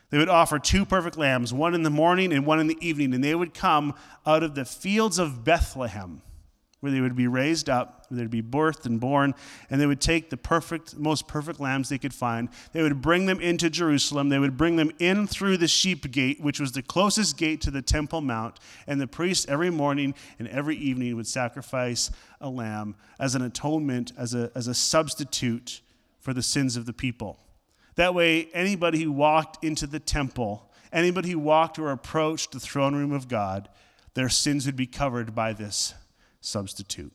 They 0.09 0.17
would 0.17 0.27
offer 0.27 0.59
two 0.59 0.85
perfect 0.85 1.17
lambs, 1.17 1.53
one 1.53 1.73
in 1.73 1.83
the 1.83 1.89
morning 1.89 2.33
and 2.33 2.45
one 2.45 2.59
in 2.59 2.67
the 2.67 2.77
evening. 2.85 3.13
And 3.13 3.23
they 3.23 3.33
would 3.33 3.53
come 3.53 3.95
out 4.25 4.43
of 4.43 4.55
the 4.55 4.65
fields 4.65 5.17
of 5.17 5.45
Bethlehem 5.45 6.21
where 6.81 6.91
they 6.91 6.99
would 6.99 7.15
be 7.15 7.27
raised 7.27 7.69
up, 7.69 8.05
where 8.09 8.19
they'd 8.19 8.29
be 8.29 8.41
birthed 8.41 8.85
and 8.85 8.99
born, 8.99 9.33
and 9.69 9.79
they 9.79 9.85
would 9.85 10.01
take 10.01 10.29
the 10.31 10.37
perfect, 10.37 10.97
most 10.97 11.27
perfect 11.27 11.59
lambs 11.59 11.89
they 11.89 11.99
could 11.99 12.13
find. 12.13 12.49
They 12.73 12.81
would 12.81 13.01
bring 13.01 13.27
them 13.27 13.39
into 13.39 13.69
Jerusalem. 13.69 14.29
They 14.29 14.39
would 14.39 14.57
bring 14.57 14.75
them 14.75 14.91
in 14.99 15.27
through 15.27 15.57
the 15.57 15.67
sheep 15.67 16.11
gate, 16.11 16.41
which 16.41 16.59
was 16.59 16.71
the 16.71 16.81
closest 16.81 17.37
gate 17.37 17.61
to 17.61 17.71
the 17.71 17.83
Temple 17.83 18.21
Mount. 18.21 18.59
And 18.87 18.99
the 18.99 19.07
priest 19.07 19.47
every 19.47 19.69
morning 19.69 20.15
and 20.39 20.47
every 20.47 20.75
evening 20.75 21.15
would 21.15 21.27
sacrifice 21.27 22.09
a 22.41 22.49
lamb 22.49 22.95
as 23.19 23.35
an 23.35 23.43
atonement, 23.43 24.11
as 24.17 24.33
a, 24.33 24.51
as 24.55 24.67
a 24.67 24.73
substitute 24.73 25.81
for 26.19 26.33
the 26.33 26.43
sins 26.43 26.75
of 26.75 26.87
the 26.87 26.93
people. 26.93 27.39
That 27.95 28.15
way, 28.15 28.49
anybody 28.53 29.03
who 29.03 29.11
walked 29.11 29.63
into 29.63 29.85
the 29.85 29.99
temple, 29.99 30.71
anybody 30.91 31.29
who 31.29 31.39
walked 31.39 31.77
or 31.77 31.91
approached 31.91 32.53
the 32.53 32.59
throne 32.59 32.95
room 32.95 33.11
of 33.11 33.27
God, 33.27 33.69
their 34.15 34.29
sins 34.29 34.65
would 34.65 34.75
be 34.75 34.87
covered 34.87 35.35
by 35.35 35.53
this 35.53 35.93
substitute. 36.41 37.13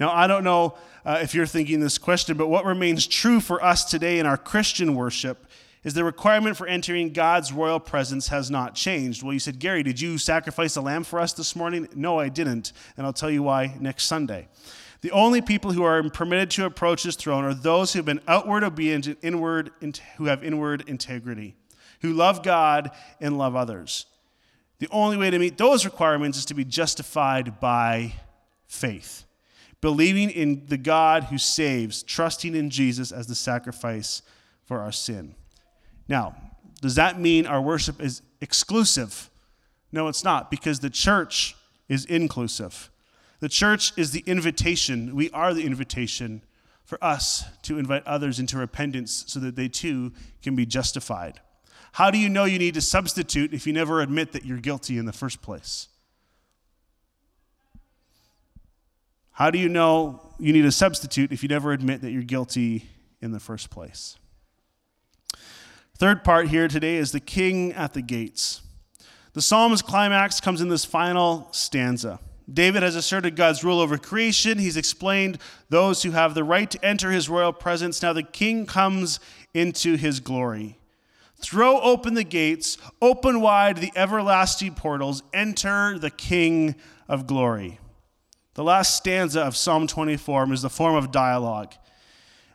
Now, 0.00 0.12
I 0.12 0.26
don't 0.26 0.44
know 0.44 0.78
uh, 1.04 1.18
if 1.22 1.34
you're 1.34 1.46
thinking 1.46 1.80
this 1.80 1.98
question, 1.98 2.36
but 2.36 2.48
what 2.48 2.64
remains 2.64 3.06
true 3.06 3.40
for 3.40 3.62
us 3.62 3.84
today 3.84 4.18
in 4.18 4.26
our 4.26 4.36
Christian 4.36 4.94
worship 4.94 5.46
is 5.84 5.94
the 5.94 6.04
requirement 6.04 6.56
for 6.56 6.66
entering 6.66 7.12
God's 7.12 7.52
royal 7.52 7.80
presence 7.80 8.28
has 8.28 8.50
not 8.50 8.74
changed. 8.74 9.22
Well, 9.22 9.32
you 9.32 9.38
said, 9.38 9.58
Gary, 9.58 9.82
did 9.82 10.00
you 10.00 10.18
sacrifice 10.18 10.76
a 10.76 10.80
lamb 10.80 11.04
for 11.04 11.18
us 11.18 11.32
this 11.32 11.56
morning? 11.56 11.88
No, 11.94 12.18
I 12.18 12.28
didn't. 12.28 12.72
And 12.96 13.06
I'll 13.06 13.12
tell 13.12 13.30
you 13.30 13.42
why 13.42 13.76
next 13.80 14.04
Sunday. 14.04 14.48
The 15.00 15.12
only 15.12 15.40
people 15.40 15.72
who 15.72 15.84
are 15.84 16.02
permitted 16.10 16.50
to 16.52 16.64
approach 16.64 17.04
his 17.04 17.14
throne 17.14 17.44
are 17.44 17.54
those 17.54 17.92
who 17.92 18.00
have 18.00 18.06
been 18.06 18.20
outward 18.26 18.64
obedient 18.64 19.06
and 19.06 19.16
inward, 19.22 19.70
who 20.16 20.24
have 20.24 20.42
inward 20.42 20.84
integrity, 20.88 21.54
who 22.00 22.12
love 22.12 22.42
God 22.42 22.90
and 23.20 23.38
love 23.38 23.54
others. 23.54 24.06
The 24.78 24.88
only 24.90 25.16
way 25.16 25.30
to 25.30 25.38
meet 25.38 25.58
those 25.58 25.84
requirements 25.84 26.38
is 26.38 26.44
to 26.46 26.54
be 26.54 26.64
justified 26.64 27.58
by 27.60 28.14
faith, 28.66 29.24
believing 29.80 30.30
in 30.30 30.66
the 30.66 30.76
God 30.76 31.24
who 31.24 31.38
saves, 31.38 32.02
trusting 32.02 32.54
in 32.54 32.70
Jesus 32.70 33.10
as 33.10 33.26
the 33.26 33.34
sacrifice 33.34 34.22
for 34.64 34.80
our 34.80 34.92
sin. 34.92 35.34
Now, 36.08 36.36
does 36.80 36.94
that 36.94 37.18
mean 37.18 37.46
our 37.46 37.60
worship 37.60 38.00
is 38.00 38.22
exclusive? 38.40 39.30
No, 39.90 40.06
it's 40.08 40.22
not, 40.22 40.50
because 40.50 40.80
the 40.80 40.90
church 40.90 41.56
is 41.88 42.04
inclusive. 42.04 42.90
The 43.40 43.48
church 43.48 43.92
is 43.96 44.12
the 44.12 44.22
invitation. 44.26 45.16
We 45.16 45.30
are 45.30 45.54
the 45.54 45.64
invitation 45.64 46.42
for 46.84 47.02
us 47.02 47.44
to 47.62 47.78
invite 47.78 48.06
others 48.06 48.38
into 48.38 48.58
repentance 48.58 49.24
so 49.26 49.40
that 49.40 49.56
they 49.56 49.68
too 49.68 50.12
can 50.42 50.54
be 50.54 50.66
justified. 50.66 51.40
How 51.98 52.12
do 52.12 52.18
you 52.18 52.28
know 52.28 52.44
you 52.44 52.60
need 52.60 52.74
to 52.74 52.80
substitute 52.80 53.52
if 53.52 53.66
you 53.66 53.72
never 53.72 54.00
admit 54.00 54.30
that 54.30 54.44
you're 54.44 54.58
guilty 54.58 54.98
in 54.98 55.04
the 55.04 55.12
first 55.12 55.42
place? 55.42 55.88
How 59.32 59.50
do 59.50 59.58
you 59.58 59.68
know 59.68 60.20
you 60.38 60.52
need 60.52 60.64
a 60.64 60.70
substitute 60.70 61.32
if 61.32 61.42
you 61.42 61.48
never 61.48 61.72
admit 61.72 62.02
that 62.02 62.12
you're 62.12 62.22
guilty 62.22 62.86
in 63.20 63.32
the 63.32 63.40
first 63.40 63.70
place? 63.70 64.16
Third 65.96 66.22
part 66.22 66.46
here 66.46 66.68
today 66.68 66.98
is 66.98 67.10
the 67.10 67.18
king 67.18 67.72
at 67.72 67.94
the 67.94 68.02
gates. 68.02 68.62
The 69.32 69.42
psalm's 69.42 69.82
climax 69.82 70.40
comes 70.40 70.60
in 70.60 70.68
this 70.68 70.84
final 70.84 71.48
stanza. 71.50 72.20
David 72.48 72.84
has 72.84 72.94
asserted 72.94 73.34
God's 73.34 73.64
rule 73.64 73.80
over 73.80 73.98
creation. 73.98 74.58
He's 74.58 74.76
explained 74.76 75.38
those 75.68 76.04
who 76.04 76.12
have 76.12 76.34
the 76.34 76.44
right 76.44 76.70
to 76.70 76.84
enter 76.84 77.10
his 77.10 77.28
royal 77.28 77.52
presence. 77.52 78.00
Now 78.02 78.12
the 78.12 78.22
king 78.22 78.66
comes 78.66 79.18
into 79.52 79.96
his 79.96 80.20
glory. 80.20 80.78
Throw 81.40 81.80
open 81.80 82.14
the 82.14 82.24
gates, 82.24 82.78
open 83.00 83.40
wide 83.40 83.76
the 83.76 83.92
everlasting 83.94 84.74
portals, 84.74 85.22
enter 85.32 85.98
the 85.98 86.10
King 86.10 86.74
of 87.06 87.26
glory. 87.26 87.78
The 88.54 88.64
last 88.64 88.96
stanza 88.96 89.40
of 89.42 89.56
Psalm 89.56 89.86
24 89.86 90.52
is 90.52 90.62
the 90.62 90.70
form 90.70 90.96
of 90.96 91.12
dialogue. 91.12 91.74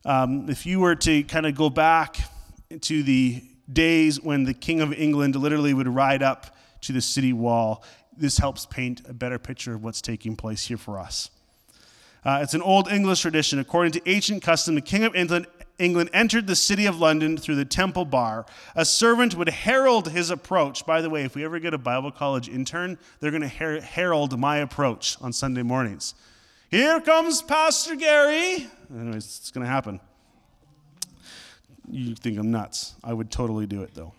Um, 0.04 0.50
if 0.50 0.66
you 0.66 0.82
were 0.82 0.96
to 0.98 1.24
kind 1.24 1.46
of 1.46 1.56
go 1.56 1.70
back 1.70 2.18
to 2.82 3.04
the 3.04 3.42
days 3.72 4.20
when 4.20 4.44
the 4.44 4.54
King 4.54 4.82
of 4.82 4.92
England 4.92 5.38
literally 5.38 5.74
would 5.74 5.88
ride 5.88 6.22
up 6.22 6.58
to 6.82 6.92
the 6.92 7.00
city 7.00 7.32
wall, 7.32 7.86
this 8.18 8.38
helps 8.38 8.66
paint 8.66 9.02
a 9.08 9.14
better 9.14 9.40
picture 9.40 9.74
of 9.76 9.84
what's 9.84 10.02
taking 10.02 10.36
place 10.36 10.66
here 10.66 10.78
for 10.78 11.00
us. 11.00 11.30
Uh, 12.26 12.40
it's 12.42 12.54
an 12.54 12.62
old 12.62 12.90
English 12.90 13.22
tradition. 13.22 13.60
According 13.60 13.92
to 13.94 14.10
ancient 14.10 14.44
custom, 14.44 14.76
the 14.76 14.82
King 14.82 15.04
of 15.04 15.16
England 15.16 15.48
England 15.80 16.10
entered 16.14 16.48
the 16.48 16.56
city 16.56 16.86
of 16.86 17.00
London 17.00 17.38
through 17.38 17.56
the 17.56 17.66
Temple 17.66 18.06
Bar, 18.06 18.46
a 18.76 18.86
servant 18.86 19.36
would 19.36 19.50
herald 19.50 20.10
his 20.10 20.30
approach. 20.30 20.86
By 20.86 21.02
the 21.02 21.10
way, 21.10 21.24
if 21.24 21.36
we 21.36 21.44
ever 21.44 21.60
get 21.60 21.74
a 21.74 21.78
Bible 21.78 22.12
college 22.12 22.48
intern, 22.48 22.98
they're 23.20 23.32
going 23.32 23.42
to 23.42 23.48
her- 23.48 23.82
herald 23.82 24.38
my 24.40 24.58
approach 24.58 25.18
on 25.22 25.34
Sunday 25.34 25.64
mornings. 25.64 26.14
Here 26.70 27.02
comes 27.02 27.42
Pastor 27.42 27.96
Gary. 27.96 28.68
Anyways, 28.92 29.26
it's 29.26 29.52
going 29.52 29.66
to 29.66 29.72
happen. 29.72 30.00
You 31.90 32.16
think 32.16 32.38
I'm 32.38 32.52
nuts. 32.52 32.96
I 33.04 33.14
would 33.14 33.30
totally 33.30 33.66
do 33.66 33.82
it, 33.82 33.94
though. 33.94 34.14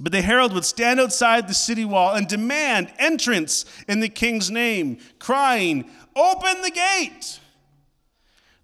But 0.00 0.12
the 0.12 0.22
herald 0.22 0.52
would 0.54 0.64
stand 0.64 0.98
outside 0.98 1.46
the 1.46 1.54
city 1.54 1.84
wall 1.84 2.14
and 2.14 2.26
demand 2.26 2.92
entrance 2.98 3.64
in 3.86 4.00
the 4.00 4.08
king's 4.08 4.50
name, 4.50 4.98
crying, 5.18 5.88
Open 6.16 6.62
the 6.62 6.70
gate! 6.70 7.40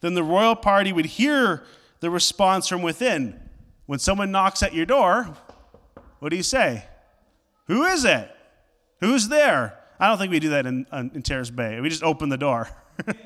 Then 0.00 0.14
the 0.14 0.22
royal 0.22 0.56
party 0.56 0.92
would 0.92 1.06
hear 1.06 1.62
the 2.00 2.10
response 2.10 2.68
from 2.68 2.82
within. 2.82 3.40
When 3.86 3.98
someone 3.98 4.30
knocks 4.30 4.62
at 4.62 4.72
your 4.72 4.86
door, 4.86 5.36
what 6.20 6.30
do 6.30 6.36
you 6.36 6.42
say? 6.42 6.84
Who 7.66 7.84
is 7.84 8.04
it? 8.04 8.30
Who's 9.00 9.28
there? 9.28 9.78
I 9.98 10.08
don't 10.08 10.18
think 10.18 10.30
we 10.30 10.38
do 10.38 10.50
that 10.50 10.66
in, 10.66 10.86
in 10.92 11.22
Terrace 11.22 11.50
Bay. 11.50 11.80
We 11.80 11.88
just 11.88 12.02
open 12.02 12.28
the 12.28 12.38
door. 12.38 12.68
and 13.06 13.16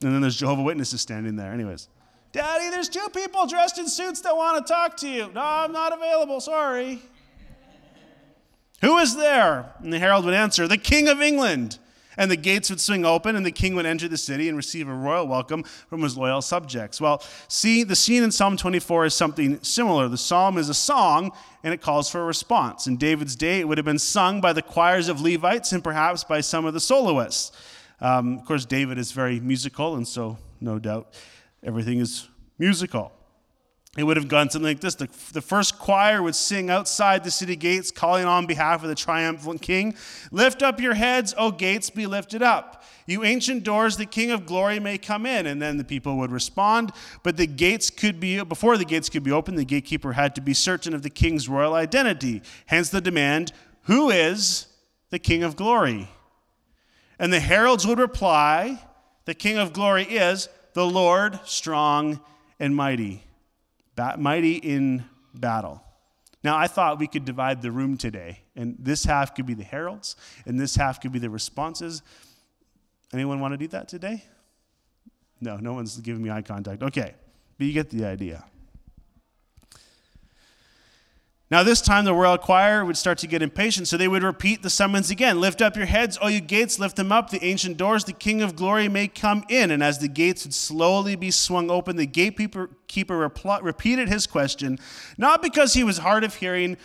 then 0.00 0.20
there's 0.20 0.36
Jehovah 0.36 0.62
Witnesses 0.62 1.00
standing 1.00 1.36
there. 1.36 1.52
Anyways, 1.52 1.88
Daddy, 2.32 2.70
there's 2.70 2.88
two 2.88 3.08
people 3.14 3.46
dressed 3.46 3.78
in 3.78 3.88
suits 3.88 4.20
that 4.20 4.36
want 4.36 4.64
to 4.64 4.72
talk 4.72 4.96
to 4.98 5.08
you. 5.08 5.30
No, 5.34 5.40
I'm 5.42 5.72
not 5.72 5.92
available. 5.92 6.40
Sorry. 6.40 7.02
Who 8.82 8.98
is 8.98 9.16
there? 9.16 9.72
And 9.80 9.92
the 9.92 9.98
herald 9.98 10.24
would 10.24 10.34
answer, 10.34 10.66
The 10.66 10.78
King 10.78 11.08
of 11.08 11.20
England. 11.20 11.78
And 12.20 12.30
the 12.30 12.36
gates 12.36 12.68
would 12.68 12.82
swing 12.82 13.06
open, 13.06 13.34
and 13.34 13.46
the 13.46 13.50
king 13.50 13.74
would 13.76 13.86
enter 13.86 14.06
the 14.06 14.18
city 14.18 14.46
and 14.48 14.54
receive 14.54 14.90
a 14.90 14.92
royal 14.92 15.26
welcome 15.26 15.62
from 15.62 16.02
his 16.02 16.18
loyal 16.18 16.42
subjects. 16.42 17.00
Well, 17.00 17.22
see, 17.48 17.82
the 17.82 17.96
scene 17.96 18.22
in 18.22 18.30
Psalm 18.30 18.58
24 18.58 19.06
is 19.06 19.14
something 19.14 19.58
similar. 19.62 20.06
The 20.06 20.18
psalm 20.18 20.58
is 20.58 20.68
a 20.68 20.74
song, 20.74 21.32
and 21.64 21.72
it 21.72 21.80
calls 21.80 22.10
for 22.10 22.20
a 22.20 22.24
response. 22.26 22.86
In 22.86 22.98
David's 22.98 23.34
day, 23.34 23.60
it 23.60 23.66
would 23.66 23.78
have 23.78 23.86
been 23.86 23.98
sung 23.98 24.42
by 24.42 24.52
the 24.52 24.60
choirs 24.60 25.08
of 25.08 25.22
Levites 25.22 25.72
and 25.72 25.82
perhaps 25.82 26.22
by 26.22 26.42
some 26.42 26.66
of 26.66 26.74
the 26.74 26.80
soloists. 26.80 27.52
Um, 28.02 28.36
of 28.36 28.44
course, 28.44 28.66
David 28.66 28.98
is 28.98 29.12
very 29.12 29.40
musical, 29.40 29.96
and 29.96 30.06
so 30.06 30.36
no 30.60 30.78
doubt 30.78 31.14
everything 31.62 32.00
is 32.00 32.28
musical. 32.58 33.12
It 34.00 34.04
would 34.04 34.16
have 34.16 34.28
gone 34.28 34.48
something 34.48 34.66
like 34.66 34.80
this. 34.80 34.94
The, 34.94 35.10
the 35.34 35.42
first 35.42 35.78
choir 35.78 36.22
would 36.22 36.34
sing 36.34 36.70
outside 36.70 37.22
the 37.22 37.30
city 37.30 37.54
gates, 37.54 37.90
calling 37.90 38.24
on 38.24 38.46
behalf 38.46 38.82
of 38.82 38.88
the 38.88 38.94
triumphant 38.94 39.60
king 39.60 39.94
Lift 40.32 40.62
up 40.62 40.80
your 40.80 40.94
heads, 40.94 41.34
O 41.36 41.50
gates, 41.50 41.90
be 41.90 42.06
lifted 42.06 42.42
up. 42.42 42.82
You 43.04 43.24
ancient 43.24 43.62
doors, 43.62 43.98
the 43.98 44.06
King 44.06 44.30
of 44.30 44.46
glory 44.46 44.80
may 44.80 44.96
come 44.96 45.26
in. 45.26 45.44
And 45.44 45.60
then 45.60 45.76
the 45.76 45.84
people 45.84 46.16
would 46.16 46.32
respond. 46.32 46.92
But 47.22 47.36
the 47.36 47.46
gates 47.46 47.90
could 47.90 48.18
be, 48.18 48.42
before 48.42 48.78
the 48.78 48.86
gates 48.86 49.10
could 49.10 49.22
be 49.22 49.32
opened, 49.32 49.58
the 49.58 49.66
gatekeeper 49.66 50.14
had 50.14 50.34
to 50.36 50.40
be 50.40 50.54
certain 50.54 50.94
of 50.94 51.02
the 51.02 51.10
king's 51.10 51.46
royal 51.46 51.74
identity. 51.74 52.40
Hence 52.66 52.88
the 52.88 53.02
demand 53.02 53.52
Who 53.82 54.08
is 54.08 54.66
the 55.10 55.18
King 55.18 55.42
of 55.42 55.56
glory? 55.56 56.08
And 57.18 57.34
the 57.34 57.40
heralds 57.40 57.86
would 57.86 57.98
reply 57.98 58.82
The 59.26 59.34
King 59.34 59.58
of 59.58 59.74
glory 59.74 60.04
is 60.04 60.48
the 60.72 60.86
Lord, 60.86 61.38
strong 61.44 62.20
and 62.58 62.74
mighty 62.74 63.24
mighty 64.18 64.54
in 64.54 65.04
battle. 65.34 65.82
Now, 66.42 66.56
I 66.56 66.68
thought 66.68 66.98
we 66.98 67.06
could 67.06 67.24
divide 67.24 67.60
the 67.60 67.70
room 67.70 67.98
today, 67.98 68.40
and 68.56 68.76
this 68.78 69.04
half 69.04 69.34
could 69.34 69.46
be 69.46 69.54
the 69.54 69.64
heralds, 69.64 70.16
and 70.46 70.58
this 70.58 70.74
half 70.74 71.00
could 71.00 71.12
be 71.12 71.18
the 71.18 71.28
responses. 71.28 72.02
Anyone 73.12 73.40
want 73.40 73.52
to 73.52 73.58
do 73.58 73.68
that 73.68 73.88
today? 73.88 74.24
No, 75.40 75.56
no 75.56 75.74
one's 75.74 75.98
giving 75.98 76.22
me 76.22 76.30
eye 76.30 76.42
contact. 76.42 76.82
Okay, 76.82 77.14
but 77.58 77.66
you 77.66 77.72
get 77.72 77.90
the 77.90 78.06
idea. 78.06 78.44
Now, 81.50 81.64
this 81.64 81.80
time 81.80 82.04
the 82.04 82.14
royal 82.14 82.38
choir 82.38 82.84
would 82.84 82.96
start 82.96 83.18
to 83.18 83.26
get 83.26 83.42
impatient, 83.42 83.88
so 83.88 83.96
they 83.96 84.06
would 84.06 84.22
repeat 84.22 84.62
the 84.62 84.70
summons 84.70 85.10
again 85.10 85.40
Lift 85.40 85.60
up 85.60 85.76
your 85.76 85.86
heads, 85.86 86.16
O 86.22 86.28
you 86.28 86.40
gates, 86.40 86.78
lift 86.78 86.94
them 86.94 87.10
up, 87.10 87.30
the 87.30 87.44
ancient 87.44 87.76
doors, 87.76 88.04
the 88.04 88.12
King 88.12 88.40
of 88.40 88.54
glory 88.54 88.88
may 88.88 89.08
come 89.08 89.44
in. 89.48 89.72
And 89.72 89.82
as 89.82 89.98
the 89.98 90.06
gates 90.06 90.44
would 90.44 90.54
slowly 90.54 91.16
be 91.16 91.32
swung 91.32 91.68
open, 91.68 91.96
the 91.96 92.06
gatekeeper 92.06 92.68
repl- 92.88 93.62
repeated 93.62 94.08
his 94.08 94.28
question, 94.28 94.78
not 95.18 95.42
because 95.42 95.74
he 95.74 95.82
was 95.82 95.98
hard 95.98 96.22
of 96.22 96.36
hearing, 96.36 96.76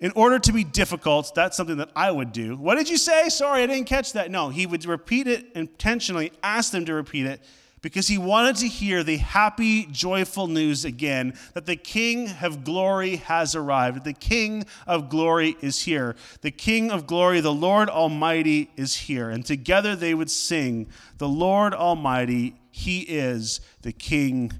in 0.00 0.10
order 0.16 0.38
to 0.38 0.52
be 0.52 0.64
difficult. 0.64 1.32
That's 1.34 1.56
something 1.56 1.76
that 1.76 1.90
I 1.94 2.10
would 2.10 2.32
do. 2.32 2.56
What 2.56 2.76
did 2.76 2.88
you 2.88 2.96
say? 2.96 3.28
Sorry, 3.28 3.62
I 3.62 3.66
didn't 3.66 3.84
catch 3.84 4.14
that. 4.14 4.30
No, 4.30 4.48
he 4.48 4.66
would 4.66 4.84
repeat 4.86 5.28
it 5.28 5.46
intentionally, 5.54 6.32
ask 6.42 6.72
them 6.72 6.84
to 6.86 6.94
repeat 6.94 7.26
it 7.26 7.42
because 7.82 8.08
he 8.08 8.18
wanted 8.18 8.56
to 8.56 8.68
hear 8.68 9.02
the 9.02 9.16
happy, 9.16 9.86
joyful 9.86 10.46
news 10.46 10.84
again 10.84 11.34
that 11.54 11.66
the 11.66 11.76
King 11.76 12.30
of 12.42 12.64
glory 12.64 13.16
has 13.16 13.54
arrived, 13.54 14.04
the 14.04 14.12
King 14.12 14.64
of 14.86 15.08
glory 15.08 15.56
is 15.60 15.82
here. 15.82 16.14
The 16.42 16.50
King 16.50 16.90
of 16.90 17.06
glory, 17.06 17.40
the 17.40 17.52
Lord 17.52 17.88
Almighty, 17.88 18.70
is 18.76 18.94
here. 18.94 19.30
And 19.30 19.44
together 19.44 19.96
they 19.96 20.14
would 20.14 20.30
sing, 20.30 20.88
The 21.18 21.28
Lord 21.28 21.72
Almighty, 21.72 22.56
He 22.70 23.00
is 23.00 23.60
the 23.82 23.92
King 23.92 24.52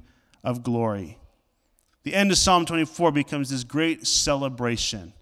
of 0.43 0.63
glory. 0.63 1.19
The 2.03 2.15
end 2.15 2.31
of 2.31 2.39
Psalm 2.39 2.65
24 2.65 3.13
becomes 3.13 3.51
this 3.51 3.65
great 3.65 4.07
celebration. 4.07 5.13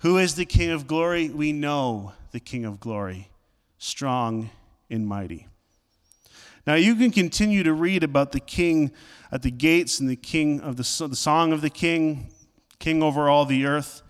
Who 0.00 0.18
is 0.18 0.34
the 0.34 0.44
King 0.44 0.70
of 0.70 0.86
glory? 0.86 1.30
We 1.30 1.52
know 1.52 2.12
the 2.32 2.40
King 2.40 2.66
of 2.66 2.80
glory, 2.80 3.30
strong 3.78 4.50
and 4.90 5.06
mighty. 5.06 5.48
Now, 6.66 6.74
you 6.74 6.96
can 6.96 7.12
continue 7.12 7.62
to 7.62 7.72
read 7.72 8.02
about 8.02 8.32
the 8.32 8.40
king 8.40 8.90
at 9.30 9.42
the 9.42 9.52
gates 9.52 10.00
and 10.00 10.10
the 10.10 10.16
king 10.16 10.60
of 10.60 10.76
the, 10.76 11.06
the 11.06 11.14
song 11.14 11.52
of 11.52 11.60
the 11.60 11.70
king, 11.70 12.28
king 12.80 13.04
over 13.04 13.28
all 13.28 13.44
the 13.44 13.66
earth. 13.66 14.02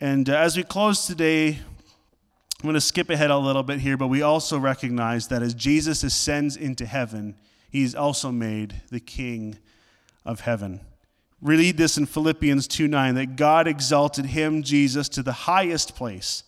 And 0.00 0.28
uh, 0.28 0.36
as 0.36 0.56
we 0.56 0.64
close 0.64 1.06
today, 1.06 1.50
I'm 1.50 2.62
going 2.64 2.74
to 2.74 2.80
skip 2.80 3.08
ahead 3.08 3.30
a 3.30 3.38
little 3.38 3.62
bit 3.62 3.78
here, 3.78 3.96
but 3.96 4.08
we 4.08 4.20
also 4.20 4.58
recognize 4.58 5.28
that 5.28 5.42
as 5.42 5.54
Jesus 5.54 6.02
ascends 6.02 6.56
into 6.56 6.86
heaven, 6.86 7.36
he's 7.70 7.94
also 7.94 8.32
made 8.32 8.82
the 8.90 9.00
king 9.00 9.56
of 10.24 10.40
heaven. 10.40 10.80
Read 11.40 11.76
this 11.76 11.96
in 11.96 12.04
Philippians 12.04 12.66
2 12.66 12.88
9 12.88 13.14
that 13.14 13.36
God 13.36 13.68
exalted 13.68 14.26
him, 14.26 14.64
Jesus, 14.64 15.08
to 15.10 15.22
the 15.22 15.32
highest 15.32 15.94
place, 15.94 16.42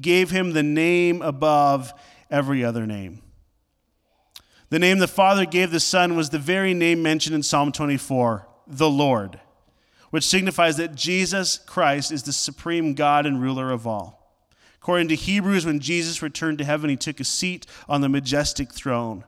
gave 0.00 0.30
him 0.30 0.52
the 0.52 0.62
name 0.62 1.22
above 1.22 1.92
every 2.30 2.64
other 2.64 2.86
name 2.86 3.20
the 4.70 4.78
name 4.78 4.98
the 4.98 5.08
Father 5.08 5.44
gave 5.44 5.70
the 5.70 5.80
Son 5.80 6.16
was 6.16 6.30
the 6.30 6.38
very 6.38 6.72
name 6.74 7.02
mentioned 7.02 7.34
in 7.34 7.42
Psalm 7.42 7.72
24, 7.72 8.46
the 8.66 8.88
Lord, 8.88 9.40
which 10.10 10.24
signifies 10.24 10.76
that 10.76 10.94
Jesus 10.94 11.58
Christ 11.58 12.12
is 12.12 12.22
the 12.22 12.32
supreme 12.32 12.94
God 12.94 13.26
and 13.26 13.42
ruler 13.42 13.72
of 13.72 13.86
all. 13.86 14.20
According 14.80 15.08
to 15.08 15.14
Hebrews, 15.16 15.66
when 15.66 15.80
Jesus 15.80 16.22
returned 16.22 16.58
to 16.58 16.64
heaven, 16.64 16.88
he 16.88 16.96
took 16.96 17.20
a 17.20 17.24
seat 17.24 17.66
on 17.88 18.00
the 18.00 18.08
majestic 18.08 18.72
throne. 18.72 19.24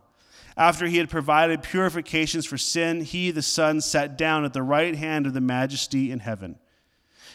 After 0.56 0.86
he 0.86 0.98
had 0.98 1.10
provided 1.10 1.62
purifications 1.62 2.46
for 2.46 2.56
sin, 2.56 3.02
he, 3.02 3.30
the 3.30 3.42
Son, 3.42 3.80
sat 3.80 4.16
down 4.16 4.44
at 4.44 4.52
the 4.52 4.62
right 4.62 4.94
hand 4.94 5.26
of 5.26 5.34
the 5.34 5.40
majesty 5.40 6.10
in 6.10 6.20
heaven. 6.20 6.56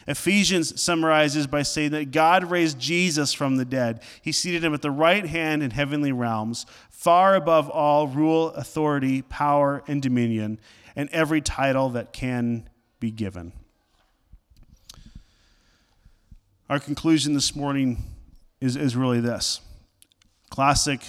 Ephesians 0.08 0.82
summarizes 0.82 1.48
by 1.48 1.64
saying 1.64 1.92
that 1.92 2.12
God 2.12 2.50
raised 2.50 2.80
Jesus 2.80 3.34
from 3.34 3.58
the 3.58 3.66
dead. 3.66 4.02
He 4.22 4.32
seated 4.32 4.64
him 4.64 4.74
at 4.74 4.82
the 4.82 4.92
right 4.92 5.26
hand 5.26 5.62
in 5.62 5.72
heavenly 5.72 6.14
realms, 6.14 6.66
far 6.90 7.36
above 7.36 7.70
all 7.70 8.08
rule, 8.08 8.50
authority, 8.52 9.22
power, 9.22 9.84
and 9.86 10.02
dominion, 10.02 10.60
and 10.96 11.10
every 11.12 11.42
title 11.42 11.90
that 11.90 12.14
can 12.14 12.70
be 13.00 13.12
given. 13.12 13.52
Our 16.70 16.80
conclusion 16.80 17.34
this 17.34 17.56
morning 17.56 18.04
is, 18.60 18.76
is 18.76 18.96
really 18.96 19.20
this 19.20 19.62
classic 20.50 21.02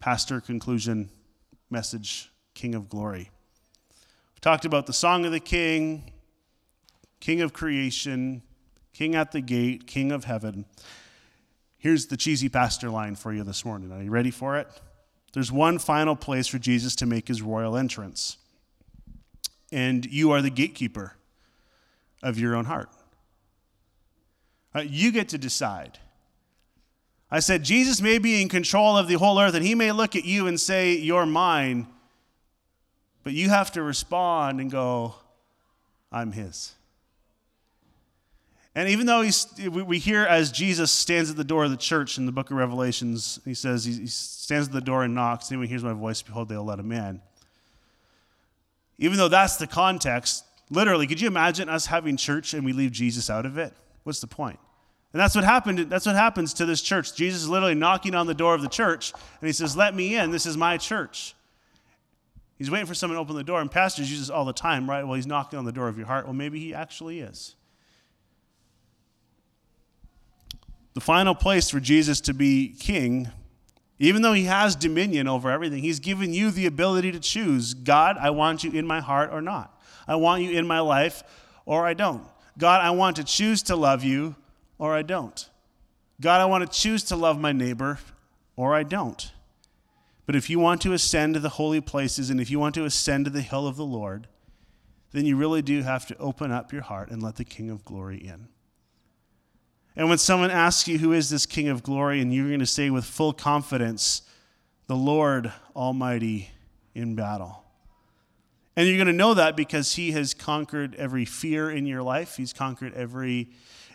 pastor 0.00 0.40
conclusion 0.40 1.10
message 1.70 2.30
King 2.54 2.74
of 2.74 2.88
Glory. 2.88 3.30
We've 4.32 4.40
talked 4.40 4.64
about 4.64 4.86
the 4.86 4.92
Song 4.92 5.24
of 5.24 5.32
the 5.32 5.40
King, 5.40 6.12
King 7.20 7.42
of 7.42 7.52
creation, 7.52 8.42
King 8.92 9.14
at 9.14 9.32
the 9.32 9.40
gate, 9.40 9.86
King 9.86 10.10
of 10.10 10.24
heaven. 10.24 10.64
Here's 11.78 12.06
the 12.06 12.16
cheesy 12.16 12.48
pastor 12.48 12.90
line 12.90 13.14
for 13.14 13.32
you 13.32 13.44
this 13.44 13.64
morning. 13.64 13.92
Are 13.92 14.02
you 14.02 14.10
ready 14.10 14.30
for 14.30 14.56
it? 14.56 14.68
There's 15.32 15.52
one 15.52 15.78
final 15.78 16.16
place 16.16 16.48
for 16.48 16.58
Jesus 16.58 16.96
to 16.96 17.06
make 17.06 17.28
his 17.28 17.40
royal 17.40 17.76
entrance. 17.76 18.36
And 19.70 20.04
you 20.04 20.32
are 20.32 20.42
the 20.42 20.50
gatekeeper 20.50 21.16
of 22.22 22.38
your 22.38 22.56
own 22.56 22.64
heart. 22.64 22.90
Uh, 24.74 24.80
you 24.80 25.12
get 25.12 25.28
to 25.30 25.38
decide. 25.38 25.98
I 27.30 27.40
said, 27.40 27.62
Jesus 27.62 28.00
may 28.00 28.18
be 28.18 28.42
in 28.42 28.48
control 28.48 28.96
of 28.96 29.06
the 29.06 29.14
whole 29.14 29.40
earth, 29.40 29.54
and 29.54 29.64
he 29.64 29.74
may 29.74 29.92
look 29.92 30.16
at 30.16 30.24
you 30.24 30.48
and 30.48 30.58
say, 30.58 30.94
You're 30.94 31.26
mine. 31.26 31.86
But 33.22 33.34
you 33.34 33.50
have 33.50 33.70
to 33.72 33.82
respond 33.82 34.60
and 34.60 34.70
go, 34.70 35.14
I'm 36.10 36.32
his. 36.32 36.74
And 38.74 38.88
even 38.88 39.06
though 39.06 39.22
he's, 39.22 39.46
we 39.68 39.98
hear 39.98 40.24
as 40.24 40.52
Jesus 40.52 40.92
stands 40.92 41.28
at 41.30 41.36
the 41.36 41.44
door 41.44 41.64
of 41.64 41.70
the 41.70 41.76
church 41.76 42.18
in 42.18 42.26
the 42.26 42.32
book 42.32 42.50
of 42.50 42.56
Revelations, 42.56 43.40
he 43.44 43.54
says, 43.54 43.84
he 43.84 44.06
stands 44.06 44.68
at 44.68 44.72
the 44.72 44.80
door 44.80 45.02
and 45.02 45.14
knocks. 45.14 45.50
Anyone 45.50 45.66
hears 45.66 45.82
my 45.82 45.92
voice, 45.92 46.22
behold, 46.22 46.48
they'll 46.48 46.64
let 46.64 46.78
him 46.78 46.92
in. 46.92 47.20
Even 48.98 49.18
though 49.18 49.28
that's 49.28 49.56
the 49.56 49.66
context, 49.66 50.44
literally, 50.70 51.06
could 51.06 51.20
you 51.20 51.26
imagine 51.26 51.68
us 51.68 51.86
having 51.86 52.16
church 52.16 52.54
and 52.54 52.64
we 52.64 52.72
leave 52.72 52.92
Jesus 52.92 53.28
out 53.28 53.44
of 53.44 53.58
it? 53.58 53.72
What's 54.04 54.20
the 54.20 54.28
point? 54.28 54.60
And 55.12 55.20
that's 55.20 55.34
what 55.34 55.44
happened. 55.44 55.78
That's 55.90 56.06
what 56.06 56.14
happens 56.14 56.54
to 56.54 56.66
this 56.66 56.80
church. 56.80 57.14
Jesus 57.16 57.42
is 57.42 57.48
literally 57.48 57.74
knocking 57.74 58.14
on 58.14 58.28
the 58.28 58.34
door 58.34 58.54
of 58.54 58.62
the 58.62 58.68
church, 58.68 59.12
and 59.40 59.46
he 59.46 59.52
says, 59.52 59.76
Let 59.76 59.94
me 59.94 60.14
in. 60.14 60.30
This 60.30 60.46
is 60.46 60.56
my 60.56 60.76
church. 60.76 61.34
He's 62.58 62.70
waiting 62.70 62.86
for 62.86 62.94
someone 62.94 63.16
to 63.16 63.20
open 63.20 63.34
the 63.34 63.42
door, 63.42 63.60
and 63.60 63.70
pastors 63.70 64.10
use 64.10 64.20
this 64.20 64.30
all 64.30 64.44
the 64.44 64.52
time, 64.52 64.88
right? 64.88 65.02
Well, 65.02 65.14
he's 65.14 65.26
knocking 65.26 65.58
on 65.58 65.64
the 65.64 65.72
door 65.72 65.88
of 65.88 65.96
your 65.96 66.06
heart. 66.06 66.26
Well, 66.26 66.34
maybe 66.34 66.60
he 66.60 66.74
actually 66.74 67.20
is. 67.20 67.56
The 70.94 71.00
final 71.00 71.34
place 71.34 71.70
for 71.70 71.80
Jesus 71.80 72.20
to 72.22 72.34
be 72.34 72.74
king, 72.78 73.28
even 73.98 74.22
though 74.22 74.32
he 74.32 74.44
has 74.44 74.74
dominion 74.74 75.28
over 75.28 75.50
everything, 75.50 75.82
he's 75.82 76.00
given 76.00 76.32
you 76.32 76.50
the 76.50 76.66
ability 76.66 77.12
to 77.12 77.20
choose 77.20 77.74
God, 77.74 78.16
I 78.18 78.30
want 78.30 78.64
you 78.64 78.72
in 78.72 78.86
my 78.86 79.00
heart 79.00 79.30
or 79.32 79.42
not. 79.42 79.78
I 80.08 80.16
want 80.16 80.42
you 80.42 80.58
in 80.58 80.66
my 80.66 80.80
life 80.80 81.22
or 81.66 81.86
I 81.86 81.94
don't. 81.94 82.24
God, 82.58 82.80
I 82.80 82.90
want 82.90 83.16
to 83.16 83.24
choose 83.24 83.62
to 83.64 83.76
love 83.76 84.02
you 84.02 84.34
or 84.78 84.94
I 84.94 85.02
don't. 85.02 85.48
God, 86.20 86.40
I 86.40 86.46
want 86.46 86.70
to 86.70 86.78
choose 86.78 87.04
to 87.04 87.16
love 87.16 87.38
my 87.38 87.52
neighbor 87.52 87.98
or 88.56 88.74
I 88.74 88.82
don't. 88.82 89.32
But 90.26 90.36
if 90.36 90.50
you 90.50 90.58
want 90.58 90.80
to 90.82 90.92
ascend 90.92 91.34
to 91.34 91.40
the 91.40 91.48
holy 91.48 91.80
places 91.80 92.30
and 92.30 92.40
if 92.40 92.50
you 92.50 92.58
want 92.58 92.74
to 92.76 92.84
ascend 92.84 93.24
to 93.24 93.30
the 93.30 93.40
hill 93.40 93.66
of 93.66 93.76
the 93.76 93.84
Lord, 93.84 94.28
then 95.12 95.26
you 95.26 95.36
really 95.36 95.62
do 95.62 95.82
have 95.82 96.06
to 96.06 96.16
open 96.18 96.52
up 96.52 96.72
your 96.72 96.82
heart 96.82 97.10
and 97.10 97.22
let 97.22 97.36
the 97.36 97.44
King 97.44 97.68
of 97.68 97.84
Glory 97.84 98.18
in. 98.18 98.48
And 100.00 100.08
when 100.08 100.16
someone 100.16 100.50
asks 100.50 100.88
you, 100.88 100.96
Who 100.96 101.12
is 101.12 101.28
this 101.28 101.44
King 101.44 101.68
of 101.68 101.82
Glory? 101.82 102.22
and 102.22 102.32
you're 102.32 102.48
going 102.48 102.60
to 102.60 102.64
say 102.64 102.88
with 102.88 103.04
full 103.04 103.34
confidence, 103.34 104.22
The 104.86 104.96
Lord 104.96 105.52
Almighty 105.76 106.48
in 106.94 107.14
battle. 107.14 107.62
And 108.76 108.88
you're 108.88 108.96
going 108.96 109.08
to 109.08 109.12
know 109.12 109.34
that 109.34 109.58
because 109.58 109.96
he 109.96 110.12
has 110.12 110.32
conquered 110.32 110.94
every 110.94 111.26
fear 111.26 111.70
in 111.70 111.84
your 111.84 112.02
life. 112.02 112.38
He's 112.38 112.54
conquered 112.54 112.94
every, 112.94 113.50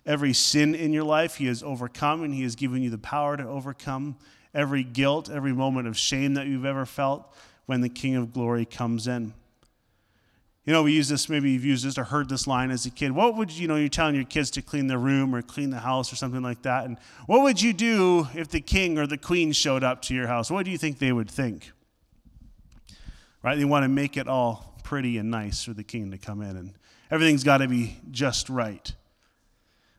every 0.05 0.31
sin 0.31 0.75
in 0.75 0.93
your 0.93 1.05
life. 1.05 1.37
He 1.37 1.47
has 1.47 1.63
overcome 1.63 2.23
and 2.23 2.35
he 2.35 2.43
has 2.43 2.55
given 2.55 2.83
you 2.83 2.91
the 2.91 2.99
power 2.99 3.35
to 3.35 3.43
overcome 3.43 4.15
every 4.53 4.83
guilt, 4.83 5.27
every 5.27 5.53
moment 5.53 5.87
of 5.87 5.97
shame 5.97 6.35
that 6.35 6.45
you've 6.45 6.65
ever 6.65 6.85
felt 6.85 7.33
when 7.65 7.81
the 7.81 7.89
King 7.89 8.15
of 8.15 8.31
Glory 8.31 8.65
comes 8.65 9.07
in. 9.07 9.33
You 10.65 10.73
know, 10.73 10.81
we 10.81 10.93
use 10.93 11.07
this, 11.07 11.29
maybe 11.29 11.51
you've 11.51 11.63
used 11.63 11.85
this 11.85 11.97
or 11.97 12.05
heard 12.05 12.27
this 12.27 12.47
line 12.47 12.71
as 12.71 12.87
a 12.87 12.89
kid. 12.89 13.11
What 13.11 13.35
would 13.37 13.51
you 13.51 13.67
know, 13.67 13.75
you're 13.75 13.87
telling 13.87 14.15
your 14.15 14.23
kids 14.23 14.49
to 14.51 14.63
clean 14.63 14.87
their 14.87 14.97
room 14.97 15.35
or 15.35 15.43
clean 15.43 15.69
the 15.69 15.79
house 15.79 16.11
or 16.11 16.15
something 16.15 16.41
like 16.41 16.63
that. 16.63 16.85
And 16.85 16.97
what 17.27 17.43
would 17.43 17.61
you 17.61 17.71
do 17.71 18.27
if 18.33 18.49
the 18.49 18.61
king 18.61 18.97
or 18.97 19.05
the 19.05 19.17
queen 19.17 19.51
showed 19.51 19.83
up 19.83 20.01
to 20.03 20.15
your 20.15 20.25
house? 20.25 20.49
What 20.49 20.65
do 20.65 20.71
you 20.71 20.79
think 20.79 20.97
they 20.97 21.11
would 21.11 21.29
think? 21.29 21.71
Right? 23.43 23.59
They 23.59 23.65
want 23.65 23.83
to 23.83 23.89
make 23.89 24.17
it 24.17 24.27
all 24.27 24.75
pretty 24.83 25.19
and 25.19 25.29
nice 25.29 25.63
for 25.63 25.73
the 25.73 25.83
king 25.83 26.09
to 26.11 26.17
come 26.17 26.41
in, 26.41 26.57
and 26.57 26.73
everything's 27.11 27.43
got 27.43 27.57
to 27.57 27.67
be 27.67 27.97
just 28.09 28.49
right. 28.49 28.91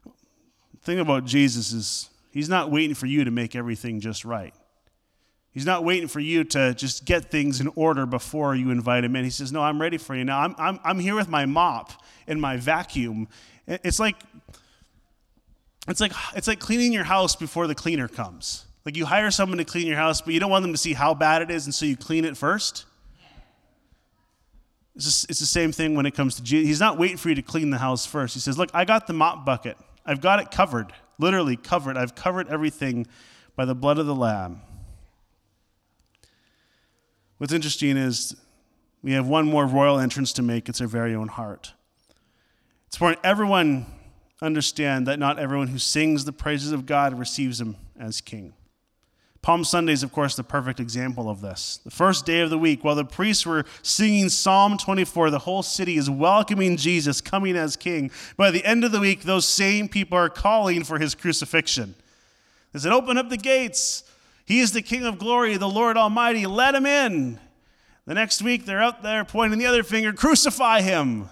The 0.04 0.80
thing 0.82 0.98
about 0.98 1.26
Jesus 1.26 1.72
is 1.72 2.10
he's 2.32 2.48
not 2.48 2.72
waiting 2.72 2.94
for 2.94 3.06
you 3.06 3.24
to 3.24 3.30
make 3.30 3.54
everything 3.54 4.00
just 4.00 4.24
right. 4.24 4.54
He's 5.56 5.64
not 5.64 5.84
waiting 5.84 6.06
for 6.06 6.20
you 6.20 6.44
to 6.44 6.74
just 6.74 7.06
get 7.06 7.30
things 7.30 7.62
in 7.62 7.72
order 7.76 8.04
before 8.04 8.54
you 8.54 8.70
invite 8.70 9.04
him 9.04 9.16
in. 9.16 9.24
He 9.24 9.30
says, 9.30 9.52
No, 9.52 9.62
I'm 9.62 9.80
ready 9.80 9.96
for 9.96 10.14
you. 10.14 10.22
Now, 10.22 10.40
I'm, 10.40 10.54
I'm, 10.58 10.78
I'm 10.84 10.98
here 10.98 11.14
with 11.14 11.30
my 11.30 11.46
mop 11.46 11.94
and 12.26 12.38
my 12.38 12.58
vacuum. 12.58 13.26
It's 13.66 13.98
like, 13.98 14.16
it's, 15.88 15.98
like, 15.98 16.12
it's 16.34 16.46
like 16.46 16.60
cleaning 16.60 16.92
your 16.92 17.04
house 17.04 17.36
before 17.36 17.66
the 17.68 17.74
cleaner 17.74 18.06
comes. 18.06 18.66
Like 18.84 18.98
you 18.98 19.06
hire 19.06 19.30
someone 19.30 19.56
to 19.56 19.64
clean 19.64 19.86
your 19.86 19.96
house, 19.96 20.20
but 20.20 20.34
you 20.34 20.40
don't 20.40 20.50
want 20.50 20.62
them 20.62 20.72
to 20.72 20.78
see 20.78 20.92
how 20.92 21.14
bad 21.14 21.40
it 21.40 21.50
is, 21.50 21.64
and 21.64 21.74
so 21.74 21.86
you 21.86 21.96
clean 21.96 22.26
it 22.26 22.36
first. 22.36 22.84
It's, 24.94 25.06
just, 25.06 25.30
it's 25.30 25.40
the 25.40 25.46
same 25.46 25.72
thing 25.72 25.94
when 25.94 26.04
it 26.04 26.14
comes 26.14 26.34
to 26.34 26.42
Jesus. 26.42 26.68
He's 26.68 26.80
not 26.80 26.98
waiting 26.98 27.16
for 27.16 27.30
you 27.30 27.34
to 27.34 27.40
clean 27.40 27.70
the 27.70 27.78
house 27.78 28.04
first. 28.04 28.34
He 28.34 28.40
says, 28.40 28.58
Look, 28.58 28.68
I 28.74 28.84
got 28.84 29.06
the 29.06 29.14
mop 29.14 29.46
bucket. 29.46 29.78
I've 30.04 30.20
got 30.20 30.38
it 30.38 30.50
covered, 30.50 30.92
literally 31.18 31.56
covered. 31.56 31.96
I've 31.96 32.14
covered 32.14 32.48
everything 32.48 33.06
by 33.56 33.64
the 33.64 33.74
blood 33.74 33.96
of 33.96 34.04
the 34.04 34.14
Lamb. 34.14 34.60
What's 37.38 37.52
interesting 37.52 37.96
is 37.96 38.34
we 39.02 39.12
have 39.12 39.28
one 39.28 39.46
more 39.46 39.66
royal 39.66 39.98
entrance 39.98 40.32
to 40.34 40.42
make. 40.42 40.68
It's 40.68 40.80
our 40.80 40.86
very 40.86 41.14
own 41.14 41.28
heart. 41.28 41.72
It's 42.86 42.96
important 42.96 43.20
everyone 43.24 43.86
understand 44.42 45.06
that 45.06 45.18
not 45.18 45.38
everyone 45.38 45.68
who 45.68 45.78
sings 45.78 46.24
the 46.24 46.32
praises 46.32 46.72
of 46.72 46.86
God 46.86 47.18
receives 47.18 47.60
him 47.60 47.76
as 47.98 48.20
king. 48.20 48.54
Palm 49.42 49.64
Sunday 49.64 49.92
is, 49.92 50.02
of 50.02 50.12
course, 50.12 50.34
the 50.34 50.42
perfect 50.42 50.80
example 50.80 51.30
of 51.30 51.40
this. 51.40 51.78
The 51.84 51.90
first 51.90 52.26
day 52.26 52.40
of 52.40 52.50
the 52.50 52.58
week, 52.58 52.82
while 52.82 52.96
the 52.96 53.04
priests 53.04 53.46
were 53.46 53.64
singing 53.80 54.28
Psalm 54.28 54.76
24, 54.76 55.30
the 55.30 55.38
whole 55.38 55.62
city 55.62 55.96
is 55.96 56.10
welcoming 56.10 56.76
Jesus 56.76 57.20
coming 57.20 57.56
as 57.56 57.76
king. 57.76 58.10
By 58.36 58.50
the 58.50 58.64
end 58.64 58.82
of 58.82 58.90
the 58.90 58.98
week, 58.98 59.22
those 59.22 59.46
same 59.46 59.88
people 59.88 60.18
are 60.18 60.28
calling 60.28 60.82
for 60.82 60.98
his 60.98 61.14
crucifixion. 61.14 61.94
They 62.72 62.80
said, 62.80 62.92
Open 62.92 63.16
up 63.16 63.28
the 63.28 63.36
gates. 63.36 64.02
He 64.46 64.60
is 64.60 64.72
the 64.72 64.80
King 64.80 65.04
of 65.04 65.18
glory, 65.18 65.56
the 65.56 65.68
Lord 65.68 65.96
Almighty. 65.96 66.46
Let 66.46 66.74
him 66.74 66.86
in. 66.86 67.40
The 68.06 68.14
next 68.14 68.40
week, 68.40 68.64
they're 68.64 68.82
out 68.82 69.02
there 69.02 69.24
pointing 69.24 69.58
the 69.58 69.66
other 69.66 69.82
finger, 69.82 70.12
crucify 70.12 70.80
him. 70.80 71.28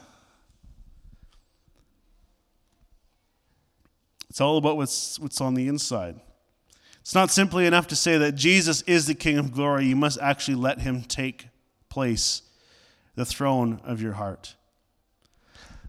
It's 4.29 4.41
all 4.41 4.59
about 4.59 4.77
what's, 4.77 5.17
what's 5.21 5.41
on 5.41 5.55
the 5.55 5.69
inside. 5.69 6.19
It's 7.01 7.15
not 7.15 7.31
simply 7.31 7.67
enough 7.67 7.87
to 7.89 7.97
say 7.97 8.19
that 8.19 8.33
Jesus 8.33 8.83
is 8.83 9.07
the 9.07 9.15
King 9.15 9.39
of 9.39 9.53
glory. 9.53 9.87
You 9.87 9.95
must 9.95 10.19
actually 10.21 10.57
let 10.57 10.81
him 10.81 11.03
take 11.03 11.47
place, 11.89 12.43
the 13.15 13.25
throne 13.25 13.81
of 13.85 14.03
your 14.03 14.15
heart. 14.15 14.57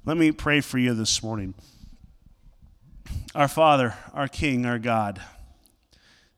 Let 0.05 0.17
me 0.17 0.31
pray 0.31 0.61
for 0.61 0.77
you 0.77 0.93
this 0.93 1.23
morning. 1.23 1.55
Our 3.33 3.47
Father, 3.47 3.95
our 4.13 4.27
King, 4.27 4.67
our 4.67 4.77
God. 4.77 5.19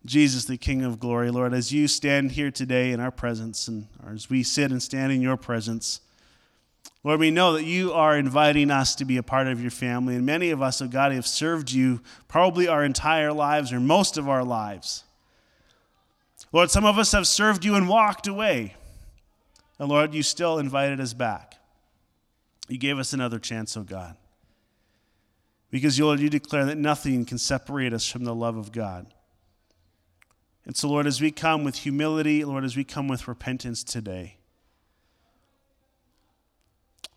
Jesus, 0.07 0.45
the 0.45 0.57
King 0.57 0.83
of 0.83 0.99
glory. 0.99 1.29
Lord, 1.29 1.53
as 1.53 1.73
you 1.73 1.87
stand 1.87 2.31
here 2.31 2.49
today 2.49 2.91
in 2.91 3.01
our 3.01 3.11
presence, 3.11 3.67
and 3.67 3.87
as 4.09 4.29
we 4.29 4.41
sit 4.41 4.71
and 4.71 4.81
stand 4.81 5.11
in 5.11 5.21
your 5.21 5.35
presence, 5.35 5.99
Lord, 7.03 7.19
we 7.19 7.29
know 7.29 7.53
that 7.53 7.65
you 7.65 7.91
are 7.91 8.17
inviting 8.17 8.71
us 8.71 8.95
to 8.95 9.05
be 9.05 9.17
a 9.17 9.23
part 9.23 9.47
of 9.47 9.61
your 9.61 9.69
family. 9.69 10.15
And 10.15 10.25
many 10.25 10.49
of 10.49 10.61
us, 10.61 10.81
oh 10.81 10.87
God, 10.87 11.11
have 11.11 11.27
served 11.27 11.71
you 11.71 12.01
probably 12.27 12.67
our 12.67 12.83
entire 12.83 13.33
lives 13.33 13.73
or 13.73 13.79
most 13.81 14.17
of 14.17 14.29
our 14.29 14.43
lives. 14.43 15.03
Lord, 16.53 16.71
some 16.71 16.85
of 16.85 16.97
us 16.97 17.11
have 17.11 17.27
served 17.27 17.65
you 17.65 17.75
and 17.75 17.89
walked 17.89 18.27
away. 18.27 18.75
And 19.77 19.89
Lord, 19.89 20.13
you 20.13 20.23
still 20.23 20.57
invited 20.57 21.01
us 21.01 21.13
back. 21.13 21.55
You 22.69 22.77
gave 22.77 22.97
us 22.97 23.11
another 23.11 23.39
chance, 23.39 23.75
oh 23.75 23.83
God. 23.83 24.15
Because, 25.69 25.99
Lord, 25.99 26.21
you 26.21 26.29
declare 26.29 26.65
that 26.65 26.77
nothing 26.77 27.25
can 27.25 27.37
separate 27.37 27.91
us 27.91 28.09
from 28.09 28.23
the 28.23 28.33
love 28.33 28.55
of 28.55 28.71
God. 28.71 29.13
And 30.67 30.75
so, 30.75 30.89
Lord, 30.89 31.07
as 31.07 31.21
we 31.21 31.31
come 31.31 31.63
with 31.63 31.77
humility, 31.77 32.43
Lord, 32.43 32.65
as 32.65 32.75
we 32.75 32.83
come 32.83 33.07
with 33.07 33.25
repentance 33.25 33.85
today, 33.85 34.35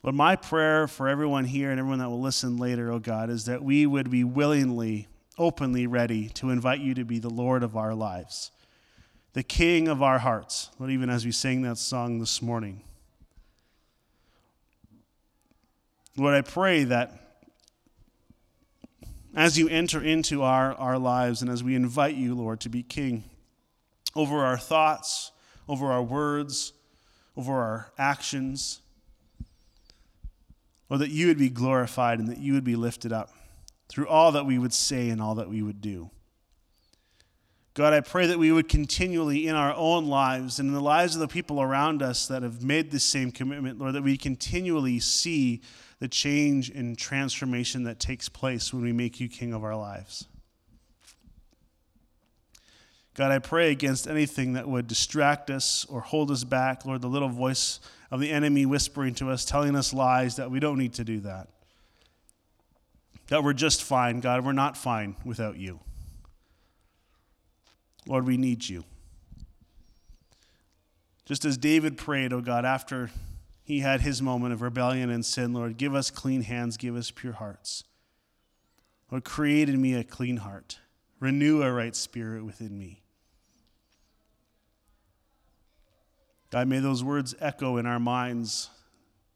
Lord, 0.05 0.15
my 0.15 0.37
prayer 0.37 0.87
for 0.87 1.09
everyone 1.09 1.47
here 1.47 1.73
and 1.73 1.81
everyone 1.81 1.99
that 1.99 2.09
will 2.09 2.21
listen 2.21 2.59
later, 2.59 2.93
oh 2.93 3.01
God, 3.01 3.29
is 3.29 3.47
that 3.47 3.65
we 3.65 3.87
would 3.87 4.09
be 4.09 4.23
willingly, 4.23 5.09
openly 5.37 5.89
ready 5.89 6.29
to 6.31 6.51
invite 6.51 6.79
you 6.79 6.95
to 6.95 7.05
be 7.05 7.19
the 7.19 7.29
Lord 7.29 7.65
of 7.65 7.77
our 7.77 7.93
lives, 7.93 8.53
the 9.33 9.43
King 9.43 9.89
of 9.89 10.01
our 10.01 10.21
hearts, 10.21 10.71
Lord, 10.79 10.93
even 10.93 11.11
as 11.11 11.25
we 11.25 11.33
sang 11.33 11.63
that 11.63 11.77
song 11.77 12.21
this 12.21 12.41
morning. 12.41 12.83
Lord, 16.17 16.35
I 16.35 16.43
pray 16.43 16.85
that 16.85 17.41
as 19.35 19.59
you 19.59 19.69
enter 19.69 20.01
into 20.01 20.43
our, 20.43 20.73
our 20.75 20.99
lives 20.99 21.43
and 21.43 21.51
as 21.51 21.65
we 21.65 21.75
invite 21.75 22.15
you, 22.15 22.37
Lord, 22.37 22.61
to 22.61 22.69
be 22.69 22.85
King, 22.85 23.30
over 24.15 24.45
our 24.45 24.59
thoughts, 24.59 25.33
over 25.69 25.91
our 25.93 26.03
words, 26.03 26.73
over 27.37 27.55
our 27.55 27.93
actions. 27.99 28.81
Or 30.89 30.99
that 30.99 31.11
you 31.11 31.29
would 31.29 31.39
be 31.39 31.51
glorified 31.51 32.19
and 32.19 32.29
that 32.29 32.39
you 32.39 32.53
would 32.55 32.65
be 32.65 32.77
lifted 32.77 33.13
up 33.13 33.31
through 33.89 34.09
all 34.09 34.33
that 34.33 34.47
we 34.47 34.59
would 34.59 34.73
say 34.73 35.11
and 35.11 35.21
all 35.21 35.37
that 35.37 35.49
we 35.49 35.63
would 35.63 35.81
do. 35.81 36.11
God, 37.75 37.93
I 37.93 38.01
pray 38.01 38.27
that 38.27 38.39
we 38.39 38.51
would 38.51 38.69
continually 38.69 39.47
in 39.47 39.55
our 39.55 39.73
own 39.75 40.07
lives 40.07 40.59
and 40.59 40.69
in 40.69 40.75
the 40.75 40.81
lives 40.81 41.15
of 41.15 41.21
the 41.21 41.29
people 41.29 41.63
around 41.63 42.03
us 42.03 42.27
that 42.27 42.43
have 42.43 42.65
made 42.65 42.91
this 42.91 43.05
same 43.05 43.31
commitment, 43.31 43.79
Lord, 43.79 43.95
that 43.95 44.03
we 44.03 44.17
continually 44.17 44.99
see 44.99 45.63
the 46.01 46.09
change 46.09 46.71
and 46.71 46.99
transformation 46.99 47.85
that 47.85 48.01
takes 48.01 48.29
place 48.29 48.73
when 48.73 48.83
we 48.83 48.93
make 48.93 49.21
you 49.21 49.29
king 49.29 49.53
of 49.53 49.63
our 49.63 49.77
lives. 49.77 50.27
God, 53.21 53.33
I 53.33 53.39
pray 53.39 53.71
against 53.71 54.09
anything 54.09 54.55
that 54.55 54.67
would 54.67 54.87
distract 54.87 55.51
us 55.51 55.85
or 55.91 56.01
hold 56.01 56.31
us 56.31 56.43
back. 56.43 56.87
Lord, 56.87 57.03
the 57.03 57.07
little 57.07 57.29
voice 57.29 57.79
of 58.11 58.19
the 58.19 58.31
enemy 58.31 58.65
whispering 58.65 59.13
to 59.17 59.29
us, 59.29 59.45
telling 59.45 59.77
us 59.77 59.93
lies 59.93 60.37
that 60.37 60.51
we 60.51 60.59
don't 60.59 60.79
need 60.79 60.95
to 60.95 61.05
do 61.05 61.21
that. 61.21 61.51
That 63.27 63.45
we're 63.45 63.53
just 63.53 63.83
fine. 63.83 64.21
God, 64.21 64.43
we're 64.43 64.53
not 64.53 64.75
fine 64.75 65.17
without 65.23 65.59
you. 65.59 65.81
Lord, 68.07 68.27
we 68.27 68.39
need 68.39 68.67
you. 68.67 68.85
Just 71.27 71.45
as 71.45 71.59
David 71.59 71.99
prayed, 71.99 72.33
oh 72.33 72.41
God, 72.41 72.65
after 72.65 73.11
he 73.63 73.81
had 73.81 74.01
his 74.01 74.23
moment 74.23 74.55
of 74.55 74.63
rebellion 74.63 75.11
and 75.11 75.27
sin, 75.27 75.53
Lord, 75.53 75.77
give 75.77 75.95
us 75.95 76.11
clean 76.11 76.41
hands, 76.41 76.79
give 76.79 76.97
us 76.97 77.11
pure 77.11 77.35
hearts. 77.35 77.85
Lord, 79.11 79.25
create 79.25 79.69
in 79.69 79.79
me 79.79 79.93
a 79.93 80.05
clean 80.05 80.39
heart, 80.39 80.79
renew 81.19 81.63
a 81.63 81.71
right 81.71 81.95
spirit 81.95 82.47
within 82.47 82.79
me. 82.79 83.00
God, 86.51 86.67
may 86.67 86.81
those 86.81 87.05
words 87.05 87.35
echo 87.41 87.77
in 87.77 87.87
our 87.87 88.01
minds 88.01 88.71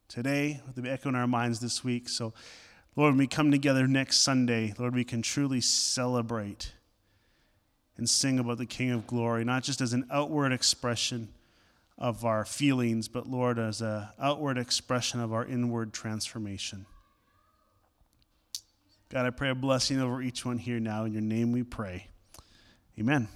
today, 0.08 0.60
they 0.76 0.90
echo 0.90 1.08
in 1.08 1.14
our 1.14 1.28
minds 1.28 1.60
this 1.60 1.84
week. 1.84 2.08
So, 2.08 2.34
Lord, 2.96 3.12
when 3.12 3.18
we 3.18 3.26
come 3.26 3.50
together 3.50 3.86
next 3.86 4.18
Sunday, 4.18 4.74
Lord, 4.78 4.94
we 4.94 5.04
can 5.04 5.22
truly 5.22 5.60
celebrate 5.60 6.72
and 7.96 8.10
sing 8.10 8.38
about 8.38 8.58
the 8.58 8.66
King 8.66 8.90
of 8.90 9.06
Glory, 9.06 9.44
not 9.44 9.62
just 9.62 9.80
as 9.80 9.92
an 9.92 10.06
outward 10.10 10.52
expression 10.52 11.28
of 11.96 12.24
our 12.24 12.44
feelings, 12.44 13.06
but 13.06 13.28
Lord, 13.28 13.58
as 13.58 13.80
an 13.80 14.08
outward 14.20 14.58
expression 14.58 15.20
of 15.20 15.32
our 15.32 15.44
inward 15.44 15.92
transformation. 15.92 16.86
God, 19.08 19.26
I 19.26 19.30
pray 19.30 19.50
a 19.50 19.54
blessing 19.54 20.00
over 20.00 20.20
each 20.20 20.44
one 20.44 20.58
here 20.58 20.80
now. 20.80 21.04
In 21.04 21.12
your 21.12 21.22
name 21.22 21.52
we 21.52 21.62
pray. 21.62 22.08
Amen. 22.98 23.28